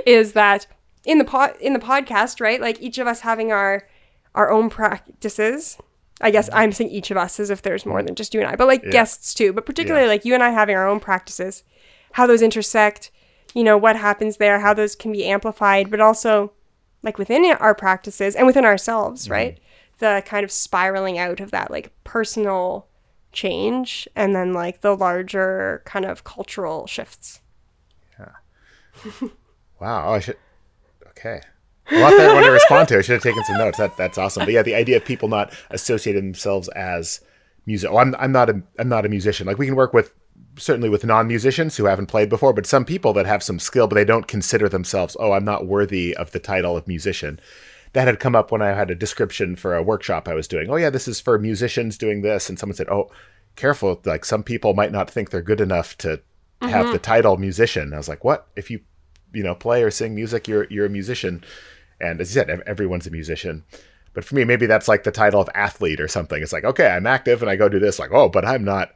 is 0.05 0.33
that 0.33 0.67
in 1.05 1.17
the 1.17 1.23
pod 1.23 1.55
in 1.59 1.73
the 1.73 1.79
podcast, 1.79 2.41
right? 2.41 2.59
Like 2.59 2.81
each 2.81 2.97
of 2.97 3.07
us 3.07 3.21
having 3.21 3.51
our 3.51 3.87
our 4.33 4.51
own 4.51 4.69
practices. 4.69 5.77
I 6.21 6.31
guess 6.31 6.49
mm-hmm. 6.49 6.59
I'm 6.59 6.71
saying 6.71 6.91
each 6.91 7.11
of 7.11 7.17
us 7.17 7.39
as 7.39 7.49
if 7.49 7.61
there's 7.61 7.85
more 7.85 8.01
than 8.01 8.15
just 8.15 8.33
you 8.33 8.39
and 8.39 8.49
I, 8.49 8.55
but 8.55 8.67
like 8.67 8.89
guests 8.89 9.33
too, 9.33 9.51
but 9.51 9.65
particularly 9.65 10.05
Yeah. 10.05 10.11
like 10.11 10.25
you 10.25 10.33
and 10.33 10.43
I 10.43 10.49
having 10.49 10.75
our 10.75 10.87
own 10.87 10.99
practices, 11.01 11.63
how 12.13 12.25
those 12.25 12.41
intersect, 12.41 13.11
you 13.53 13.63
know, 13.63 13.77
what 13.77 13.97
happens 13.97 14.37
there, 14.37 14.59
how 14.59 14.73
those 14.73 14.95
can 14.95 15.11
be 15.11 15.25
amplified, 15.25 15.91
but 15.91 15.99
also 15.99 16.53
like 17.03 17.17
within 17.17 17.45
our 17.45 17.75
practices 17.75 18.35
and 18.35 18.47
within 18.47 18.65
ourselves, 18.65 19.23
mm-hmm. 19.25 19.33
right? 19.33 19.59
The 19.97 20.23
kind 20.25 20.43
of 20.45 20.51
spiraling 20.51 21.17
out 21.17 21.41
of 21.41 21.51
that 21.51 21.69
like 21.69 21.91
personal 22.05 22.87
change 23.35 24.07
and 24.15 24.35
then 24.35 24.53
like 24.53 24.81
the 24.81 24.95
larger 24.95 25.83
kind 25.85 26.05
of 26.05 26.23
cultural 26.23 26.87
shifts. 26.87 27.41
Yeah. 28.17 29.29
wow. 29.79 30.09
Oh, 30.09 30.13
I 30.13 30.19
should. 30.19 30.37
Okay. 31.09 31.41
A 31.91 31.99
lot 31.99 32.11
that 32.11 32.29
I 32.29 32.33
want 32.33 32.45
to 32.45 32.51
respond 32.51 32.87
to. 32.87 32.97
I 32.97 33.01
should 33.01 33.13
have 33.13 33.23
taken 33.23 33.43
some 33.43 33.57
notes. 33.57 33.77
That 33.77 33.95
that's 33.95 34.17
awesome. 34.17 34.45
But 34.45 34.53
yeah, 34.53 34.63
the 34.63 34.73
idea 34.73 34.97
of 34.97 35.05
people 35.05 35.29
not 35.29 35.53
associating 35.69 36.23
themselves 36.23 36.67
as 36.69 37.21
music. 37.67 37.91
Oh, 37.91 37.97
I'm 37.97 38.15
I'm 38.17 38.31
not 38.31 38.49
a 38.49 38.61
I'm 38.79 38.89
not 38.89 39.05
a 39.05 39.09
musician. 39.09 39.45
Like 39.45 39.59
we 39.59 39.67
can 39.67 39.75
work 39.75 39.93
with 39.93 40.15
certainly 40.57 40.89
with 40.89 41.05
non-musicians 41.05 41.77
who 41.77 41.85
haven't 41.85 42.07
played 42.07 42.29
before, 42.29 42.53
but 42.53 42.65
some 42.65 42.85
people 42.85 43.13
that 43.13 43.25
have 43.25 43.43
some 43.43 43.59
skill, 43.59 43.87
but 43.87 43.95
they 43.95 44.05
don't 44.05 44.27
consider 44.27 44.69
themselves. 44.69 45.15
Oh, 45.19 45.33
I'm 45.33 45.45
not 45.45 45.67
worthy 45.67 46.15
of 46.15 46.31
the 46.31 46.39
title 46.39 46.77
of 46.77 46.87
musician. 46.87 47.39
That 47.95 48.07
had 48.07 48.19
come 48.19 48.35
up 48.35 48.51
when 48.51 48.61
I 48.61 48.73
had 48.73 48.91
a 48.91 48.95
description 48.95 49.55
for 49.55 49.75
a 49.75 49.81
workshop 49.83 50.27
I 50.27 50.35
was 50.35 50.47
doing. 50.47 50.69
Oh 50.69 50.75
yeah, 50.75 50.89
this 50.91 51.07
is 51.07 51.19
for 51.19 51.39
musicians 51.39 51.97
doing 51.97 52.21
this, 52.21 52.49
and 52.49 52.59
someone 52.59 52.75
said, 52.75 52.89
"Oh, 52.89 53.09
careful! 53.55 53.99
Like 54.05 54.23
some 54.25 54.43
people 54.43 54.73
might 54.73 54.91
not 54.91 55.09
think 55.09 55.29
they're 55.29 55.41
good 55.41 55.61
enough 55.61 55.97
to 55.99 56.21
have 56.61 56.87
the 56.87 56.93
mm-hmm. 56.93 57.01
title 57.01 57.37
musician." 57.37 57.93
I 57.93 57.97
was 57.97 58.07
like, 58.09 58.23
"What? 58.23 58.47
If 58.55 58.69
you 58.69 58.81
you 59.35 59.43
know 59.43 59.53
play 59.53 59.83
or 59.83 59.91
sing 59.91 60.15
music 60.15 60.47
you're 60.47 60.65
you're 60.69 60.85
a 60.85 60.89
musician 60.89 61.43
and 61.99 62.21
as 62.21 62.33
you 62.33 62.41
said 62.41 62.49
everyone's 62.65 63.05
a 63.05 63.11
musician 63.11 63.63
but 64.13 64.23
for 64.23 64.33
me 64.33 64.45
maybe 64.45 64.65
that's 64.65 64.87
like 64.87 65.03
the 65.03 65.11
title 65.11 65.41
of 65.41 65.49
athlete 65.53 65.99
or 65.99 66.07
something 66.07 66.41
it's 66.41 66.53
like 66.53 66.63
okay 66.63 66.87
i'm 66.87 67.05
active 67.05 67.41
and 67.41 67.51
i 67.51 67.55
go 67.55 67.69
do 67.69 67.79
this 67.79 67.99
like 67.99 68.11
oh 68.13 68.29
but 68.29 68.45
i'm 68.45 68.63
not 68.63 68.95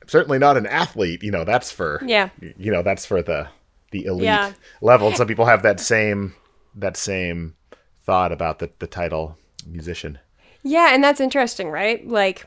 i'm 0.00 0.08
certainly 0.08 0.38
not 0.38 0.56
an 0.56 0.66
athlete 0.66 1.22
you 1.22 1.30
know 1.30 1.44
that's 1.44 1.70
for 1.70 2.00
Yeah. 2.06 2.30
you 2.40 2.70
know 2.70 2.82
that's 2.82 3.04
for 3.04 3.22
the 3.22 3.48
the 3.90 4.04
elite 4.04 4.24
Yeah. 4.24 4.52
level 4.80 5.12
some 5.12 5.26
people 5.26 5.46
have 5.46 5.64
that 5.64 5.80
same 5.80 6.34
that 6.76 6.96
same 6.96 7.56
thought 8.04 8.32
about 8.32 8.58
the 8.58 8.70
the 8.78 8.86
title 8.86 9.36
musician 9.66 10.18
Yeah, 10.62 10.94
and 10.94 11.02
that's 11.04 11.20
interesting, 11.20 11.70
right? 11.70 12.06
Like, 12.06 12.46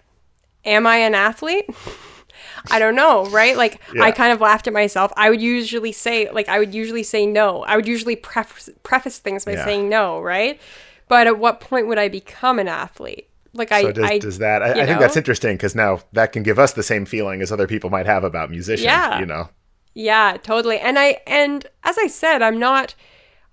am 0.65 0.85
I 0.87 0.97
an 0.97 1.15
athlete? 1.15 1.69
I 2.71 2.79
don't 2.79 2.95
know, 2.95 3.25
right? 3.25 3.55
Like, 3.55 3.79
Yeah. 3.93 4.03
I 4.03 4.11
kind 4.11 4.31
of 4.33 4.41
laughed 4.41 4.67
at 4.67 4.73
myself. 4.73 5.11
I 5.15 5.29
would 5.29 5.41
usually 5.41 5.91
say, 5.91 6.29
like, 6.31 6.49
I 6.49 6.59
would 6.59 6.73
usually 6.73 7.03
say 7.03 7.25
no. 7.25 7.63
I 7.63 7.75
would 7.75 7.87
usually 7.87 8.15
preface, 8.15 8.69
preface 8.83 9.19
things 9.19 9.45
by 9.45 9.53
Yeah. 9.53 9.65
saying 9.65 9.89
no, 9.89 10.21
right? 10.21 10.59
But 11.07 11.27
at 11.27 11.37
what 11.37 11.59
point 11.59 11.87
would 11.87 11.97
I 11.99 12.09
become 12.09 12.59
an 12.59 12.67
athlete? 12.67 13.27
Like, 13.53 13.71
I, 13.71 13.91
does, 13.91 14.03
I 14.03 14.17
does 14.17 14.37
that 14.39 14.63
i, 14.63 14.71
I 14.71 14.85
think 14.87 14.99
that's 14.99 15.15
interesting 15.15 15.55
because 15.55 15.75
now 15.75 15.99
that 16.13 16.31
can 16.31 16.41
give 16.41 16.57
us 16.57 16.73
the 16.73 16.81
same 16.81 17.05
feeling 17.05 17.39
as 17.41 17.51
other 17.51 17.67
people 17.67 17.91
might 17.91 18.07
have 18.07 18.23
about 18.23 18.49
musicians 18.49 18.85
Yeah. 18.85 19.19
you 19.19 19.27
know 19.27 19.49
Yeah, 19.93 20.37
totally. 20.41 20.79
And 20.79 20.97
I 20.97 21.21
and 21.27 21.67
as 21.83 21.97
I 21.99 22.07
said, 22.07 22.41
I'm 22.41 22.57
not 22.57 22.95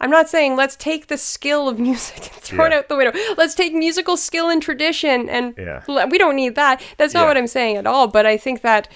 I'm 0.01 0.11
not 0.11 0.29
saying 0.29 0.57
let's 0.57 0.77
take 0.77 1.07
the 1.09 1.19
skill 1.19 1.69
of 1.69 1.79
music 1.89 2.19
and 2.33 2.43
throw 2.43 2.67
it 2.67 2.73
out 2.73 2.89
the 2.89 2.97
window. 2.97 3.19
Let's 3.37 3.55
take 3.55 3.75
musical 3.75 4.17
skill 4.17 4.49
and 4.49 4.63
tradition 4.63 5.29
and 5.29 5.55
Yeah. 5.59 5.83
l- 5.89 6.09
we 6.09 6.19
don't 6.19 6.37
need 6.37 6.55
that. 6.55 6.83
That's 6.97 7.15
not 7.15 7.23
Yeah. 7.23 7.27
what 7.29 7.37
I'm 7.37 7.47
saying 7.47 7.77
at 7.77 7.87
all, 7.87 8.07
but 8.09 8.27
I 8.27 8.37
think 8.37 8.63
that 8.63 8.89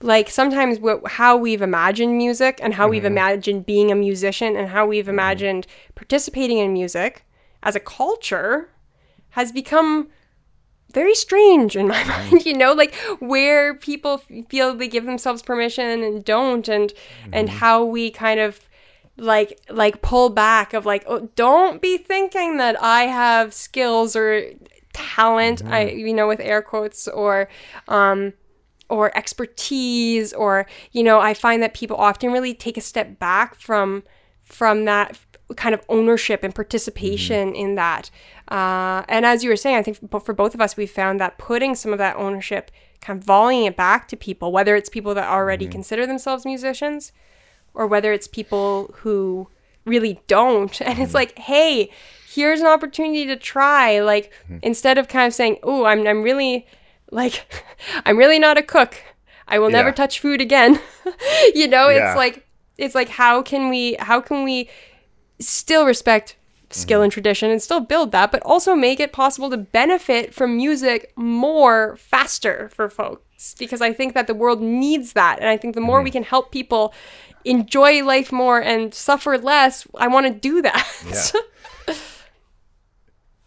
like 0.00 0.30
sometimes 0.30 0.78
what, 0.78 1.06
how 1.12 1.36
we've 1.36 1.62
imagined 1.62 2.16
music 2.16 2.60
and 2.62 2.74
how 2.74 2.86
we've 2.88 3.02
Mm-hmm. 3.02 3.06
imagined 3.12 3.66
being 3.66 3.90
a 3.90 3.96
musician 3.96 4.56
and 4.56 4.68
how 4.68 4.86
we've 4.86 5.04
mm-hmm. 5.04 5.10
imagined 5.10 5.66
participating 5.94 6.58
in 6.58 6.72
music 6.72 7.24
as 7.62 7.74
a 7.74 7.80
culture 7.80 8.70
has 9.30 9.50
become 9.52 10.08
very 10.92 11.14
strange 11.14 11.76
in 11.76 11.88
my 11.88 11.94
mm-hmm. 12.02 12.30
mind 12.34 12.46
you 12.46 12.56
know 12.56 12.72
like 12.72 12.94
where 13.20 13.74
people 13.74 14.22
f- 14.30 14.46
feel 14.48 14.74
they 14.74 14.88
give 14.88 15.04
themselves 15.04 15.42
permission 15.42 16.02
and 16.02 16.24
don't 16.24 16.68
and 16.68 16.92
and 17.32 17.48
mm-hmm. 17.48 17.58
how 17.58 17.84
we 17.84 18.10
kind 18.10 18.40
of 18.40 18.67
like 19.18 19.60
like 19.68 20.00
pull 20.00 20.30
back 20.30 20.72
of 20.72 20.86
like 20.86 21.04
oh, 21.06 21.28
don't 21.34 21.82
be 21.82 21.98
thinking 21.98 22.56
that 22.56 22.80
i 22.82 23.02
have 23.02 23.52
skills 23.52 24.14
or 24.14 24.44
talent 24.92 25.62
i 25.66 25.88
you 25.88 26.14
know 26.14 26.26
with 26.26 26.40
air 26.40 26.62
quotes 26.62 27.06
or 27.08 27.48
um 27.88 28.32
or 28.88 29.16
expertise 29.16 30.32
or 30.32 30.66
you 30.92 31.02
know 31.02 31.20
i 31.20 31.34
find 31.34 31.62
that 31.62 31.74
people 31.74 31.96
often 31.96 32.32
really 32.32 32.54
take 32.54 32.76
a 32.76 32.80
step 32.80 33.18
back 33.18 33.54
from 33.56 34.02
from 34.44 34.86
that 34.86 35.18
kind 35.56 35.74
of 35.74 35.82
ownership 35.88 36.42
and 36.42 36.54
participation 36.54 37.54
in 37.54 37.74
that. 37.74 38.10
Uh, 38.48 39.02
and 39.08 39.24
as 39.24 39.42
you 39.44 39.50
were 39.50 39.56
saying 39.56 39.76
i 39.76 39.82
think 39.82 39.98
for 40.22 40.32
both 40.32 40.54
of 40.54 40.60
us 40.60 40.74
we 40.76 40.86
found 40.86 41.20
that 41.20 41.36
putting 41.36 41.74
some 41.74 41.92
of 41.92 41.98
that 41.98 42.16
ownership 42.16 42.70
kind 43.02 43.18
of 43.20 43.24
volleying 43.26 43.66
it 43.66 43.76
back 43.76 44.08
to 44.08 44.16
people 44.16 44.50
whether 44.50 44.74
it's 44.74 44.88
people 44.88 45.12
that 45.12 45.28
already 45.28 45.66
consider 45.66 46.06
themselves 46.06 46.46
musicians 46.46 47.12
or 47.74 47.86
whether 47.86 48.12
it's 48.12 48.26
people 48.26 48.94
who 48.98 49.48
really 49.84 50.20
don't. 50.26 50.80
And 50.80 50.98
it's 50.98 51.08
mm-hmm. 51.08 51.16
like 51.16 51.38
hey 51.38 51.90
here's 52.28 52.60
an 52.60 52.66
opportunity 52.66 53.26
to 53.26 53.36
try. 53.36 54.00
Like 54.00 54.32
mm-hmm. 54.44 54.58
instead 54.62 54.98
of 54.98 55.08
kind 55.08 55.26
of 55.26 55.34
saying 55.34 55.58
oh 55.62 55.84
i'm 55.84 56.06
i'm 56.06 56.22
really 56.22 56.66
like 57.10 57.46
i'm 58.04 58.16
really 58.16 58.38
not 58.38 58.58
a 58.58 58.62
cook. 58.62 58.96
I 59.50 59.58
will 59.58 59.70
never 59.70 59.92
touch 59.92 60.20
food 60.20 60.40
again. 60.40 60.80
You 61.54 61.66
know 61.66 61.88
Yeah. 61.88 62.10
it's 62.10 62.16
like 62.16 62.46
it's 62.76 62.94
like 62.94 63.08
how 63.08 63.42
can 63.42 63.70
we 63.70 63.96
how 63.98 64.20
can 64.20 64.44
we 64.44 64.68
still 65.40 65.86
respect 65.86 66.36
skill 66.70 66.98
mm-hmm. 66.98 67.04
and 67.04 67.12
tradition 67.12 67.50
and 67.50 67.62
still 67.62 67.80
build 67.80 68.12
that 68.12 68.30
but 68.30 68.42
also 68.42 68.74
make 68.74 69.00
it 69.00 69.10
possible 69.12 69.48
to 69.48 69.56
benefit 69.56 70.34
from 70.34 70.56
music 70.56 71.12
more 71.16 71.96
faster 71.96 72.70
for 72.74 72.90
folks? 72.90 73.54
Because 73.58 73.80
i 73.80 73.92
think 73.92 74.12
that 74.14 74.26
the 74.26 74.34
world 74.34 74.60
needs 74.60 75.14
that. 75.14 75.38
And 75.38 75.48
i 75.48 75.56
think 75.56 75.74
the 75.74 75.80
more 75.80 76.02
we 76.02 76.10
can 76.10 76.24
help 76.24 76.52
people 76.52 76.92
enjoy 77.44 78.04
life 78.04 78.32
more 78.32 78.60
and 78.60 78.94
suffer 78.94 79.38
less 79.38 79.86
i 79.96 80.06
want 80.06 80.26
to 80.26 80.32
do 80.32 80.62
that 80.62 80.86
Yeah. 81.06 81.40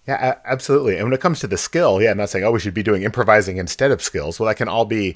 Yeah, 0.08 0.40
absolutely. 0.46 0.96
And 0.96 1.06
when 1.06 1.14
it 1.14 1.22
comes 1.22 1.40
to 1.42 1.48
the 1.48 1.58
skill, 1.58 2.02
yeah, 2.02 2.12
I'm 2.12 2.18
not 2.18 2.30
saying, 2.30 2.44
oh, 2.44 2.52
we 2.52 2.60
should 2.60 2.74
be 2.74 2.84
doing 2.84 3.04
improvising 3.04 3.58
instead 3.58 3.92
of 3.92 4.02
skills. 4.02 4.40
Well, 4.40 4.48
that 4.48 4.56
can 4.56 4.68
all 4.68 4.86
be 4.86 5.16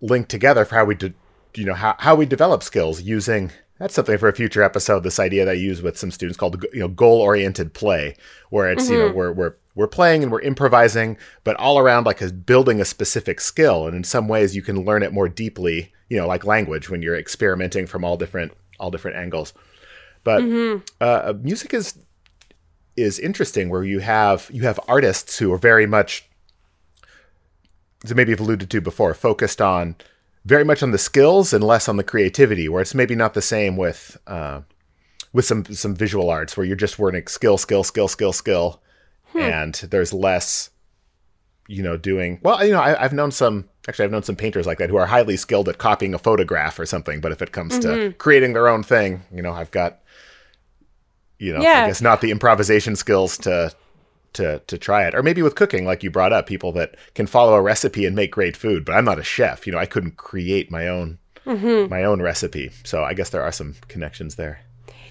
linked 0.00 0.30
together 0.30 0.64
for 0.64 0.74
how 0.74 0.84
we, 0.84 0.94
de- 0.94 1.14
you 1.54 1.64
know, 1.64 1.74
how, 1.74 1.96
how 1.98 2.14
we 2.14 2.26
develop 2.26 2.62
skills 2.62 3.00
using. 3.02 3.50
That's 3.78 3.94
something 3.94 4.18
for 4.18 4.28
a 4.28 4.32
future 4.32 4.62
episode. 4.62 5.02
This 5.02 5.18
idea 5.18 5.44
that 5.44 5.50
I 5.50 5.54
use 5.54 5.82
with 5.82 5.98
some 5.98 6.10
students 6.10 6.36
called, 6.36 6.64
you 6.72 6.80
know, 6.80 6.88
goal-oriented 6.88 7.74
play, 7.74 8.14
where 8.50 8.70
it's 8.70 8.88
you 8.88 8.96
know 8.96 9.08
mm-hmm. 9.08 9.16
we're 9.16 9.32
we're 9.32 9.54
we're 9.74 9.88
playing 9.88 10.22
and 10.22 10.30
we're 10.30 10.40
improvising, 10.42 11.16
but 11.42 11.56
all 11.56 11.78
around 11.78 12.06
like 12.06 12.20
a, 12.20 12.32
building 12.32 12.80
a 12.80 12.84
specific 12.84 13.40
skill. 13.40 13.88
And 13.88 13.96
in 13.96 14.04
some 14.04 14.28
ways, 14.28 14.54
you 14.54 14.62
can 14.62 14.84
learn 14.84 15.02
it 15.02 15.12
more 15.12 15.28
deeply, 15.28 15.92
you 16.12 16.18
know, 16.18 16.26
like 16.26 16.44
language 16.44 16.90
when 16.90 17.00
you're 17.00 17.16
experimenting 17.16 17.86
from 17.86 18.04
all 18.04 18.18
different 18.18 18.52
all 18.78 18.90
different 18.90 19.16
angles. 19.16 19.54
But 20.24 20.42
uh, 21.00 21.32
music 21.40 21.72
is 21.72 21.94
is 22.98 23.18
interesting 23.18 23.70
where 23.70 23.82
you 23.82 24.00
have 24.00 24.50
you 24.52 24.64
have 24.64 24.78
artists 24.86 25.38
who 25.38 25.50
are 25.54 25.56
very 25.56 25.86
much 25.86 26.28
as 28.04 28.14
maybe 28.14 28.28
you've 28.28 28.40
alluded 28.40 28.68
to 28.68 28.80
before 28.82 29.14
focused 29.14 29.62
on 29.62 29.96
very 30.44 30.64
much 30.64 30.82
on 30.82 30.90
the 30.90 30.98
skills 30.98 31.54
and 31.54 31.64
less 31.64 31.88
on 31.88 31.96
the 31.96 32.04
creativity 32.04 32.68
where 32.68 32.82
it's 32.82 32.94
maybe 32.94 33.14
not 33.14 33.32
the 33.32 33.40
same 33.40 33.78
with 33.78 34.18
uh, 34.26 34.60
with 35.32 35.46
some 35.46 35.64
some 35.64 35.94
visual 35.94 36.28
arts 36.28 36.58
where 36.58 36.66
you're 36.66 36.76
just 36.76 36.98
learning 36.98 37.26
skill 37.26 37.56
skill 37.56 37.84
skill 37.84 38.06
skill 38.06 38.34
skill 38.34 38.82
and 39.34 39.74
there's 39.90 40.12
less 40.12 40.68
you 41.68 41.82
know 41.82 41.96
doing 41.96 42.40
well 42.42 42.64
you 42.64 42.72
know 42.72 42.80
I, 42.80 43.02
i've 43.02 43.12
known 43.12 43.30
some 43.30 43.68
actually 43.88 44.06
i've 44.06 44.10
known 44.10 44.22
some 44.22 44.36
painters 44.36 44.66
like 44.66 44.78
that 44.78 44.90
who 44.90 44.96
are 44.96 45.06
highly 45.06 45.36
skilled 45.36 45.68
at 45.68 45.78
copying 45.78 46.14
a 46.14 46.18
photograph 46.18 46.78
or 46.78 46.86
something 46.86 47.20
but 47.20 47.32
if 47.32 47.40
it 47.40 47.52
comes 47.52 47.78
to 47.80 47.88
mm-hmm. 47.88 48.16
creating 48.18 48.52
their 48.52 48.68
own 48.68 48.82
thing 48.82 49.22
you 49.32 49.42
know 49.42 49.52
i've 49.52 49.70
got 49.70 50.00
you 51.38 51.52
know 51.52 51.60
i 51.60 51.86
guess 51.86 52.02
not 52.02 52.20
the 52.20 52.30
improvisation 52.30 52.96
skills 52.96 53.38
to 53.38 53.72
to 54.32 54.60
to 54.60 54.78
try 54.78 55.06
it. 55.06 55.14
Or 55.14 55.22
maybe 55.22 55.42
with 55.42 55.54
cooking 55.54 55.84
like 55.84 56.02
you 56.02 56.10
brought 56.10 56.32
up 56.32 56.46
people 56.46 56.72
that 56.72 56.96
can 57.14 57.26
follow 57.26 57.54
a 57.54 57.62
recipe 57.62 58.06
and 58.06 58.16
make 58.16 58.32
great 58.32 58.56
food 58.56 58.84
but 58.84 58.94
i'm 58.94 59.04
not 59.04 59.18
a 59.18 59.24
chef. 59.24 59.66
You 59.66 59.72
know 59.72 59.78
i 59.78 59.86
couldn't 59.86 60.16
create 60.16 60.70
my 60.70 60.88
own 60.88 61.18
mm-hmm. 61.46 61.90
my 61.90 62.04
own 62.04 62.22
recipe. 62.22 62.70
So 62.84 63.04
i 63.04 63.14
guess 63.14 63.30
there 63.30 63.42
are 63.42 63.52
some 63.52 63.76
connections 63.88 64.36
there. 64.36 64.60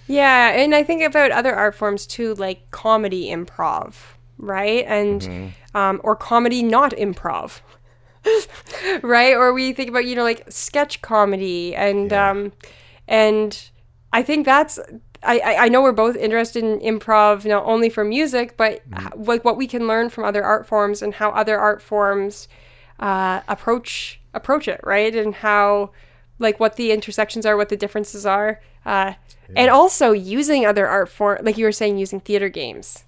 Yeah, 0.08 0.50
and 0.50 0.76
I 0.76 0.84
think 0.84 1.04
about 1.04 1.32
other 1.32 1.56
art 1.56 1.76
forms 1.76 2.06
too, 2.06 2.34
like 2.34 2.70
comedy 2.72 3.30
improv, 3.30 3.94
right? 4.42 4.84
And 4.88 5.22
um, 5.74 6.02
or 6.04 6.16
comedy 6.16 6.62
not 6.64 6.92
improv, 6.92 7.62
right? 9.02 9.34
Or 9.36 9.54
we 9.54 9.74
think 9.74 9.90
about 9.90 10.06
you 10.06 10.16
know 10.16 10.24
like 10.24 10.44
sketch 10.52 11.02
comedy 11.02 11.76
and 11.76 12.12
um, 12.14 12.52
and 13.08 13.70
I 14.14 14.22
think 14.24 14.46
that's 14.46 14.80
I, 15.24 15.56
I 15.60 15.70
know 15.70 15.82
we're 15.84 15.92
both 15.92 16.16
interested 16.16 16.64
in 16.64 16.80
improv 16.80 17.46
not 17.46 17.64
only 17.66 17.90
for 17.90 18.04
music, 18.04 18.58
but 18.58 18.82
h- 18.98 19.14
like 19.16 19.46
what 19.46 19.56
we 19.56 19.68
can 19.68 19.88
learn 19.88 20.10
from 20.10 20.24
other 20.26 20.44
art 20.44 20.66
forms 20.66 21.02
and 21.04 21.14
how 21.14 21.30
other 21.32 21.60
art 21.60 21.82
forms 21.82 22.48
uh, 23.00 23.42
approach 23.48 24.20
approach 24.34 24.68
it, 24.68 24.80
right? 24.84 25.16
And 25.16 25.36
how 25.36 25.92
like 26.40 26.60
what 26.60 26.76
the 26.76 26.92
intersections 26.92 27.46
are, 27.46 27.56
what 27.56 27.70
the 27.70 27.78
differences 27.78 28.26
are, 28.26 28.62
uh, 28.86 29.14
and 29.56 29.70
also 29.70 30.12
using 30.12 30.66
other 30.66 30.88
art 30.88 31.08
form, 31.10 31.40
like 31.44 31.56
you 31.58 31.66
were 31.66 31.72
saying, 31.72 31.98
using 32.00 32.20
theater 32.20 32.50
games 32.50 33.04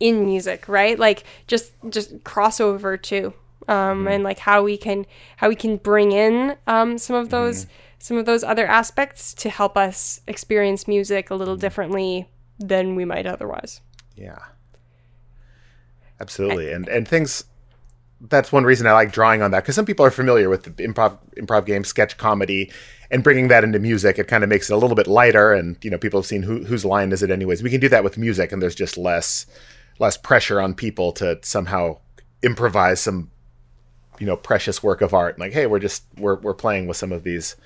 in 0.00 0.24
music, 0.24 0.68
right? 0.68 0.98
Like 0.98 1.24
just 1.46 1.72
just 1.88 2.22
crossover 2.24 3.00
too, 3.00 3.32
um, 3.68 4.08
and 4.08 4.24
like 4.24 4.38
how 4.38 4.62
we 4.62 4.76
can 4.76 5.06
how 5.36 5.48
we 5.48 5.56
can 5.56 5.76
bring 5.76 6.12
in 6.12 6.56
um, 6.66 6.98
some 6.98 7.16
of 7.16 7.30
those 7.30 7.66
some 7.98 8.16
of 8.16 8.26
those 8.26 8.42
other 8.42 8.66
aspects 8.66 9.32
to 9.34 9.48
help 9.48 9.76
us 9.76 10.20
experience 10.26 10.88
music 10.88 11.30
a 11.30 11.34
little 11.34 11.56
differently 11.56 12.28
than 12.58 12.96
we 12.96 13.04
might 13.04 13.26
otherwise. 13.26 13.80
Yeah. 14.16 14.38
Absolutely. 16.20 16.72
And 16.72 16.88
and 16.88 17.06
things 17.06 17.44
that's 18.28 18.52
one 18.52 18.64
reason 18.64 18.86
I 18.86 18.92
like 18.92 19.12
drawing 19.12 19.42
on 19.42 19.50
that 19.50 19.64
because 19.64 19.74
some 19.74 19.86
people 19.86 20.06
are 20.06 20.10
familiar 20.10 20.48
with 20.48 20.64
the 20.64 20.70
improv 20.70 21.18
improv 21.36 21.66
game 21.66 21.84
sketch 21.84 22.16
comedy 22.16 22.70
and 23.10 23.24
bringing 23.24 23.48
that 23.48 23.64
into 23.64 23.78
music 23.80 24.18
it 24.18 24.28
kind 24.28 24.44
of 24.44 24.50
makes 24.50 24.70
it 24.70 24.74
a 24.74 24.76
little 24.76 24.94
bit 24.94 25.08
lighter 25.08 25.52
and 25.52 25.76
you 25.82 25.90
know 25.90 25.98
people 25.98 26.20
have 26.20 26.26
seen 26.26 26.42
who, 26.42 26.62
whose 26.64 26.84
line 26.84 27.10
is 27.10 27.22
it 27.22 27.30
anyways 27.30 27.62
we 27.62 27.70
can 27.70 27.80
do 27.80 27.88
that 27.88 28.04
with 28.04 28.16
music 28.16 28.52
and 28.52 28.62
there's 28.62 28.76
just 28.76 28.96
less 28.96 29.46
less 30.02 30.16
pressure 30.18 30.60
on 30.60 30.74
people 30.74 31.12
to 31.12 31.38
somehow 31.42 31.96
improvise 32.42 33.00
some 33.00 33.30
you 34.18 34.26
know 34.26 34.36
precious 34.36 34.82
work 34.82 35.00
of 35.00 35.14
art. 35.14 35.38
Like 35.38 35.52
hey 35.52 35.66
we're 35.66 35.78
just 35.78 36.04
we're, 36.18 36.34
we're 36.40 36.54
playing 36.54 36.86
with 36.88 36.98
some 36.98 37.12
of 37.12 37.22
these 37.22 37.56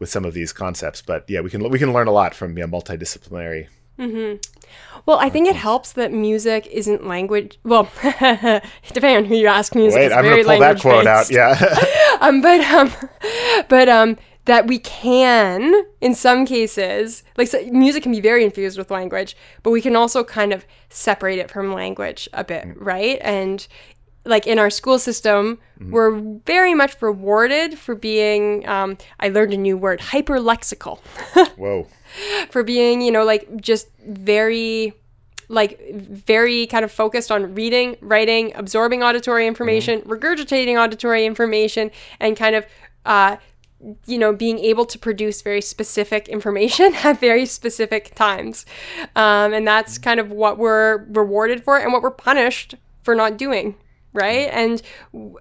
with 0.00 0.08
some 0.08 0.24
of 0.24 0.34
these 0.34 0.52
concepts. 0.52 1.02
But 1.02 1.28
yeah 1.28 1.40
we 1.40 1.50
can 1.50 1.68
we 1.70 1.78
can 1.78 1.92
learn 1.92 2.08
a 2.08 2.12
lot 2.12 2.34
from 2.34 2.58
yeah, 2.58 2.64
multidisciplinary. 2.64 3.68
Well, 5.04 5.18
I 5.18 5.28
think 5.28 5.46
it 5.46 5.56
helps 5.56 5.92
that 5.92 6.10
music 6.10 6.66
isn't 6.68 7.06
language. 7.06 7.58
Well, 7.64 7.90
depending 8.02 9.16
on 9.16 9.24
who 9.26 9.36
you 9.36 9.46
ask, 9.46 9.74
music 9.74 9.98
wait 9.98 10.06
is 10.06 10.12
i'm 10.12 10.24
very 10.24 10.42
gonna 10.42 10.58
pull 10.58 10.60
that 10.60 10.80
quote 10.80 11.06
out 11.06 11.30
yeah. 11.30 11.54
Um, 12.20 12.42
but 12.42 12.60
um, 12.60 12.92
but 13.68 13.88
um, 13.88 14.18
that 14.46 14.66
we 14.66 14.78
can, 14.78 15.84
in 16.00 16.14
some 16.14 16.46
cases, 16.46 17.22
like 17.36 17.48
so 17.48 17.62
music 17.70 18.02
can 18.02 18.12
be 18.12 18.20
very 18.20 18.44
infused 18.44 18.78
with 18.78 18.90
language, 18.90 19.36
but 19.62 19.70
we 19.70 19.80
can 19.80 19.96
also 19.96 20.24
kind 20.24 20.52
of 20.52 20.64
separate 20.88 21.38
it 21.38 21.50
from 21.50 21.72
language 21.72 22.28
a 22.32 22.42
bit, 22.42 22.66
right? 22.76 23.18
And 23.22 23.66
like 24.24 24.46
in 24.46 24.58
our 24.58 24.70
school 24.70 24.98
system, 24.98 25.58
we're 25.80 26.20
very 26.44 26.74
much 26.74 27.00
rewarded 27.00 27.78
for 27.78 27.94
being. 27.94 28.68
Um, 28.68 28.98
I 29.18 29.28
learned 29.28 29.54
a 29.54 29.56
new 29.56 29.78
word, 29.78 30.00
hyperlexical, 30.00 30.98
whoa 31.56 31.86
for 32.50 32.62
being, 32.62 33.00
you 33.00 33.10
know, 33.10 33.24
like 33.24 33.60
just 33.60 33.88
very 34.06 34.92
like 35.48 35.80
very 35.92 36.68
kind 36.68 36.84
of 36.84 36.92
focused 36.92 37.32
on 37.32 37.54
reading, 37.56 37.96
writing, 38.00 38.52
absorbing 38.54 39.02
auditory 39.02 39.48
information, 39.48 40.00
regurgitating 40.02 40.80
auditory 40.80 41.26
information, 41.26 41.90
and 42.20 42.36
kind 42.36 42.54
of, 42.54 42.64
uh, 43.04 43.36
you 44.06 44.18
know, 44.18 44.32
being 44.32 44.58
able 44.58 44.84
to 44.84 44.98
produce 44.98 45.42
very 45.42 45.60
specific 45.60 46.28
information 46.28 46.94
at 47.04 47.18
very 47.20 47.46
specific 47.46 48.14
times. 48.14 48.66
Um, 49.16 49.52
and 49.52 49.66
that's 49.66 49.98
kind 49.98 50.20
of 50.20 50.30
what 50.30 50.58
we're 50.58 51.04
rewarded 51.08 51.64
for 51.64 51.78
and 51.78 51.92
what 51.92 52.02
we're 52.02 52.10
punished 52.10 52.74
for 53.02 53.14
not 53.14 53.36
doing, 53.36 53.76
right? 54.12 54.48
And 54.52 54.82
w- 55.12 55.36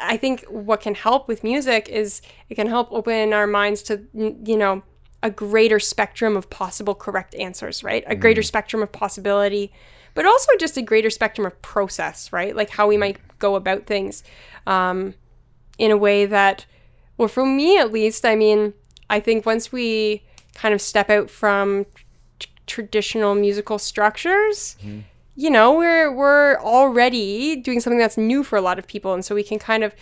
I 0.00 0.16
think 0.16 0.44
what 0.48 0.80
can 0.80 0.94
help 0.94 1.28
with 1.28 1.42
music 1.42 1.88
is 1.88 2.22
it 2.48 2.54
can 2.54 2.68
help 2.68 2.92
open 2.92 3.32
our 3.32 3.46
minds 3.46 3.82
to, 3.84 4.02
you 4.14 4.56
know, 4.56 4.82
a 5.22 5.30
greater 5.30 5.78
spectrum 5.78 6.36
of 6.36 6.50
possible 6.50 6.94
correct 6.94 7.34
answers, 7.36 7.84
right? 7.84 8.04
A 8.06 8.14
greater 8.14 8.42
spectrum 8.42 8.82
of 8.82 8.90
possibility, 8.90 9.72
but 10.14 10.26
also 10.26 10.50
just 10.58 10.76
a 10.76 10.82
greater 10.82 11.10
spectrum 11.10 11.46
of 11.46 11.60
process, 11.62 12.32
right? 12.32 12.54
Like 12.54 12.70
how 12.70 12.86
we 12.86 12.96
might 12.96 13.18
go 13.38 13.54
about 13.54 13.86
things 13.86 14.24
um, 14.66 15.14
in 15.78 15.90
a 15.90 15.96
way 15.96 16.26
that, 16.26 16.66
well, 17.22 17.28
for 17.28 17.46
me 17.46 17.78
at 17.78 17.92
least, 17.92 18.24
I 18.24 18.34
mean, 18.34 18.74
I 19.08 19.20
think 19.20 19.46
once 19.46 19.70
we 19.70 20.24
kind 20.56 20.74
of 20.74 20.80
step 20.80 21.08
out 21.08 21.30
from 21.30 21.86
t- 22.40 22.48
traditional 22.66 23.36
musical 23.36 23.78
structures, 23.78 24.76
mm-hmm. 24.82 25.02
you 25.36 25.48
know, 25.48 25.72
we're 25.72 26.10
we're 26.10 26.56
already 26.56 27.54
doing 27.54 27.78
something 27.78 28.00
that's 28.00 28.18
new 28.18 28.42
for 28.42 28.56
a 28.56 28.60
lot 28.60 28.80
of 28.80 28.88
people, 28.88 29.14
and 29.14 29.24
so 29.24 29.36
we 29.36 29.44
can 29.44 29.60
kind 29.60 29.84
of 29.84 29.94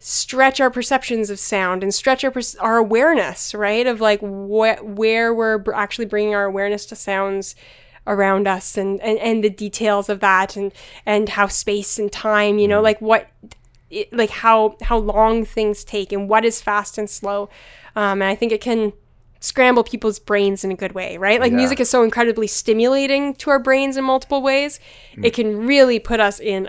stretch 0.00 0.60
our 0.60 0.70
perceptions 0.70 1.30
of 1.30 1.38
sound 1.38 1.82
and 1.82 1.94
stretch 1.94 2.24
our 2.24 2.34
our 2.60 2.76
awareness, 2.76 3.54
right? 3.54 3.86
Of 3.86 4.02
like 4.02 4.20
what 4.20 4.84
where 4.84 5.32
we're 5.32 5.64
actually 5.72 6.04
bringing 6.04 6.34
our 6.34 6.44
awareness 6.44 6.84
to 6.86 6.94
sounds 6.94 7.56
around 8.06 8.46
us 8.46 8.76
and, 8.76 9.00
and 9.00 9.18
and 9.18 9.42
the 9.42 9.48
details 9.48 10.10
of 10.10 10.20
that 10.20 10.56
and 10.56 10.74
and 11.06 11.30
how 11.30 11.46
space 11.46 11.98
and 11.98 12.12
time, 12.12 12.58
you 12.58 12.68
know, 12.68 12.76
mm-hmm. 12.76 12.84
like 12.84 13.00
what 13.00 13.30
it, 13.90 14.12
like 14.12 14.30
how 14.30 14.76
how 14.82 14.98
long 14.98 15.44
things 15.44 15.84
take 15.84 16.12
and 16.12 16.28
what 16.28 16.44
is 16.44 16.60
fast 16.60 16.98
and 16.98 17.08
slow. 17.08 17.48
Um, 17.94 18.20
and 18.22 18.24
I 18.24 18.34
think 18.34 18.52
it 18.52 18.60
can 18.60 18.92
scramble 19.40 19.84
people's 19.84 20.18
brains 20.18 20.64
in 20.64 20.72
a 20.72 20.74
good 20.74 20.92
way, 20.92 21.16
right? 21.18 21.40
Like 21.40 21.52
Yeah. 21.52 21.58
music 21.58 21.80
is 21.80 21.88
so 21.88 22.02
incredibly 22.02 22.46
stimulating 22.46 23.34
to 23.36 23.50
our 23.50 23.58
brains 23.58 23.96
in 23.96 24.04
multiple 24.04 24.42
ways. 24.42 24.80
It 25.22 25.30
can 25.30 25.66
really 25.66 25.98
put 25.98 26.20
us 26.20 26.40
in 26.40 26.68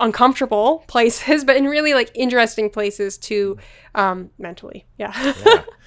uncomfortable 0.00 0.84
places, 0.88 1.44
but 1.44 1.56
in 1.56 1.66
really 1.66 1.94
like 1.94 2.10
interesting 2.14 2.70
places 2.70 3.18
to 3.18 3.56
um, 3.94 4.30
mentally. 4.38 4.86
Yeah. 4.98 5.34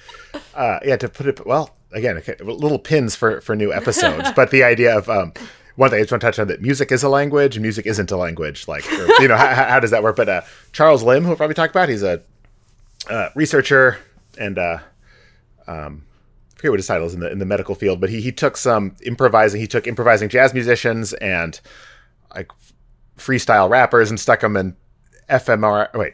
uh, 0.55 0.79
yeah, 0.85 0.97
to 0.97 1.09
put 1.09 1.27
it 1.27 1.45
well 1.45 1.75
again, 1.93 2.17
okay, 2.17 2.35
little 2.41 2.79
pins 2.79 3.15
for 3.15 3.41
for 3.41 3.55
new 3.55 3.73
episodes. 3.73 4.31
but 4.35 4.51
the 4.51 4.63
idea 4.63 4.97
of 4.97 5.09
um, 5.09 5.33
one 5.81 5.89
thing 5.89 5.97
I 5.97 6.03
just 6.03 6.11
want 6.11 6.21
to 6.21 6.27
touch 6.27 6.37
on 6.37 6.47
that 6.49 6.61
music 6.61 6.91
is 6.91 7.01
a 7.01 7.09
language, 7.09 7.55
and 7.55 7.63
music 7.63 7.87
isn't 7.87 8.11
a 8.11 8.15
language. 8.15 8.67
Like, 8.67 8.85
or, 8.93 9.07
you 9.19 9.27
know, 9.27 9.35
how, 9.45 9.47
how 9.55 9.79
does 9.79 9.89
that 9.89 10.03
work? 10.03 10.15
But 10.15 10.29
uh, 10.29 10.41
Charles 10.73 11.01
Limb, 11.01 11.23
who 11.23 11.29
we'll 11.29 11.37
probably 11.37 11.55
talk 11.55 11.71
about, 11.71 11.89
he's 11.89 12.03
a 12.03 12.21
uh, 13.09 13.29
researcher 13.33 13.97
and 14.37 14.59
uh, 14.59 14.77
um, 15.65 16.03
I 16.53 16.55
forget 16.57 16.71
what 16.71 16.79
his 16.79 16.85
title 16.85 17.07
is 17.07 17.15
in 17.15 17.19
the 17.19 17.31
in 17.31 17.39
the 17.39 17.45
medical 17.47 17.73
field, 17.73 17.99
but 17.99 18.11
he 18.11 18.21
he 18.21 18.31
took 18.31 18.57
some 18.57 18.95
improvising. 19.01 19.59
He 19.59 19.65
took 19.65 19.87
improvising 19.87 20.29
jazz 20.29 20.53
musicians 20.53 21.13
and 21.13 21.59
like 22.35 22.51
freestyle 23.17 23.67
rappers 23.67 24.11
and 24.11 24.19
stuck 24.19 24.41
them 24.41 24.55
in 24.55 24.75
fMRI. 25.29 25.91
Wait, 25.95 26.13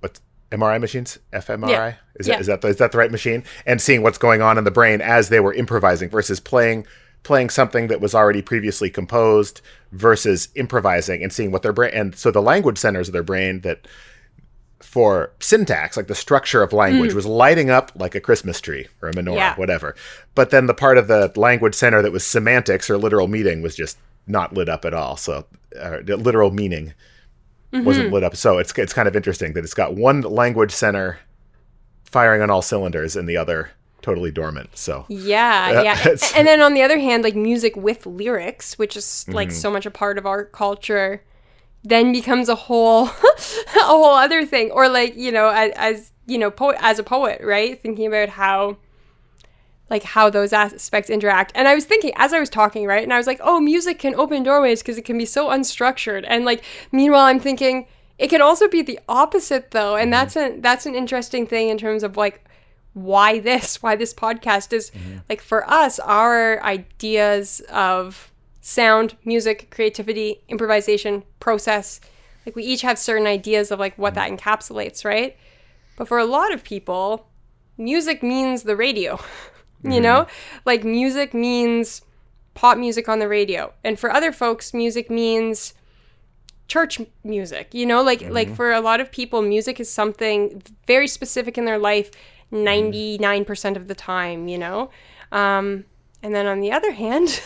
what's 0.00 0.20
MRI 0.50 0.80
machines? 0.80 1.20
fMRI 1.32 1.68
Yeah. 1.70 1.94
is 2.16 2.26
Yeah. 2.26 2.34
that 2.34 2.40
is 2.40 2.46
that 2.48 2.60
the, 2.62 2.68
is 2.68 2.76
that 2.78 2.90
the 2.90 2.98
right 2.98 3.12
machine? 3.12 3.44
And 3.64 3.80
seeing 3.80 4.02
what's 4.02 4.18
going 4.18 4.42
on 4.42 4.58
in 4.58 4.64
the 4.64 4.72
brain 4.72 5.00
as 5.00 5.28
they 5.28 5.38
were 5.38 5.54
improvising 5.54 6.08
versus 6.10 6.40
playing 6.40 6.84
playing 7.22 7.50
something 7.50 7.86
that 7.88 8.00
was 8.00 8.14
already 8.14 8.42
previously 8.42 8.90
composed 8.90 9.60
versus 9.92 10.48
improvising 10.56 11.22
and 11.22 11.32
seeing 11.32 11.52
what 11.52 11.62
their 11.62 11.72
brain 11.72 11.92
and 11.94 12.16
so 12.16 12.30
the 12.30 12.42
language 12.42 12.78
centers 12.78 13.08
of 13.08 13.12
their 13.12 13.22
brain 13.22 13.60
that 13.60 13.86
for 14.80 15.32
syntax, 15.38 15.96
like 15.96 16.08
the 16.08 16.14
structure 16.14 16.62
of 16.62 16.72
language, 16.72 17.14
was 17.14 17.24
lighting 17.24 17.70
up 17.70 17.92
like 17.94 18.14
a 18.16 18.20
Christmas 18.20 18.60
tree 18.60 18.88
or 19.00 19.08
a 19.08 19.12
menorah, 19.12 19.36
Yeah. 19.36 19.56
whatever. 19.56 19.94
But 20.34 20.50
then 20.50 20.66
the 20.66 20.74
part 20.74 20.98
of 20.98 21.06
the 21.06 21.32
language 21.36 21.74
center 21.74 22.02
that 22.02 22.10
was 22.12 22.26
semantics 22.26 22.90
or 22.90 22.98
literal 22.98 23.28
meaning 23.28 23.62
was 23.62 23.76
just 23.76 23.96
not 24.26 24.52
lit 24.52 24.68
up 24.68 24.84
at 24.84 24.92
all. 24.92 25.16
So 25.16 25.46
uh, 25.80 25.98
the 26.02 26.16
literal 26.16 26.50
meaning 26.50 26.92
wasn't 27.72 28.12
lit 28.12 28.22
up. 28.24 28.36
So 28.36 28.58
it's 28.58 28.76
it's 28.76 28.92
kind 28.92 29.08
of 29.08 29.16
interesting 29.16 29.52
that 29.54 29.64
it's 29.64 29.72
got 29.72 29.94
one 29.94 30.20
language 30.22 30.72
center 30.72 31.20
firing 32.04 32.42
on 32.42 32.50
all 32.50 32.60
cylinders 32.60 33.16
and 33.16 33.26
the 33.28 33.36
other 33.36 33.70
totally 34.02 34.30
dormant. 34.30 34.76
So 34.76 35.06
Yeah, 35.08 35.82
yeah. 35.82 36.16
And 36.36 36.46
then 36.46 36.60
on 36.60 36.74
the 36.74 36.82
other 36.82 36.98
hand, 36.98 37.24
like 37.24 37.34
music 37.34 37.76
with 37.76 38.04
lyrics, 38.04 38.78
which 38.78 38.96
is 38.96 39.24
like 39.28 39.48
mm-hmm. 39.48 39.56
so 39.56 39.70
much 39.70 39.86
a 39.86 39.90
part 39.90 40.18
of 40.18 40.26
our 40.26 40.44
culture, 40.44 41.24
then 41.82 42.12
becomes 42.12 42.48
a 42.48 42.54
whole 42.54 43.04
a 43.06 43.84
whole 43.84 44.14
other 44.14 44.44
thing. 44.44 44.70
Or 44.70 44.88
like, 44.88 45.16
you 45.16 45.32
know, 45.32 45.48
as, 45.48 45.72
as 45.76 46.12
you 46.26 46.38
know, 46.38 46.50
poet 46.50 46.76
as 46.80 46.98
a 46.98 47.02
poet, 47.02 47.40
right? 47.42 47.80
Thinking 47.80 48.06
about 48.06 48.28
how 48.28 48.76
like 49.88 50.02
how 50.02 50.30
those 50.30 50.52
aspects 50.52 51.10
interact. 51.10 51.52
And 51.54 51.68
I 51.68 51.74
was 51.74 51.84
thinking 51.84 52.12
as 52.16 52.32
I 52.32 52.40
was 52.40 52.48
talking, 52.48 52.86
right? 52.86 53.02
And 53.02 53.12
I 53.12 53.18
was 53.18 53.26
like, 53.26 53.40
"Oh, 53.42 53.60
music 53.60 53.98
can 53.98 54.14
open 54.14 54.42
doorways 54.42 54.82
because 54.82 54.96
it 54.96 55.04
can 55.04 55.18
be 55.18 55.26
so 55.26 55.48
unstructured." 55.48 56.24
And 56.26 56.44
like 56.44 56.64
meanwhile, 56.92 57.26
I'm 57.26 57.38
thinking 57.38 57.86
it 58.18 58.28
can 58.28 58.40
also 58.40 58.68
be 58.68 58.82
the 58.82 58.98
opposite 59.08 59.72
though. 59.72 59.96
And 59.96 60.04
mm-hmm. 60.04 60.10
that's 60.10 60.36
a 60.36 60.60
that's 60.60 60.86
an 60.86 60.94
interesting 60.94 61.46
thing 61.46 61.68
in 61.68 61.76
terms 61.76 62.02
of 62.02 62.16
like 62.16 62.42
why 62.94 63.38
this 63.38 63.82
why 63.82 63.96
this 63.96 64.12
podcast 64.12 64.72
is 64.72 64.90
mm-hmm. 64.90 65.18
like 65.28 65.40
for 65.40 65.68
us 65.68 65.98
our 66.00 66.62
ideas 66.62 67.60
of 67.70 68.30
sound 68.60 69.16
music 69.24 69.70
creativity 69.70 70.40
improvisation 70.48 71.22
process 71.40 72.00
like 72.46 72.56
we 72.56 72.64
each 72.64 72.82
have 72.82 72.98
certain 72.98 73.26
ideas 73.26 73.70
of 73.70 73.78
like 73.78 73.96
what 73.96 74.14
mm-hmm. 74.14 74.36
that 74.36 74.40
encapsulates 74.40 75.04
right? 75.04 75.36
But 75.96 76.08
for 76.08 76.18
a 76.18 76.24
lot 76.24 76.52
of 76.52 76.64
people 76.64 77.28
music 77.78 78.22
means 78.22 78.62
the 78.62 78.76
radio 78.76 79.18
you 79.84 80.00
know? 80.00 80.22
Mm-hmm. 80.22 80.58
Like 80.64 80.84
music 80.84 81.34
means 81.34 82.02
pop 82.54 82.78
music 82.78 83.08
on 83.08 83.18
the 83.18 83.28
radio. 83.28 83.72
And 83.82 83.98
for 83.98 84.10
other 84.10 84.32
folks 84.32 84.74
music 84.74 85.10
means 85.10 85.74
church 86.68 87.00
music 87.24 87.68
you 87.72 87.86
know? 87.86 88.02
Like 88.02 88.28
like 88.30 88.54
for 88.54 88.72
a 88.72 88.80
lot 88.80 89.00
of 89.00 89.10
people 89.10 89.42
music 89.42 89.80
is 89.80 89.90
something 89.90 90.62
very 90.86 91.06
specific 91.06 91.58
in 91.58 91.64
their 91.64 91.78
life 91.78 92.10
99% 92.52 93.76
of 93.76 93.88
the 93.88 93.94
time 93.94 94.46
you 94.48 94.58
know 94.58 94.90
Um, 95.32 95.84
and 96.22 96.32
then 96.34 96.46
on 96.46 96.60
the 96.60 96.70
other 96.70 96.92
hand, 96.92 97.40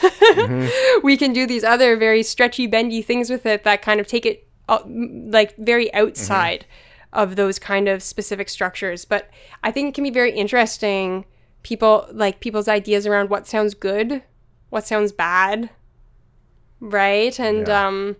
we 1.03 1.17
can 1.17 1.33
do 1.33 1.47
these 1.47 1.65
other 1.65 1.97
very 1.97 2.23
stretchy, 2.23 2.67
bendy 2.67 3.01
things 3.01 3.31
with 3.31 3.47
it 3.47 3.65
that 3.65 3.81
kind 3.81 4.01
of 4.01 4.07
take 4.07 4.27
it 4.27 4.47
uh, 4.69 4.81
like 4.87 5.57
very 5.57 5.89
outside 5.95 6.67
of 7.13 7.37
those 7.37 7.59
kind 7.59 7.89
of 7.89 8.03
specific 8.03 8.49
structures. 8.51 9.07
But 9.07 9.31
I 9.63 9.71
think 9.71 9.89
it 9.89 9.95
can 9.95 10.05
be 10.05 10.11
very 10.11 10.33
interesting. 10.33 11.25
People 11.63 12.07
like 12.13 12.41
people's 12.41 12.69
ideas 12.69 13.07
around 13.07 13.31
what 13.31 13.47
sounds 13.47 13.73
good, 13.73 14.23
what 14.69 14.87
sounds 14.87 15.11
bad, 15.13 15.71
right? 16.81 17.39
And 17.41 17.69
Yeah. 17.69 17.87
um, 17.87 18.17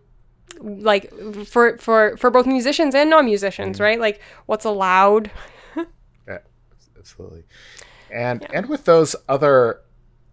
like 0.61 1.13
for 1.45 1.77
for 1.79 2.17
for 2.17 2.31
both 2.31 2.47
musicians 2.47 2.95
and 2.95 3.11
non-musicians, 3.11 3.79
right? 3.79 4.01
Like 4.01 4.21
what's 4.47 4.65
allowed. 4.65 5.31
Yeah, 7.07 7.25
absolutely. 7.25 7.45
And 8.13 8.47
and 8.53 8.69
with 8.69 8.85
those 8.85 9.17
other, 9.29 9.81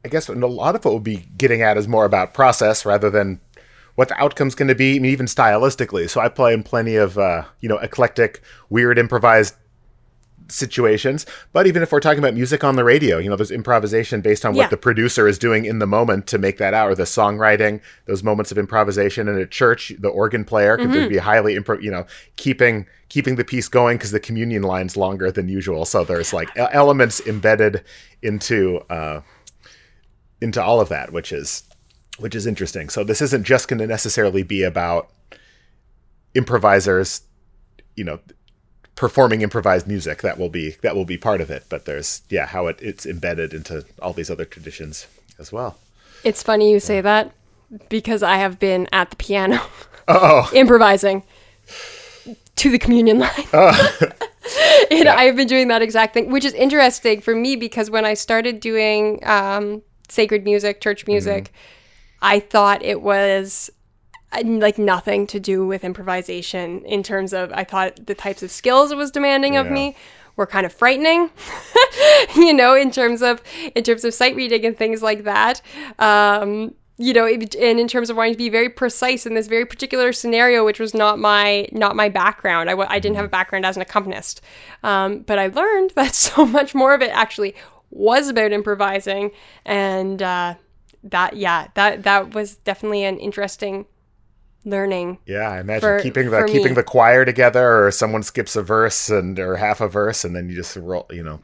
I 0.05 0.07
guess 0.09 0.30
a 0.30 0.34
lot 0.34 0.76
of 0.76 0.86
what 0.86 0.91
we'll 0.91 0.99
be 0.99 1.26
getting 1.38 1.61
at 1.61 1.78
is 1.78 1.88
more 1.88 2.05
about 2.05 2.34
process 2.34 2.86
rather 2.86 3.09
than 3.09 3.41
what 3.95 4.07
the 4.07 4.21
outcome's 4.21 4.55
going 4.55 4.67
to 4.67 4.76
be, 4.76 4.95
I 4.95 4.99
mean, 4.99 5.11
even 5.11 5.28
stylistically. 5.28 6.09
So 6.09 6.19
I 6.19 6.30
play 6.30 6.53
in 6.53 6.63
plenty 6.63 6.95
of 6.95 7.17
uh, 7.17 7.45
you 7.59 7.69
know 7.69 7.78
eclectic, 7.78 8.41
weird, 8.69 8.97
improvised 8.99 9.55
situations. 10.50 11.26
But 11.52 11.68
even 11.68 11.82
if 11.84 11.91
we're 11.91 12.00
talking 12.00 12.20
about 12.20 12.34
music 12.34 12.64
on 12.64 12.76
the 12.76 12.84
radio, 12.84 13.18
you 13.18 13.30
know, 13.30 13.36
there's 13.36 13.52
improvisation 13.52 14.22
based 14.22 14.46
on 14.46 14.54
Yeah. 14.54 14.64
what 14.64 14.70
the 14.70 14.78
producer 14.78 15.28
is 15.28 15.38
doing 15.39 15.66
in 15.66 15.80
the 15.80 15.88
moment 15.88 16.28
to 16.28 16.38
make 16.38 16.58
that 16.58 16.74
out, 16.74 16.89
or 16.89 16.96
the 16.96 17.04
songwriting, 17.04 17.82
those 18.06 18.24
moments 18.24 18.52
of 18.52 18.58
improvisation 18.58 19.28
in 19.28 19.38
a 19.38 19.46
church, 19.46 19.94
the 20.00 20.10
organ 20.10 20.44
player 20.46 20.78
could 20.78 20.89
Mm-hmm. 20.89 21.10
be 21.10 21.18
highly, 21.18 21.56
impro- 21.58 21.82
you 21.82 21.91
know, 21.91 22.06
keeping 22.36 22.86
keeping 23.10 23.36
the 23.36 23.44
piece 23.44 23.68
going 23.70 23.96
because 23.98 24.10
the 24.12 24.20
communion 24.20 24.64
line's 24.64 24.98
longer 24.98 25.32
than 25.32 25.48
usual. 25.48 25.86
So 25.86 26.04
there's 26.04 26.34
like 26.34 26.50
elements 26.58 27.22
embedded 27.28 27.84
into 28.24 28.80
uh, 28.89 29.22
into 30.41 30.62
all 30.62 30.82
of 30.82 30.89
that, 30.89 31.14
which 31.14 31.32
is 31.32 31.64
which 32.20 32.36
is 32.36 32.46
interesting. 32.48 32.89
So 32.89 33.04
this 33.04 33.22
isn't 33.22 33.44
just 33.44 33.68
going 33.68 33.80
to 33.80 33.88
necessarily 33.88 34.44
be 34.44 34.64
about 34.64 35.10
improvisers, 36.36 37.22
you 37.96 38.04
know, 38.04 38.20
performing 38.96 39.41
improvised 39.41 39.88
music. 39.88 40.22
That 40.22 40.38
will 40.38 40.50
be 40.50 40.72
that 40.82 40.96
will 40.96 41.06
be 41.06 41.18
part 41.18 41.41
of 41.41 41.50
it. 41.50 41.66
But 41.70 41.86
there's 41.86 42.22
yeah, 42.30 42.48
how 42.48 42.68
it, 42.68 42.80
it's 42.82 43.06
embedded 43.06 43.54
into 43.54 43.86
all 44.02 44.14
these 44.14 44.30
other 44.30 44.46
traditions 44.46 45.08
as 45.39 45.52
well. 45.52 45.78
It's 46.24 46.44
funny 46.44 46.72
you 46.72 46.80
say 46.80 47.02
that 47.02 47.32
because 47.89 48.24
I 48.24 48.38
have 48.38 48.60
been 48.60 48.88
at 48.91 49.10
the 49.10 49.16
piano 49.16 49.62
Oh, 50.08 50.50
improvising 50.54 51.24
to 52.56 52.70
the 52.70 52.80
communion 52.80 53.20
line. 53.20 53.32
and 54.91 55.08
I've 55.08 55.36
been 55.36 55.48
doing 55.48 55.70
that 55.70 55.82
exact 55.82 56.14
thing, 56.14 56.32
which 56.32 56.46
is 56.46 56.54
interesting 56.54 57.22
for 57.22 57.36
me 57.36 57.56
because 57.56 57.89
when 57.89 58.06
I 58.06 58.14
started 58.14 58.60
doing 58.60 59.20
um, 59.24 59.82
sacred 60.10 60.44
music, 60.44 60.82
church 60.82 61.08
music, 61.08 61.52
I 62.22 62.39
thought 62.39 62.84
it 62.84 63.02
was 63.02 63.70
like 64.41 64.77
nothing 64.77 65.27
to 65.27 65.39
do 65.39 65.65
with 65.65 65.84
improvisation 65.84 66.84
in 66.86 67.03
terms 67.03 67.34
of 67.34 67.51
I 67.53 67.63
thought 67.63 68.05
the 68.05 68.15
types 68.15 68.43
of 68.43 68.51
skills 68.51 68.91
it 68.91 68.97
was 68.97 69.11
demanding 69.11 69.57
of 69.57 69.69
me 69.69 69.95
were 70.36 70.47
kind 70.47 70.65
of 70.65 70.73
frightening 70.73 71.29
you 72.36 72.53
know 72.53 72.75
in 72.75 72.89
terms 72.91 73.21
of 73.21 73.41
in 73.75 73.84
terms 73.84 74.03
of 74.03 74.13
sight 74.13 74.36
reading 74.36 74.65
and 74.65 74.77
things 74.77 75.01
like 75.01 75.23
that. 75.23 75.61
Um 75.99 76.73
you 76.97 77.13
know 77.13 77.25
and 77.25 77.55
in 77.79 77.88
terms 77.88 78.09
of 78.09 78.17
wanting 78.17 78.34
to 78.34 78.38
be 78.38 78.49
very 78.49 78.69
precise 78.69 79.25
in 79.25 79.34
this 79.34 79.47
very 79.47 79.65
particular 79.65 80.13
scenario 80.13 80.63
which 80.63 80.79
was 80.79 80.93
not 80.93 81.19
my 81.19 81.67
not 81.71 81.95
my 81.95 82.09
background. 82.09 82.69
I, 82.69 82.73
I 82.73 82.99
didn't 82.99 83.15
have 83.15 83.25
a 83.25 83.29
background 83.29 83.65
as 83.65 83.75
an 83.75 83.81
accompanist. 83.81 84.41
Um, 84.84 85.19
but 85.19 85.39
i 85.39 85.47
learned 85.47 85.91
that 85.95 86.15
so 86.15 86.45
much 86.45 86.73
more 86.73 86.93
of 86.93 87.01
it 87.01 87.11
actually 87.11 87.55
was 87.91 88.27
about 88.29 88.51
improvising. 88.51 89.31
And 89.65 90.21
uh, 90.21 90.55
that 91.03 91.36
yeah 91.36 91.67
that 91.73 92.03
that 92.03 92.34
was 92.34 92.55
definitely 92.57 93.03
an 93.03 93.19
interesting 93.19 93.86
learning 94.66 95.18
yeah. 95.26 95.49
I 95.49 95.59
imagine 95.59 95.82
For- 95.82 95.99
keeping 95.99 96.30
the 96.30 96.43
keeping 96.43 96.70
me. 96.70 96.74
the 96.74 96.84
choir 96.84 97.26
together, 97.26 97.86
or 97.86 97.91
someone 97.91 98.24
skips 98.24 98.55
a 98.55 98.64
verse 98.64 99.09
and 99.09 99.38
or 99.39 99.57
half 99.57 99.82
a 99.82 99.88
verse, 99.88 100.24
and 100.24 100.36
then 100.36 100.49
you 100.49 100.55
just 100.55 100.76
roll, 100.76 101.05
you 101.09 101.24
know, 101.24 101.39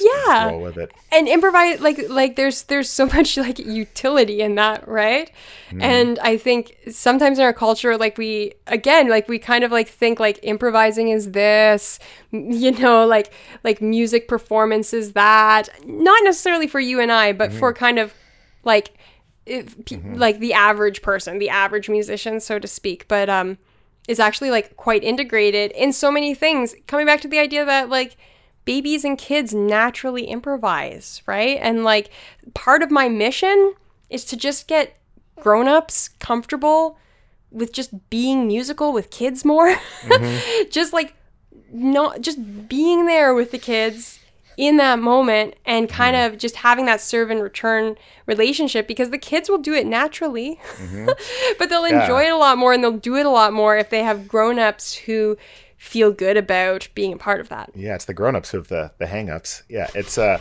yeah 0.00 0.50
roll 0.50 0.62
with 0.62 0.76
it. 0.76 0.92
and 1.12 1.28
improvise 1.28 1.80
like 1.80 2.08
like 2.08 2.36
there's 2.36 2.64
there's 2.64 2.88
so 2.88 3.06
much 3.06 3.36
like 3.36 3.58
utility 3.58 4.40
in 4.40 4.54
that 4.54 4.86
right 4.88 5.30
hmm. 5.70 5.80
and 5.80 6.18
i 6.20 6.36
think 6.36 6.76
sometimes 6.90 7.38
in 7.38 7.44
our 7.44 7.52
culture 7.52 7.96
like 7.96 8.18
we 8.18 8.52
again 8.66 9.08
like 9.08 9.28
we 9.28 9.38
kind 9.38 9.64
of 9.64 9.70
like 9.70 9.88
think 9.88 10.18
like 10.20 10.38
improvising 10.42 11.08
is 11.08 11.32
this 11.32 11.98
you 12.30 12.72
know 12.72 13.06
like 13.06 13.32
like 13.64 13.80
music 13.80 14.28
performance 14.28 14.92
is 14.92 15.12
that 15.12 15.68
not 15.86 16.22
necessarily 16.24 16.66
for 16.66 16.80
you 16.80 17.00
and 17.00 17.12
i 17.12 17.32
but 17.32 17.50
hmm. 17.50 17.58
for 17.58 17.72
kind 17.72 17.98
of 17.98 18.12
like 18.64 18.96
if, 19.46 19.84
pe- 19.84 20.00
like 20.14 20.38
the 20.38 20.52
average 20.52 21.02
person 21.02 21.38
the 21.38 21.48
average 21.48 21.88
musician 21.88 22.40
so 22.40 22.58
to 22.58 22.68
speak 22.68 23.06
but 23.08 23.28
um 23.28 23.58
is 24.08 24.20
actually 24.20 24.50
like 24.50 24.76
quite 24.76 25.02
integrated 25.02 25.72
in 25.72 25.92
so 25.92 26.10
many 26.10 26.34
things 26.34 26.74
coming 26.86 27.06
back 27.06 27.20
to 27.20 27.28
the 27.28 27.38
idea 27.38 27.64
that 27.64 27.88
like 27.88 28.16
babies 28.64 29.04
and 29.04 29.18
kids 29.18 29.52
naturally 29.52 30.26
improvise, 30.26 31.22
right? 31.26 31.58
And 31.60 31.82
like 31.82 32.10
part 32.54 32.84
of 32.84 32.90
my 32.92 33.08
mission 33.08 33.74
is 34.10 34.24
to 34.26 34.36
just 34.36 34.68
get 34.68 34.96
grown-ups 35.36 36.10
comfortable 36.20 36.96
with 37.50 37.72
just 37.72 38.10
being 38.10 38.46
musical 38.46 38.92
with 38.92 39.10
kids 39.10 39.44
more. 39.44 39.74
just 40.70 40.92
like 40.92 41.14
not 41.72 42.20
just 42.20 42.68
being 42.68 43.06
there 43.06 43.34
with 43.34 43.50
the 43.50 43.58
kids 43.58 44.19
in 44.60 44.76
that 44.76 44.98
moment 44.98 45.54
and 45.64 45.88
kind 45.88 46.14
of 46.14 46.36
just 46.36 46.54
having 46.54 46.84
that 46.84 47.00
serve 47.00 47.30
and 47.30 47.42
return 47.42 47.96
relationship 48.26 48.86
because 48.86 49.08
the 49.08 49.16
kids 49.16 49.48
will 49.48 49.56
do 49.56 49.72
it 49.72 49.86
naturally. 49.86 50.60
but 51.58 51.70
they'll 51.70 51.86
enjoy 51.86 52.24
it 52.24 52.30
a 52.30 52.36
lot 52.36 52.58
more 52.58 52.74
and 52.74 52.84
they'll 52.84 52.92
do 52.92 53.16
it 53.16 53.24
a 53.24 53.30
lot 53.30 53.54
more 53.54 53.78
if 53.78 53.88
they 53.88 54.02
have 54.02 54.28
grown-ups 54.28 54.94
who 54.94 55.38
feel 55.78 56.12
good 56.12 56.36
about 56.36 56.88
being 56.94 57.14
a 57.14 57.16
part 57.16 57.40
of 57.40 57.48
that. 57.48 57.70
Yeah, 57.74 57.94
it's 57.94 58.04
the 58.04 58.12
grown-ups 58.12 58.50
who 58.50 58.58
have 58.58 58.68
the 58.68 58.92
the 58.98 59.06
hang-ups. 59.06 59.62
Yeah, 59.70 59.88
it's 59.94 60.18
uh 60.18 60.38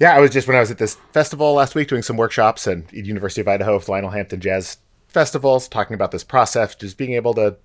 yeah, 0.00 0.16
I 0.16 0.18
was 0.18 0.32
just 0.32 0.48
when 0.48 0.56
I 0.56 0.60
was 0.60 0.72
at 0.72 0.78
this 0.78 0.96
festival 1.12 1.54
last 1.54 1.76
week 1.76 1.86
doing 1.86 2.02
some 2.02 2.16
workshops 2.16 2.66
and 2.66 2.92
University 2.92 3.40
of 3.40 3.46
Idaho 3.46 3.76
with 3.76 3.88
Lionel 3.88 4.10
Hampton 4.10 4.40
Jazz 4.40 4.78
Festivals 5.06 5.68
talking 5.68 5.94
about 5.94 6.10
this 6.10 6.24
process, 6.24 6.74
just 6.74 6.98
being 6.98 7.12
able 7.12 7.34
to 7.34 7.56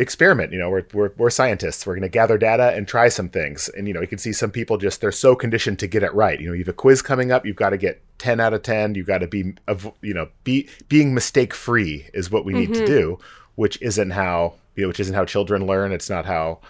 experiment. 0.00 0.52
You 0.52 0.58
know, 0.58 0.70
we're 0.70 0.86
we're, 0.92 1.12
we're 1.16 1.30
scientists. 1.30 1.86
We're 1.86 1.94
going 1.94 2.02
to 2.02 2.08
gather 2.08 2.38
data 2.38 2.74
and 2.74 2.86
try 2.86 3.08
some 3.08 3.28
things. 3.28 3.68
And 3.70 3.86
you 3.86 3.94
know, 3.94 4.00
you 4.00 4.06
can 4.06 4.18
see 4.18 4.32
some 4.32 4.50
people 4.50 4.78
just 4.78 5.00
they're 5.00 5.12
so 5.12 5.34
conditioned 5.34 5.78
to 5.80 5.86
get 5.86 6.02
it 6.02 6.14
right. 6.14 6.40
You 6.40 6.48
know, 6.48 6.52
you 6.52 6.60
have 6.60 6.68
a 6.68 6.72
quiz 6.72 7.02
coming 7.02 7.32
up. 7.32 7.44
You've 7.44 7.56
got 7.56 7.70
to 7.70 7.78
get 7.78 8.02
ten 8.18 8.40
out 8.40 8.54
of 8.54 8.62
ten. 8.62 8.94
You've 8.94 9.06
got 9.06 9.18
to 9.18 9.28
be 9.28 9.54
you 10.00 10.14
know 10.14 10.28
be 10.44 10.68
being 10.88 11.14
mistake 11.14 11.54
free 11.54 12.08
is 12.14 12.30
what 12.30 12.44
we 12.44 12.52
need 12.52 12.74
to 12.74 12.86
do, 12.86 13.18
which 13.54 13.80
isn't 13.82 14.10
how 14.10 14.54
you 14.76 14.82
know 14.82 14.88
which 14.88 15.00
isn't 15.00 15.14
how 15.14 15.24
children 15.24 15.66
learn. 15.66 15.92
It's 15.92 16.10
not 16.10 16.26
how 16.26 16.60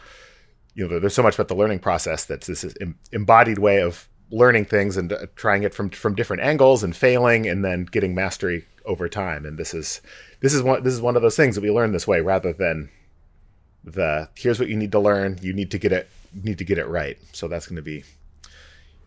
you 0.78 0.86
know, 0.86 1.00
there's 1.00 1.14
so 1.14 1.24
much 1.24 1.34
about 1.34 1.48
the 1.48 1.56
learning 1.56 1.80
process 1.80 2.24
that's 2.24 2.46
this 2.46 2.64
embodied 3.10 3.58
way 3.58 3.82
of 3.82 4.08
learning 4.30 4.64
things 4.64 4.96
and 4.96 5.12
uh, 5.12 5.26
trying 5.34 5.64
it 5.64 5.74
from 5.74 5.90
from 5.90 6.14
different 6.14 6.40
angles 6.40 6.84
and 6.84 6.94
failing 6.94 7.48
and 7.48 7.64
then 7.64 7.84
getting 7.84 8.14
mastery 8.14 8.64
over 8.84 9.08
time. 9.08 9.44
And 9.44 9.58
this 9.58 9.74
is 9.74 10.00
this 10.40 10.54
is 10.54 10.62
one 10.62 10.84
this 10.84 10.94
is 10.94 11.00
one 11.00 11.16
of 11.16 11.22
those 11.22 11.34
things 11.34 11.56
that 11.56 11.62
we 11.62 11.70
learn 11.72 11.90
this 11.90 12.06
way 12.06 12.20
rather 12.20 12.52
than 12.52 12.90
the 13.92 14.28
here's 14.34 14.58
what 14.60 14.68
you 14.68 14.76
need 14.76 14.92
to 14.92 15.00
learn. 15.00 15.38
You 15.42 15.52
need 15.52 15.70
to 15.72 15.78
get 15.78 15.92
it 15.92 16.08
need 16.32 16.58
to 16.58 16.64
get 16.64 16.78
it 16.78 16.86
right. 16.86 17.18
So 17.32 17.48
that's 17.48 17.66
going 17.66 17.76
to 17.76 17.82
be 17.82 18.04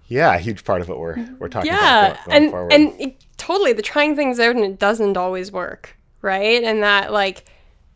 yeah, 0.08 0.36
a 0.36 0.40
huge 0.40 0.66
part 0.66 0.82
of 0.82 0.90
what 0.90 1.00
we're 1.00 1.26
we're 1.40 1.48
talking 1.48 1.72
yeah 1.72 2.12
about 2.12 2.26
going 2.26 2.38
and 2.44 2.52
forward. 2.52 2.74
and 2.74 3.00
it, 3.00 3.26
totally 3.38 3.72
the 3.74 3.82
trying 3.82 4.16
things 4.16 4.40
out 4.40 4.56
and 4.56 4.66
it 4.66 4.78
doesn't 4.78 5.16
always 5.16 5.52
work 5.54 5.96
right 6.22 6.64
and 6.64 6.84
that 6.84 7.14
like 7.14 7.46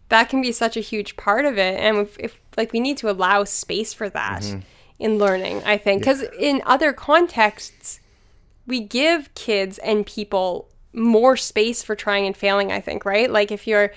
that 0.10 0.30
can 0.30 0.42
be 0.42 0.52
such 0.54 0.78
a 0.78 0.80
huge 0.80 1.18
part 1.18 1.46
of 1.46 1.58
it 1.58 1.78
and 1.80 1.98
if, 1.98 2.18
if 2.18 2.40
like 2.58 2.72
we 2.72 2.80
need 2.80 2.98
to 2.98 3.10
allow 3.12 3.44
space 3.44 3.94
for 3.94 4.10
that 4.10 4.42
Mm-hmm. 4.44 4.60
in 5.00 5.18
learning 5.18 5.62
i 5.66 5.78
think 5.78 6.02
because 6.02 6.24
in 6.40 6.62
other 6.66 6.94
contexts 6.94 8.00
we 8.66 8.80
give 8.80 9.34
kids 9.36 9.78
and 9.80 10.06
people 10.06 10.70
more 10.94 11.36
space 11.36 11.84
for 11.84 11.96
trying 11.96 12.26
and 12.26 12.38
failing 12.38 12.72
i 12.72 12.80
think 12.80 13.04
right 13.06 13.30
like 13.30 13.52
if 13.52 13.68
you're 13.68 13.92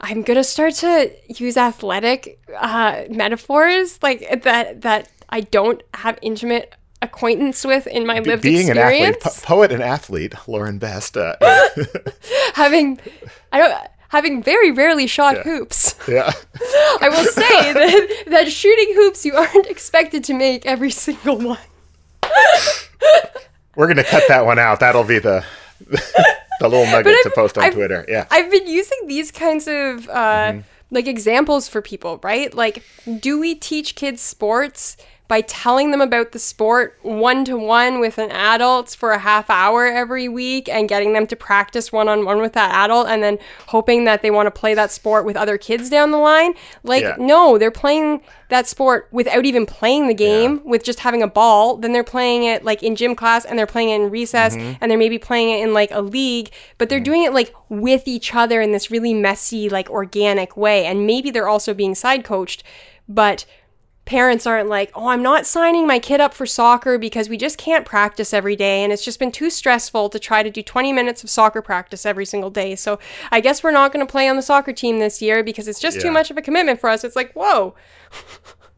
i'm 0.00 0.22
gonna 0.22 0.44
start 0.44 0.74
to 0.74 1.10
use 1.28 1.56
athletic 1.56 2.40
uh, 2.58 3.02
metaphors 3.10 3.98
like 4.02 4.42
that 4.42 4.80
that 4.82 5.08
i 5.30 5.40
don't 5.40 5.82
have 5.94 6.18
intimate 6.22 6.74
acquaintance 7.02 7.64
with 7.64 7.86
in 7.86 8.04
my 8.06 8.18
lived 8.18 8.42
being 8.42 8.70
an 8.70 8.76
athlete, 8.78 9.20
po- 9.20 9.30
poet 9.42 9.70
and 9.70 9.80
athlete, 9.84 10.34
Lauren 10.48 10.78
Best. 10.78 11.16
Uh, 11.16 11.36
having 12.54 12.98
I 13.52 13.58
don't 13.58 13.86
having 14.08 14.42
very 14.42 14.72
rarely 14.72 15.06
shot 15.06 15.36
Yeah. 15.36 15.42
hoops. 15.44 15.94
yeah, 16.08 16.32
I 17.00 17.08
will 17.08 17.24
say 17.30 17.72
that 17.72 18.24
that 18.28 18.50
shooting 18.50 18.94
hoops 18.96 19.24
you 19.24 19.36
aren't 19.36 19.66
expected 19.68 20.24
to 20.24 20.34
make 20.34 20.66
every 20.66 20.90
single 20.90 21.38
one. 21.38 21.58
we're 23.76 23.86
gonna 23.86 24.02
cut 24.02 24.24
that 24.26 24.44
one 24.44 24.58
out. 24.58 24.80
That'll 24.80 25.04
be 25.04 25.20
the 25.20 25.44
the 26.60 26.68
little 26.68 26.86
nugget 26.86 27.16
to 27.22 27.30
post 27.30 27.56
on 27.58 27.64
I've- 27.64 27.74
Twitter. 27.74 28.04
Yeah. 28.08 28.26
I've 28.30 28.50
been 28.50 28.66
using 28.66 28.98
these 29.06 29.30
kinds 29.30 29.66
of 29.68 30.08
uh, 30.08 30.12
Mm-hmm. 30.52 30.60
like 30.90 31.06
examples 31.06 31.68
for 31.68 31.82
people, 31.82 32.18
right? 32.22 32.52
Like, 32.54 32.82
do 33.20 33.38
we 33.38 33.54
teach 33.54 33.94
kids 33.94 34.20
sports 34.22 34.96
by 35.28 35.42
telling 35.42 35.90
them 35.90 36.00
about 36.00 36.32
the 36.32 36.38
sport 36.38 36.98
one 37.02 37.44
to 37.44 37.56
one 37.56 38.00
with 38.00 38.16
an 38.16 38.30
adult 38.30 38.90
for 38.90 39.12
a 39.12 39.18
half 39.18 39.50
hour 39.50 39.86
every 39.86 40.26
week 40.26 40.70
and 40.70 40.88
getting 40.88 41.12
them 41.12 41.26
to 41.26 41.36
practice 41.36 41.92
one 41.92 42.08
on 42.08 42.24
one 42.24 42.40
with 42.40 42.54
that 42.54 42.74
adult 42.74 43.06
and 43.08 43.22
then 43.22 43.38
hoping 43.66 44.04
that 44.04 44.22
they 44.22 44.30
want 44.30 44.46
to 44.46 44.50
play 44.50 44.72
that 44.72 44.90
sport 44.90 45.26
with 45.26 45.36
other 45.36 45.58
kids 45.58 45.90
down 45.90 46.10
the 46.10 46.18
line. 46.18 46.54
Like, 46.82 47.02
Yeah. 47.02 47.16
no, 47.18 47.58
they're 47.58 47.70
playing 47.70 48.22
that 48.48 48.66
sport 48.66 49.08
without 49.12 49.44
even 49.44 49.66
playing 49.66 50.06
the 50.08 50.14
game, 50.14 50.62
with 50.64 50.82
just 50.82 51.00
having 51.00 51.22
a 51.22 51.28
ball. 51.28 51.76
Then 51.76 51.92
they're 51.92 52.02
playing 52.02 52.44
it 52.44 52.64
like 52.64 52.82
in 52.82 52.96
gym 52.96 53.14
class 53.14 53.44
and 53.44 53.58
they're 53.58 53.66
playing 53.66 53.90
it 53.90 53.96
in 53.96 54.10
recess 54.10 54.56
mm-hmm. 54.56 54.78
and 54.80 54.90
they're 54.90 54.98
maybe 54.98 55.18
playing 55.18 55.50
it 55.50 55.62
in 55.62 55.74
like 55.74 55.90
a 55.90 56.00
league, 56.00 56.50
but 56.78 56.88
they're 56.88 57.00
mm. 57.00 57.04
doing 57.04 57.22
it 57.24 57.34
like 57.34 57.54
with 57.68 58.08
each 58.08 58.34
other 58.34 58.62
in 58.62 58.72
this 58.72 58.90
really 58.90 59.12
messy, 59.12 59.68
like 59.68 59.90
organic 59.90 60.56
way. 60.56 60.86
And 60.86 61.06
maybe 61.06 61.30
they're 61.30 61.48
also 61.48 61.74
being 61.74 61.94
side 61.94 62.24
coached, 62.24 62.64
but 63.06 63.44
parents 64.08 64.46
aren't 64.46 64.70
like, 64.70 64.90
oh, 64.94 65.08
I'm 65.08 65.22
not 65.22 65.44
signing 65.44 65.86
my 65.86 65.98
kid 65.98 66.18
up 66.18 66.32
for 66.32 66.46
soccer 66.46 66.96
because 66.96 67.28
we 67.28 67.36
just 67.36 67.58
can't 67.58 67.84
practice 67.84 68.32
every 68.32 68.56
day. 68.56 68.82
And 68.82 68.90
it's 68.90 69.04
just 69.04 69.18
been 69.18 69.30
too 69.30 69.50
stressful 69.50 70.08
to 70.08 70.18
try 70.18 70.42
to 70.42 70.48
do 70.50 70.62
20 70.62 70.94
minutes 70.94 71.22
of 71.22 71.28
soccer 71.28 71.60
practice 71.60 72.06
every 72.06 72.24
single 72.24 72.48
day. 72.48 72.74
So 72.74 72.98
I 73.30 73.40
guess 73.40 73.62
we're 73.62 73.70
not 73.70 73.92
going 73.92 74.04
to 74.04 74.10
play 74.10 74.26
on 74.26 74.36
the 74.36 74.42
soccer 74.42 74.72
team 74.72 74.98
this 74.98 75.20
year 75.20 75.44
because 75.44 75.68
it's 75.68 75.78
just 75.78 76.00
too 76.00 76.10
much 76.10 76.30
of 76.30 76.38
a 76.38 76.42
commitment 76.42 76.80
for 76.80 76.88
us. 76.88 77.04
It's 77.04 77.16
like, 77.16 77.34
whoa. 77.34 77.74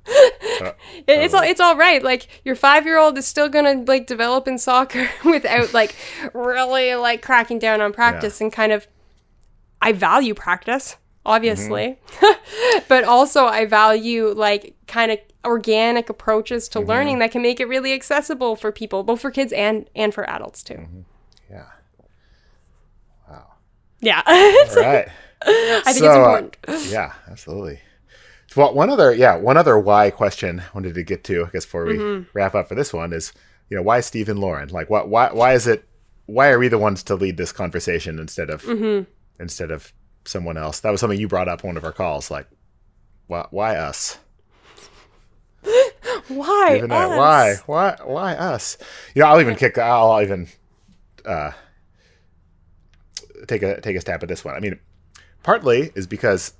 Uh, 0.05 0.11
it- 1.07 1.07
it's 1.07 1.33
uh-huh. 1.33 1.45
all 1.45 1.49
it's 1.49 1.61
all 1.61 1.77
right. 1.77 2.03
Like 2.03 2.27
your 2.45 2.57
five 2.57 2.85
year 2.85 2.99
old 2.99 3.17
is 3.17 3.25
still 3.25 3.49
gonna 3.49 3.85
like 3.87 4.09
develop 4.09 4.49
in 4.49 4.59
soccer 4.59 5.09
without 5.25 5.73
like 5.73 5.95
really 6.35 6.97
like 6.97 7.23
cracking 7.23 7.61
down 7.61 7.81
on 7.81 7.93
practice 7.93 8.41
and 8.41 8.53
kind 8.53 8.73
of. 8.73 8.89
I 9.83 9.93
value 9.93 10.35
practice, 10.35 10.97
obviously, 11.27 11.99
but 12.89 13.05
also 13.05 13.45
I 13.47 13.67
value 13.67 14.29
like 14.29 14.75
kind 14.87 15.13
of 15.13 15.19
organic 15.45 16.11
approaches 16.11 16.69
to 16.71 16.81
learning 16.81 17.19
that 17.21 17.31
can 17.31 17.43
make 17.43 17.61
it 17.61 17.67
really 17.69 17.93
accessible 17.93 18.57
for 18.57 18.71
people, 18.73 19.03
both 19.03 19.21
for 19.21 19.31
kids 19.31 19.53
and 19.53 19.89
and 19.95 20.13
for 20.13 20.29
adults 20.29 20.63
too. 20.63 20.87
Yeah. 21.51 21.65
Wow. 23.29 23.47
Yeah, 24.01 24.23
All 24.27 24.77
right. 24.77 25.09
I 25.43 25.83
think 25.83 25.87
it's 25.87 25.99
So, 25.99 26.07
uh, 26.11 26.17
important. 26.17 26.57
yeah, 26.91 27.13
absolutely. 27.31 27.81
Well, 28.57 28.75
one 28.75 28.91
other, 28.91 29.15
yeah, 29.15 29.37
one 29.37 29.57
other 29.57 29.79
why 29.79 30.11
question 30.11 30.61
I 30.61 30.65
wanted 30.75 30.95
to 30.95 31.03
get 31.05 31.23
to, 31.25 31.45
I 31.47 31.51
guess, 31.51 31.65
before 31.65 31.87
we 31.87 31.99
Mm-hmm. 31.99 32.29
wrap 32.33 32.55
up 32.55 32.69
for 32.69 32.75
this 32.75 32.93
one 32.93 33.13
is, 33.13 33.33
you 33.69 33.77
know, 33.77 33.83
why 33.83 34.01
Steve 34.01 34.29
and 34.29 34.41
Lauren? 34.41 34.69
Like, 34.71 34.91
what, 34.91 35.09
why, 35.09 35.33
why 35.33 35.53
is 35.55 35.67
it, 35.69 35.85
why 36.27 36.49
are 36.51 36.59
we 36.59 36.67
the 36.69 36.79
ones 36.79 37.03
to 37.05 37.15
lead 37.15 37.37
this 37.37 37.53
conversation 37.53 38.19
instead 38.19 38.51
of, 38.51 38.63
Mm-hmm. 38.65 39.09
instead 39.41 39.71
of 39.71 39.93
someone 40.25 40.57
else? 40.57 40.81
That 40.81 40.91
was 40.91 41.01
something 41.01 41.19
you 41.19 41.29
brought 41.29 41.49
up 41.49 41.65
on 41.65 41.71
one 41.71 41.77
of 41.77 41.85
our 41.85 41.93
calls. 41.93 42.31
Like, 42.31 42.47
why, 43.27 43.47
why 43.51 43.77
us? 43.77 44.19
Why? 46.29 46.77
Even 46.77 46.93
us? 46.93 47.19
why, 47.19 47.57
why, 47.67 47.97
why 48.05 48.35
us? 48.35 48.79
You 49.15 49.23
know, 49.23 49.29
I'll 49.29 49.41
even 49.41 49.57
kick, 49.57 49.77
I'll 49.79 50.23
even, 50.23 50.49
uh, 51.27 51.51
take 53.47 53.63
a 53.63 53.81
take 53.81 53.97
a 53.97 54.01
stab 54.01 54.23
at 54.23 54.29
this 54.29 54.45
one. 54.45 54.55
I 54.55 54.61
mean, 54.61 54.79
partly 55.43 55.91
is 55.95 56.07
because, 56.07 56.55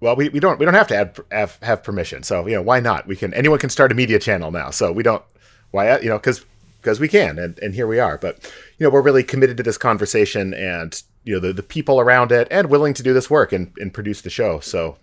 well, 0.00 0.16
we, 0.16 0.28
we 0.28 0.40
don't 0.40 0.58
we 0.58 0.64
don't 0.64 0.74
have 0.74 0.88
to 0.88 0.96
have, 0.96 1.20
have 1.30 1.58
have 1.62 1.82
permission. 1.82 2.22
So 2.22 2.46
you 2.46 2.54
know, 2.54 2.62
why 2.62 2.80
not? 2.80 3.06
We 3.06 3.16
can 3.16 3.34
anyone 3.34 3.58
can 3.58 3.70
start 3.70 3.92
a 3.92 3.94
media 3.94 4.18
channel 4.18 4.50
now. 4.50 4.70
So 4.70 4.92
we 4.92 5.02
don't 5.02 5.22
why 5.70 5.98
you 5.98 6.08
know 6.08 6.18
because 6.18 6.44
because 6.80 7.00
we 7.00 7.08
can 7.08 7.38
and 7.38 7.58
and 7.58 7.74
here 7.74 7.86
we 7.86 7.98
are. 7.98 8.18
But 8.18 8.50
you 8.78 8.84
know, 8.84 8.90
we're 8.90 9.02
really 9.02 9.24
committed 9.24 9.56
to 9.58 9.62
this 9.62 9.78
conversation 9.78 10.54
and 10.54 11.02
you 11.28 11.34
know 11.34 11.40
the 11.40 11.52
the 11.52 11.62
people 11.62 12.00
around 12.00 12.32
it 12.32 12.48
and 12.50 12.70
willing 12.70 12.94
to 12.94 13.02
do 13.02 13.12
this 13.12 13.28
work 13.28 13.52
and 13.52 13.70
and 13.78 13.92
produce 13.92 14.22
the 14.22 14.30
show. 14.30 14.60
So 14.60 14.96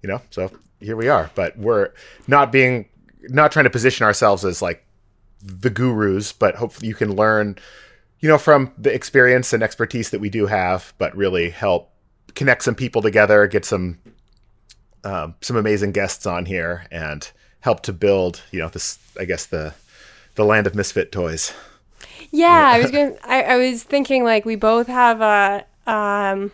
you 0.00 0.08
know, 0.08 0.22
so 0.30 0.48
here 0.78 0.94
we 0.94 1.08
are. 1.08 1.28
But 1.34 1.58
we're 1.58 1.90
not 2.28 2.52
being 2.52 2.88
not 3.22 3.50
trying 3.50 3.64
to 3.64 3.70
position 3.70 4.06
ourselves 4.06 4.44
as 4.44 4.62
like 4.62 4.86
the 5.42 5.68
gurus, 5.68 6.32
but 6.32 6.54
hopefully 6.54 6.86
you 6.86 6.94
can 6.94 7.16
learn, 7.16 7.58
you 8.20 8.28
know, 8.28 8.38
from 8.38 8.72
the 8.78 8.94
experience 8.94 9.52
and 9.52 9.60
expertise 9.60 10.10
that 10.10 10.20
we 10.20 10.30
do 10.30 10.46
have, 10.46 10.94
but 10.98 11.16
really 11.16 11.50
help 11.50 11.90
connect 12.36 12.62
some 12.62 12.76
people 12.76 13.02
together, 13.02 13.48
get 13.48 13.64
some 13.64 13.98
um, 15.02 15.34
some 15.40 15.56
amazing 15.56 15.90
guests 15.90 16.26
on 16.26 16.46
here, 16.46 16.86
and 16.92 17.28
help 17.58 17.82
to 17.82 17.92
build, 17.92 18.40
you 18.52 18.60
know, 18.60 18.68
this 18.68 19.00
I 19.18 19.24
guess 19.24 19.46
the 19.46 19.74
the 20.36 20.44
land 20.44 20.68
of 20.68 20.76
misfit 20.76 21.10
toys. 21.10 21.52
Yeah, 22.36 22.70
I 22.74 22.78
was 22.80 22.90
going. 22.90 23.16
I, 23.24 23.42
I 23.42 23.56
was 23.56 23.82
thinking 23.82 24.22
like 24.22 24.44
we 24.44 24.56
both 24.56 24.88
have 24.88 25.22
a 25.22 25.64
um, 25.90 26.52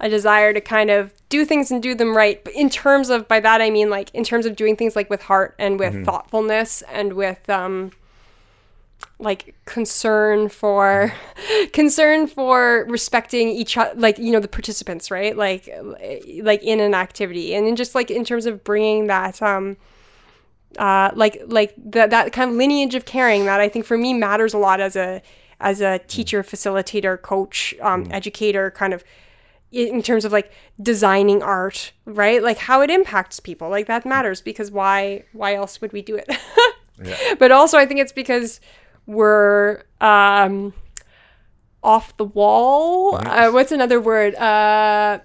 a 0.00 0.08
desire 0.08 0.52
to 0.52 0.60
kind 0.60 0.90
of 0.90 1.12
do 1.28 1.44
things 1.44 1.70
and 1.70 1.82
do 1.82 1.94
them 1.94 2.16
right. 2.16 2.42
But 2.42 2.54
in 2.54 2.68
terms 2.68 3.10
of 3.10 3.28
by 3.28 3.38
that 3.40 3.62
I 3.62 3.70
mean 3.70 3.90
like 3.90 4.10
in 4.12 4.24
terms 4.24 4.44
of 4.44 4.56
doing 4.56 4.76
things 4.76 4.96
like 4.96 5.08
with 5.08 5.22
heart 5.22 5.54
and 5.58 5.78
with 5.78 6.04
thoughtfulness 6.04 6.82
and 6.90 7.12
with 7.12 7.48
um, 7.48 7.92
like 9.20 9.54
concern 9.66 10.48
for 10.48 11.12
concern 11.72 12.26
for 12.26 12.84
respecting 12.88 13.48
each 13.48 13.76
other 13.76 13.94
like 13.98 14.18
you 14.18 14.32
know 14.32 14.40
the 14.40 14.48
participants 14.48 15.10
right 15.10 15.36
like 15.36 15.68
like 16.42 16.62
in 16.62 16.80
an 16.80 16.94
activity 16.94 17.54
and 17.54 17.66
then 17.66 17.76
just 17.76 17.94
like 17.94 18.10
in 18.10 18.24
terms 18.24 18.46
of 18.46 18.64
bringing 18.64 19.06
that 19.06 19.40
um 19.40 19.76
uh, 20.78 21.10
like 21.14 21.42
like 21.46 21.74
that 21.78 22.10
that 22.10 22.32
kind 22.32 22.50
of 22.50 22.56
lineage 22.56 22.94
of 22.94 23.04
caring 23.04 23.44
that 23.46 23.60
I 23.60 23.68
think 23.68 23.84
for 23.84 23.98
me 23.98 24.14
matters 24.14 24.54
a 24.54 24.58
lot 24.58 24.80
as 24.80 24.96
a 24.96 25.22
as 25.60 25.80
a 25.80 25.98
teacher, 26.00 26.42
facilitator, 26.42 27.20
coach, 27.20 27.74
um, 27.80 28.06
educator, 28.10 28.70
kind 28.70 28.92
of 28.92 29.04
in 29.72 30.02
terms 30.02 30.24
of 30.24 30.30
like 30.30 30.52
designing 30.80 31.42
art, 31.42 31.92
right? 32.04 32.42
Like 32.42 32.58
how 32.58 32.80
it 32.80 32.90
impacts 32.90 33.40
people, 33.40 33.68
like 33.70 33.86
that 33.86 34.06
matters 34.06 34.40
because 34.40 34.70
why 34.70 35.24
why 35.32 35.54
else 35.54 35.80
would 35.80 35.92
we 35.92 36.02
do 36.02 36.16
it? 36.16 36.28
But 37.40 37.50
also 37.50 37.76
I 37.76 37.86
think 37.86 38.00
it's 38.00 38.12
because 38.12 38.60
we're 39.06 39.82
um, 40.00 40.72
off 41.82 42.16
the 42.16 42.24
wall. 42.24 43.16
Uh, 43.16 43.50
what's 43.50 43.72
another 43.72 44.00
word? 44.00 44.34
Uh, 44.36 45.18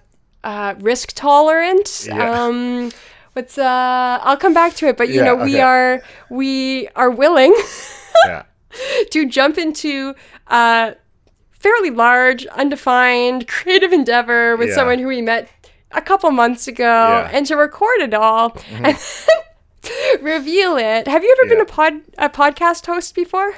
uh, 0.44 0.76
risk 0.80 1.14
tolerant. 1.14 2.06
Yeah. 2.08 2.46
Um, 2.46 2.92
what's 3.40 3.58
uh? 3.58 4.20
I'll 4.22 4.38
come 4.38 4.54
back 4.54 4.76
to 4.76 4.88
it. 4.88 4.98
But 4.98 5.10
you 5.10 5.16
Yeah, 5.16 5.24
know, 5.26 5.36
we 5.36 5.60
are 5.60 6.02
we 6.30 6.88
are 6.96 7.10
willing 7.10 7.56
Yeah. 8.26 8.44
to 9.12 9.26
jump 9.28 9.58
into 9.58 10.14
a 10.48 10.96
fairly 11.52 11.90
large, 11.90 12.46
undefined, 12.48 13.48
creative 13.48 13.92
endeavor 13.94 14.56
with 14.58 14.70
Yeah. 14.70 14.76
someone 14.76 15.00
who 15.00 15.08
we 15.08 15.22
met 15.22 15.50
a 15.92 16.02
couple 16.02 16.30
months 16.32 16.68
ago. 16.68 16.84
Mm-hmm. 16.84 17.36
and 17.36 17.46
to 17.48 17.56
record 17.56 18.00
it 18.02 18.14
all 18.14 18.56
and 18.84 18.98
reveal 20.22 20.78
it. 20.78 21.08
Have 21.08 21.24
you 21.24 21.36
ever 21.40 21.50
been 21.50 21.62
a 21.62 21.66
pod 21.66 21.94
a 22.18 22.30
podcast 22.30 22.86
host 22.86 23.16
before? 23.16 23.54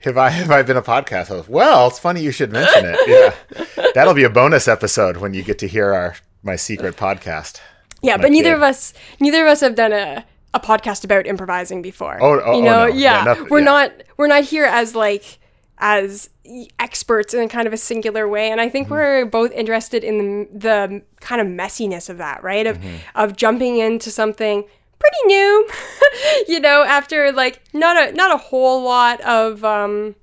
Have 0.00 0.18
I 0.18 0.28
have 0.28 0.50
I 0.50 0.62
been 0.62 0.76
a 0.76 0.82
podcast 0.82 1.28
host? 1.28 1.48
Well, 1.48 1.88
it's 1.88 1.98
funny 1.98 2.20
you 2.20 2.30
should 2.30 2.52
mention 2.52 2.84
it. 2.86 2.98
Yeah, 3.08 3.84
that'll 3.94 4.12
be 4.14 4.24
a 4.24 4.30
bonus 4.30 4.68
episode 4.68 5.16
when 5.16 5.32
you 5.32 5.42
get 5.42 5.58
to 5.60 5.66
hear 5.68 5.92
our 5.94 6.16
my 6.42 6.56
secret 6.56 6.96
podcast. 6.96 7.58
Yeah, 8.04 8.16
but 8.16 8.30
neither 8.30 8.50
kid. 8.50 8.56
of 8.56 8.62
us 8.62 8.94
neither 9.20 9.42
of 9.42 9.48
us 9.48 9.60
have 9.60 9.74
done 9.74 9.92
a 9.92 10.24
a 10.52 10.60
podcast 10.60 11.02
about 11.04 11.26
improvising 11.26 11.82
before. 11.82 12.16
Oh, 12.22 12.40
oh, 12.40 12.52
you 12.52 12.58
oh, 12.58 12.60
know, 12.60 12.86
no. 12.86 12.86
yeah, 12.86 13.18
Yeah, 13.18 13.24
nothing- 13.24 13.48
we're 13.50 13.58
yeah. 13.58 13.64
not 13.64 13.92
we're 14.16 14.28
not 14.28 14.44
here 14.44 14.64
as 14.66 14.94
like 14.94 15.38
as 15.78 16.30
experts 16.78 17.34
in 17.34 17.48
kind 17.48 17.66
of 17.66 17.72
a 17.72 17.76
singular 17.76 18.28
way, 18.28 18.50
and 18.50 18.60
I 18.60 18.68
think 18.68 18.86
Mm-hmm. 18.86 18.94
we're 18.94 19.24
both 19.26 19.50
interested 19.52 20.04
in 20.04 20.18
the, 20.18 20.48
the 20.58 21.02
kind 21.20 21.40
of 21.40 21.46
messiness 21.48 22.08
of 22.08 22.18
that, 22.18 22.42
right? 22.44 22.66
Of 22.66 22.78
Mm-hmm. 22.78 22.96
of 23.16 23.36
jumping 23.36 23.78
into 23.78 24.10
something 24.10 24.64
pretty 24.98 25.16
new, 25.26 25.68
you 26.48 26.60
know, 26.60 26.84
after 26.84 27.32
like 27.32 27.60
not 27.72 27.96
a 27.96 28.12
not 28.12 28.32
a 28.32 28.36
whole 28.36 28.82
lot 28.82 29.20
of 29.22 29.64
um 29.64 30.14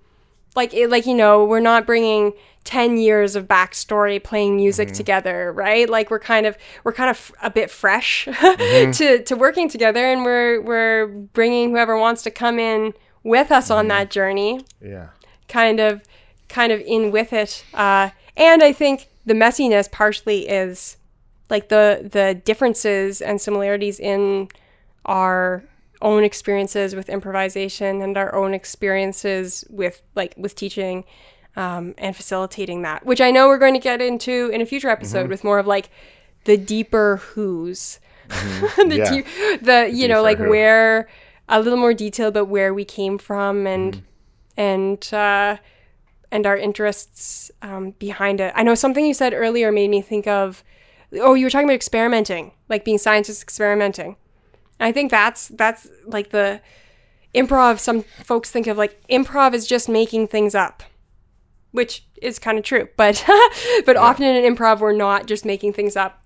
like 0.55 0.73
it, 0.73 0.89
like 0.89 1.05
you 1.05 1.13
know 1.15 1.43
we're 1.45 1.59
not 1.59 1.85
bringing 1.85 2.33
10 2.63 2.97
years 2.97 3.35
of 3.35 3.47
backstory 3.47 4.23
playing 4.23 4.55
music 4.55 4.89
Mm-hmm. 4.89 4.95
together 4.97 5.51
right 5.51 5.89
like 5.89 6.11
we're 6.11 6.19
kind 6.19 6.45
of 6.45 6.57
we're 6.83 6.93
kind 6.93 7.09
of 7.09 7.31
a 7.41 7.49
bit 7.49 7.71
fresh 7.71 8.25
Mm-hmm. 8.31 8.91
to 8.91 9.23
to 9.23 9.35
working 9.35 9.67
together 9.69 10.05
and 10.05 10.23
we're 10.23 10.61
we're 10.61 11.07
bringing 11.07 11.71
whoever 11.71 11.97
wants 11.97 12.21
to 12.23 12.31
come 12.31 12.59
in 12.59 12.93
with 13.23 13.51
us 13.51 13.65
Mm-hmm. 13.65 13.73
on 13.79 13.87
that 13.89 14.11
journey 14.11 14.65
Yeah. 14.81 15.07
kind 15.47 15.79
of 15.79 16.01
kind 16.49 16.71
of 16.71 16.79
in 16.81 17.11
with 17.11 17.33
it 17.33 17.63
uh 17.73 18.09
and 18.37 18.61
i 18.61 18.71
think 18.73 19.07
the 19.25 19.33
messiness 19.33 19.89
partially 19.91 20.47
is 20.47 20.97
like 21.49 21.69
the 21.69 22.07
the 22.11 22.35
differences 22.45 23.21
and 23.21 23.39
similarities 23.41 23.99
in 23.99 24.47
our 25.05 25.63
own 26.01 26.23
experiences 26.23 26.95
with 26.95 27.09
improvisation 27.09 28.01
and 28.01 28.17
our 28.17 28.33
own 28.35 28.53
experiences 28.53 29.63
with 29.69 30.01
like 30.15 30.33
with 30.37 30.55
teaching 30.55 31.03
um, 31.55 31.93
and 31.97 32.15
facilitating 32.15 32.81
that 32.83 33.05
which 33.05 33.19
i 33.21 33.29
know 33.31 33.47
we're 33.47 33.57
going 33.57 33.73
to 33.73 33.79
get 33.79 34.01
into 34.01 34.49
in 34.53 34.61
a 34.61 34.65
future 34.65 34.89
episode 34.89 35.29
with 35.29 35.43
more 35.43 35.59
of 35.59 35.67
like 35.67 35.89
the 36.45 36.57
deeper 36.57 37.17
who's 37.17 37.99
the, 38.29 38.33
Mm-hmm. 38.35 38.91
Yeah. 38.91 39.11
deep, 39.11 39.25
the 39.61 39.89
you 39.93 40.07
know 40.07 40.21
like 40.23 40.37
who. 40.37 40.49
where 40.49 41.09
a 41.49 41.59
little 41.61 41.77
more 41.77 41.93
detail 41.93 42.29
about 42.29 42.47
where 42.47 42.73
we 42.73 42.85
came 42.85 43.17
from 43.17 43.67
and 43.67 43.95
Mm-hmm. 43.95 44.05
and 44.57 45.09
uh, 45.13 45.57
and 46.31 46.45
our 46.47 46.55
interests 46.57 47.51
um, 47.61 47.91
behind 47.99 48.39
it. 48.39 48.53
I 48.55 48.63
know 48.63 48.73
something 48.75 49.05
you 49.05 49.13
said 49.13 49.33
earlier 49.33 49.69
made 49.71 49.89
me 49.89 50.01
think 50.01 50.27
of. 50.27 50.63
Oh, 51.19 51.33
you 51.33 51.45
were 51.45 51.49
talking 51.49 51.67
about 51.67 51.73
experimenting, 51.75 52.53
like 52.69 52.85
being 52.85 52.97
scientists 52.97 53.43
experimenting, 53.43 54.15
I 54.79 54.93
think 54.93 55.11
that's 55.11 55.49
that's 55.49 55.89
like 56.05 56.29
the 56.29 56.61
improv. 57.35 57.79
Some 57.79 58.03
folks 58.23 58.49
think 58.49 58.67
of 58.67 58.77
like 58.77 58.97
improv 59.09 59.53
is 59.53 59.67
just 59.67 59.89
making 59.89 60.27
things 60.29 60.55
up, 60.55 60.83
which 61.71 62.05
is 62.21 62.39
kind 62.39 62.57
of 62.57 62.63
true. 62.63 62.87
But 62.97 63.23
but 63.85 63.97
often 63.97 64.25
in 64.25 64.55
improv, 64.55 64.79
we're 64.79 64.93
not 64.93 65.25
just 65.25 65.45
making 65.45 65.73
things 65.73 65.95
up 65.95 66.23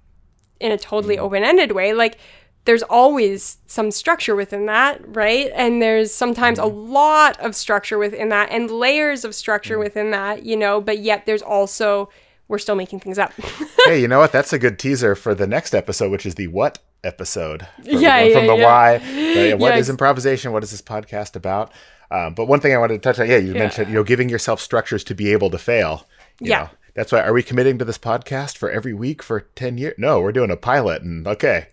in 0.60 0.72
a 0.72 0.78
totally 0.78 1.18
mm. 1.18 1.22
open 1.22 1.44
ended 1.44 1.72
way. 1.72 1.94
Like 1.94 2.18
there's 2.66 2.84
always 2.84 3.58
some 3.68 3.92
structure 3.92 4.36
within 4.36 4.66
that, 4.66 5.00
right? 5.16 5.52
And 5.56 5.82
there's 5.82 6.14
sometimes 6.14 6.58
a 6.60 6.64
mm-hmm. 6.64 6.92
lot 6.92 7.40
of 7.40 7.56
structure 7.56 7.98
within 7.98 8.30
that 8.30 8.50
and 8.50 8.70
layers 8.70 9.24
of 9.24 9.36
structure 9.36 9.78
mm. 9.78 9.82
within 9.82 10.12
that, 10.12 10.44
you 10.44 10.58
know, 10.58 10.82
but 10.82 11.00
yet 11.00 11.26
there's 11.26 11.44
also 11.44 12.10
we're 12.48 12.58
still 12.58 12.76
making 12.76 13.00
things 13.00 13.18
up. 13.18 13.34
hey, 13.86 14.02
you 14.02 14.08
know 14.08 14.20
what? 14.20 14.32
That's 14.32 14.54
a 14.54 14.60
good 14.60 14.78
teaser 14.78 15.16
for 15.16 15.34
the 15.34 15.48
next 15.48 15.74
episode, 15.74 16.12
which 16.12 16.26
is 16.26 16.36
the 16.36 16.48
what 16.48 16.80
episode. 17.04 17.68
From, 17.76 17.86
Yeah, 17.86 18.22
yeah, 18.22 18.34
from 18.34 18.48
the 18.48 18.56
yeah. 18.56 18.64
why. 18.64 18.98
But, 19.36 19.42
yeah, 19.42 19.54
what 19.56 19.74
Yeah, 19.74 19.80
is 19.80 19.90
improvisation? 19.90 20.52
What 20.52 20.64
is 20.64 20.72
this 20.72 20.82
podcast 20.82 21.36
about? 21.36 21.72
Um, 22.12 22.34
but 22.34 22.46
one 22.46 22.60
thing 22.60 22.74
I 22.74 22.78
wanted 22.78 22.96
to 22.96 23.00
touch 23.10 23.20
on, 23.20 23.30
yeah, 23.30 23.38
you 23.38 23.54
mentioned, 23.54 23.88
you 23.90 23.96
know, 23.96 24.04
giving 24.04 24.30
yourself 24.30 24.60
structures 24.62 25.04
to 25.06 25.16
be 25.16 25.32
able 25.32 25.50
to 25.50 25.58
fail. 25.58 26.08
you 26.40 26.50
Yeah. 26.52 26.60
know. 26.64 26.70
That's 26.94 27.12
why, 27.12 27.22
are 27.22 27.34
we 27.34 27.44
committing 27.44 27.78
to 27.80 27.86
this 27.86 27.98
podcast 27.98 28.58
for 28.58 28.70
every 28.72 28.94
week 28.94 29.22
for 29.22 29.42
10 29.56 29.78
years? 29.78 29.96
No, 29.98 30.22
we're 30.22 30.32
doing 30.32 30.52
a 30.52 30.56
pilot 30.58 31.02
and 31.02 31.28
okay, 31.28 31.68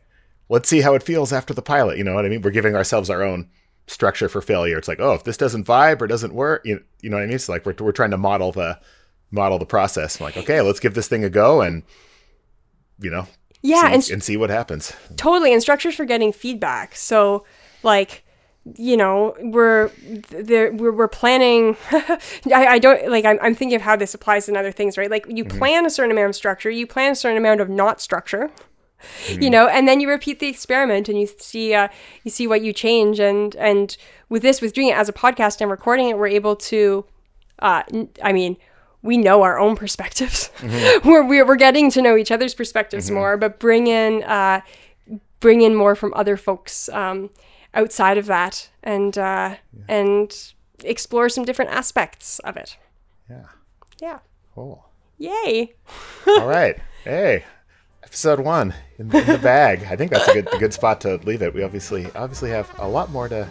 let's 0.48 0.68
see 0.68 0.80
how 0.80 0.94
it 0.94 1.02
feels 1.02 1.32
after 1.32 1.54
the 1.54 1.62
pilot. 1.62 1.96
You 1.98 2.04
know 2.04 2.14
what 2.14 2.24
I 2.26 2.28
mean? 2.28 2.42
We're 2.42 2.50
giving 2.50 2.74
ourselves 2.74 3.08
our 3.08 3.22
own 3.22 3.48
structure 3.86 4.28
for 4.28 4.40
failure. 4.40 4.78
It's 4.78 4.88
like, 4.88 5.00
oh, 5.00 5.12
if 5.14 5.22
this 5.24 5.36
doesn't 5.36 5.66
vibe 5.66 6.00
or 6.00 6.06
doesn't 6.08 6.34
work, 6.34 6.62
you, 6.64 6.82
you 7.02 7.10
know 7.10 7.16
what 7.18 7.22
I 7.22 7.26
mean? 7.26 7.34
It's 7.36 7.48
like 7.48 7.64
we're, 7.66 7.74
we're 7.78 7.92
trying 7.92 8.10
to 8.10 8.16
model 8.18 8.50
the, 8.52 8.80
model 9.30 9.58
the 9.58 9.66
process. 9.66 10.20
I'm 10.20 10.24
like, 10.24 10.36
okay, 10.36 10.60
let's 10.60 10.80
give 10.80 10.94
this 10.94 11.08
thing 11.08 11.24
a 11.24 11.30
go 11.30 11.60
and, 11.60 11.84
you 13.00 13.10
know, 13.10 13.26
yeah, 13.62 13.88
see- 13.88 13.94
and 13.94 14.10
and 14.10 14.22
see 14.24 14.36
what 14.36 14.50
happens. 14.50 14.92
totally 15.16 15.52
and 15.52 15.62
structures 15.62 15.94
for 15.94 16.04
getting 16.04 16.32
feedback 16.32 16.96
so 16.96 17.44
like 17.84 18.24
you 18.76 18.96
know 18.96 19.34
we're 19.40 19.90
there 20.30 20.72
we're, 20.72 20.92
we're 20.92 21.08
planning 21.08 21.76
I, 21.90 22.66
I 22.66 22.78
don't 22.78 23.10
like 23.10 23.24
I'm, 23.24 23.38
I'm 23.42 23.54
thinking 23.54 23.74
of 23.74 23.82
how 23.82 23.96
this 23.96 24.14
applies 24.14 24.48
in 24.48 24.56
other 24.56 24.70
things 24.70 24.96
right? 24.96 25.10
Like 25.10 25.26
you 25.28 25.44
plan 25.44 25.84
a 25.84 25.90
certain 25.90 26.12
amount 26.12 26.30
of 26.30 26.36
structure 26.36 26.70
you 26.70 26.86
plan 26.86 27.12
a 27.12 27.16
certain 27.16 27.38
amount 27.38 27.60
of 27.60 27.68
not 27.68 28.00
structure 28.00 28.50
you 29.28 29.50
know 29.50 29.66
and 29.66 29.88
then 29.88 30.00
you 30.00 30.08
repeat 30.08 30.38
the 30.38 30.46
experiment 30.46 31.08
and 31.08 31.20
you 31.20 31.28
see 31.38 31.74
uh, 31.74 31.88
you 32.22 32.30
see 32.30 32.46
what 32.46 32.62
you 32.62 32.72
change. 32.72 33.18
And 33.18 33.56
and 33.56 33.96
with 34.28 34.42
this 34.42 34.60
with 34.60 34.72
doing 34.74 34.88
it 34.88 34.96
as 34.96 35.08
a 35.08 35.12
podcast 35.12 35.60
and 35.60 35.70
recording 35.70 36.08
it 36.08 36.16
we're 36.16 36.28
able 36.28 36.56
to 36.56 37.04
uh, 37.58 37.82
i 38.22 38.32
mean 38.32 38.56
we 39.02 39.16
know 39.16 39.42
our 39.42 39.58
own 39.58 39.74
perspectives. 39.74 40.48
We're, 41.04 41.26
we're 41.26 41.44
we're 41.44 41.56
getting 41.56 41.90
to 41.90 42.02
know 42.02 42.16
each 42.16 42.30
other's 42.30 42.54
perspectives 42.54 43.10
more 43.10 43.36
but 43.36 43.58
bring 43.58 43.88
in 43.88 44.22
uh, 44.22 44.60
bring 45.40 45.62
in 45.62 45.74
more 45.74 45.96
from 45.96 46.14
other 46.14 46.36
folks 46.36 46.88
um, 46.90 47.30
outside 47.74 48.18
of 48.18 48.26
that 48.26 48.68
and 48.82 49.16
uh, 49.18 49.54
and 49.88 50.52
explore 50.84 51.28
some 51.28 51.44
different 51.44 51.70
aspects 51.70 52.38
of 52.40 52.56
it 52.56 52.76
Yeah. 53.30 53.44
yeah 54.00 54.18
Cool. 54.54 54.84
yay 55.18 55.74
All 56.26 56.46
right. 56.48 56.76
Hey, 57.04 57.44
episode 58.04 58.40
one 58.40 58.74
in 58.98 59.08
the, 59.08 59.20
in 59.20 59.26
the 59.26 59.38
bag. 59.38 59.86
I 59.90 59.96
think 59.96 60.10
that's 60.12 60.28
a 60.28 60.32
good 60.34 60.48
a 60.54 60.58
good 60.58 60.72
spot 60.74 61.00
to 61.02 61.16
leave 61.24 61.42
it. 61.42 61.52
We 61.54 61.62
obviously 61.62 62.06
obviously 62.14 62.50
have 62.50 62.70
a 62.78 62.88
lot 62.88 63.10
more 63.10 63.28
to 63.28 63.46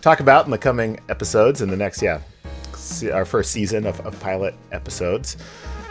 talk 0.00 0.20
about 0.20 0.44
in 0.46 0.50
the 0.50 0.58
coming 0.58 0.98
episodes 1.08 1.60
in 1.62 1.68
the 1.68 1.76
next 1.76 2.00
yeah 2.02 2.20
our 3.12 3.24
first 3.24 3.50
season 3.50 3.84
of, 3.86 3.98
of 4.06 4.18
pilot 4.20 4.54
episodes. 4.72 5.36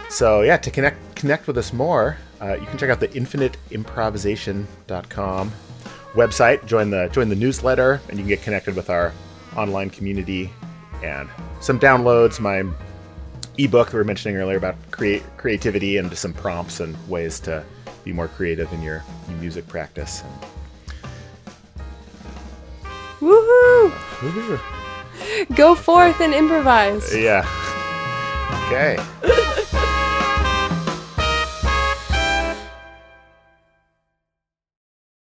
So 0.09 0.41
yeah, 0.41 0.55
to 0.57 0.71
connect 0.71 1.15
connect 1.15 1.47
with 1.47 1.57
us 1.57 1.73
more, 1.73 2.17
uh, 2.41 2.53
you 2.55 2.65
can 2.65 2.77
check 2.77 2.89
out 2.89 2.99
the 3.01 3.07
infiniteimprovisation.com 3.09 5.51
website. 6.17 6.65
Join 6.65 6.89
the 6.89 7.07
join 7.13 7.29
the 7.29 7.35
newsletter, 7.35 8.01
and 8.09 8.17
you 8.17 8.23
can 8.23 8.27
get 8.27 8.41
connected 8.41 8.75
with 8.75 8.89
our 8.89 9.13
online 9.55 9.89
community 9.89 10.51
and 11.03 11.29
some 11.61 11.79
downloads. 11.79 12.39
My 12.39 12.63
ebook 13.57 13.87
that 13.87 13.93
we 13.93 13.99
were 13.99 14.03
mentioning 14.03 14.35
earlier 14.37 14.57
about 14.57 14.75
create 14.91 15.23
creativity 15.37 15.97
and 15.97 16.09
just 16.09 16.21
some 16.21 16.33
prompts 16.33 16.79
and 16.79 16.95
ways 17.07 17.39
to 17.41 17.63
be 18.03 18.11
more 18.11 18.27
creative 18.27 18.71
in 18.73 18.81
your, 18.81 19.03
your 19.29 19.37
music 19.37 19.67
practice. 19.67 20.23
woohoo 23.19 23.91
go 25.55 25.73
forth 25.73 26.21
and 26.21 26.33
improvise 26.33 27.15
yeah. 27.15 27.43
Okay. 28.67 28.97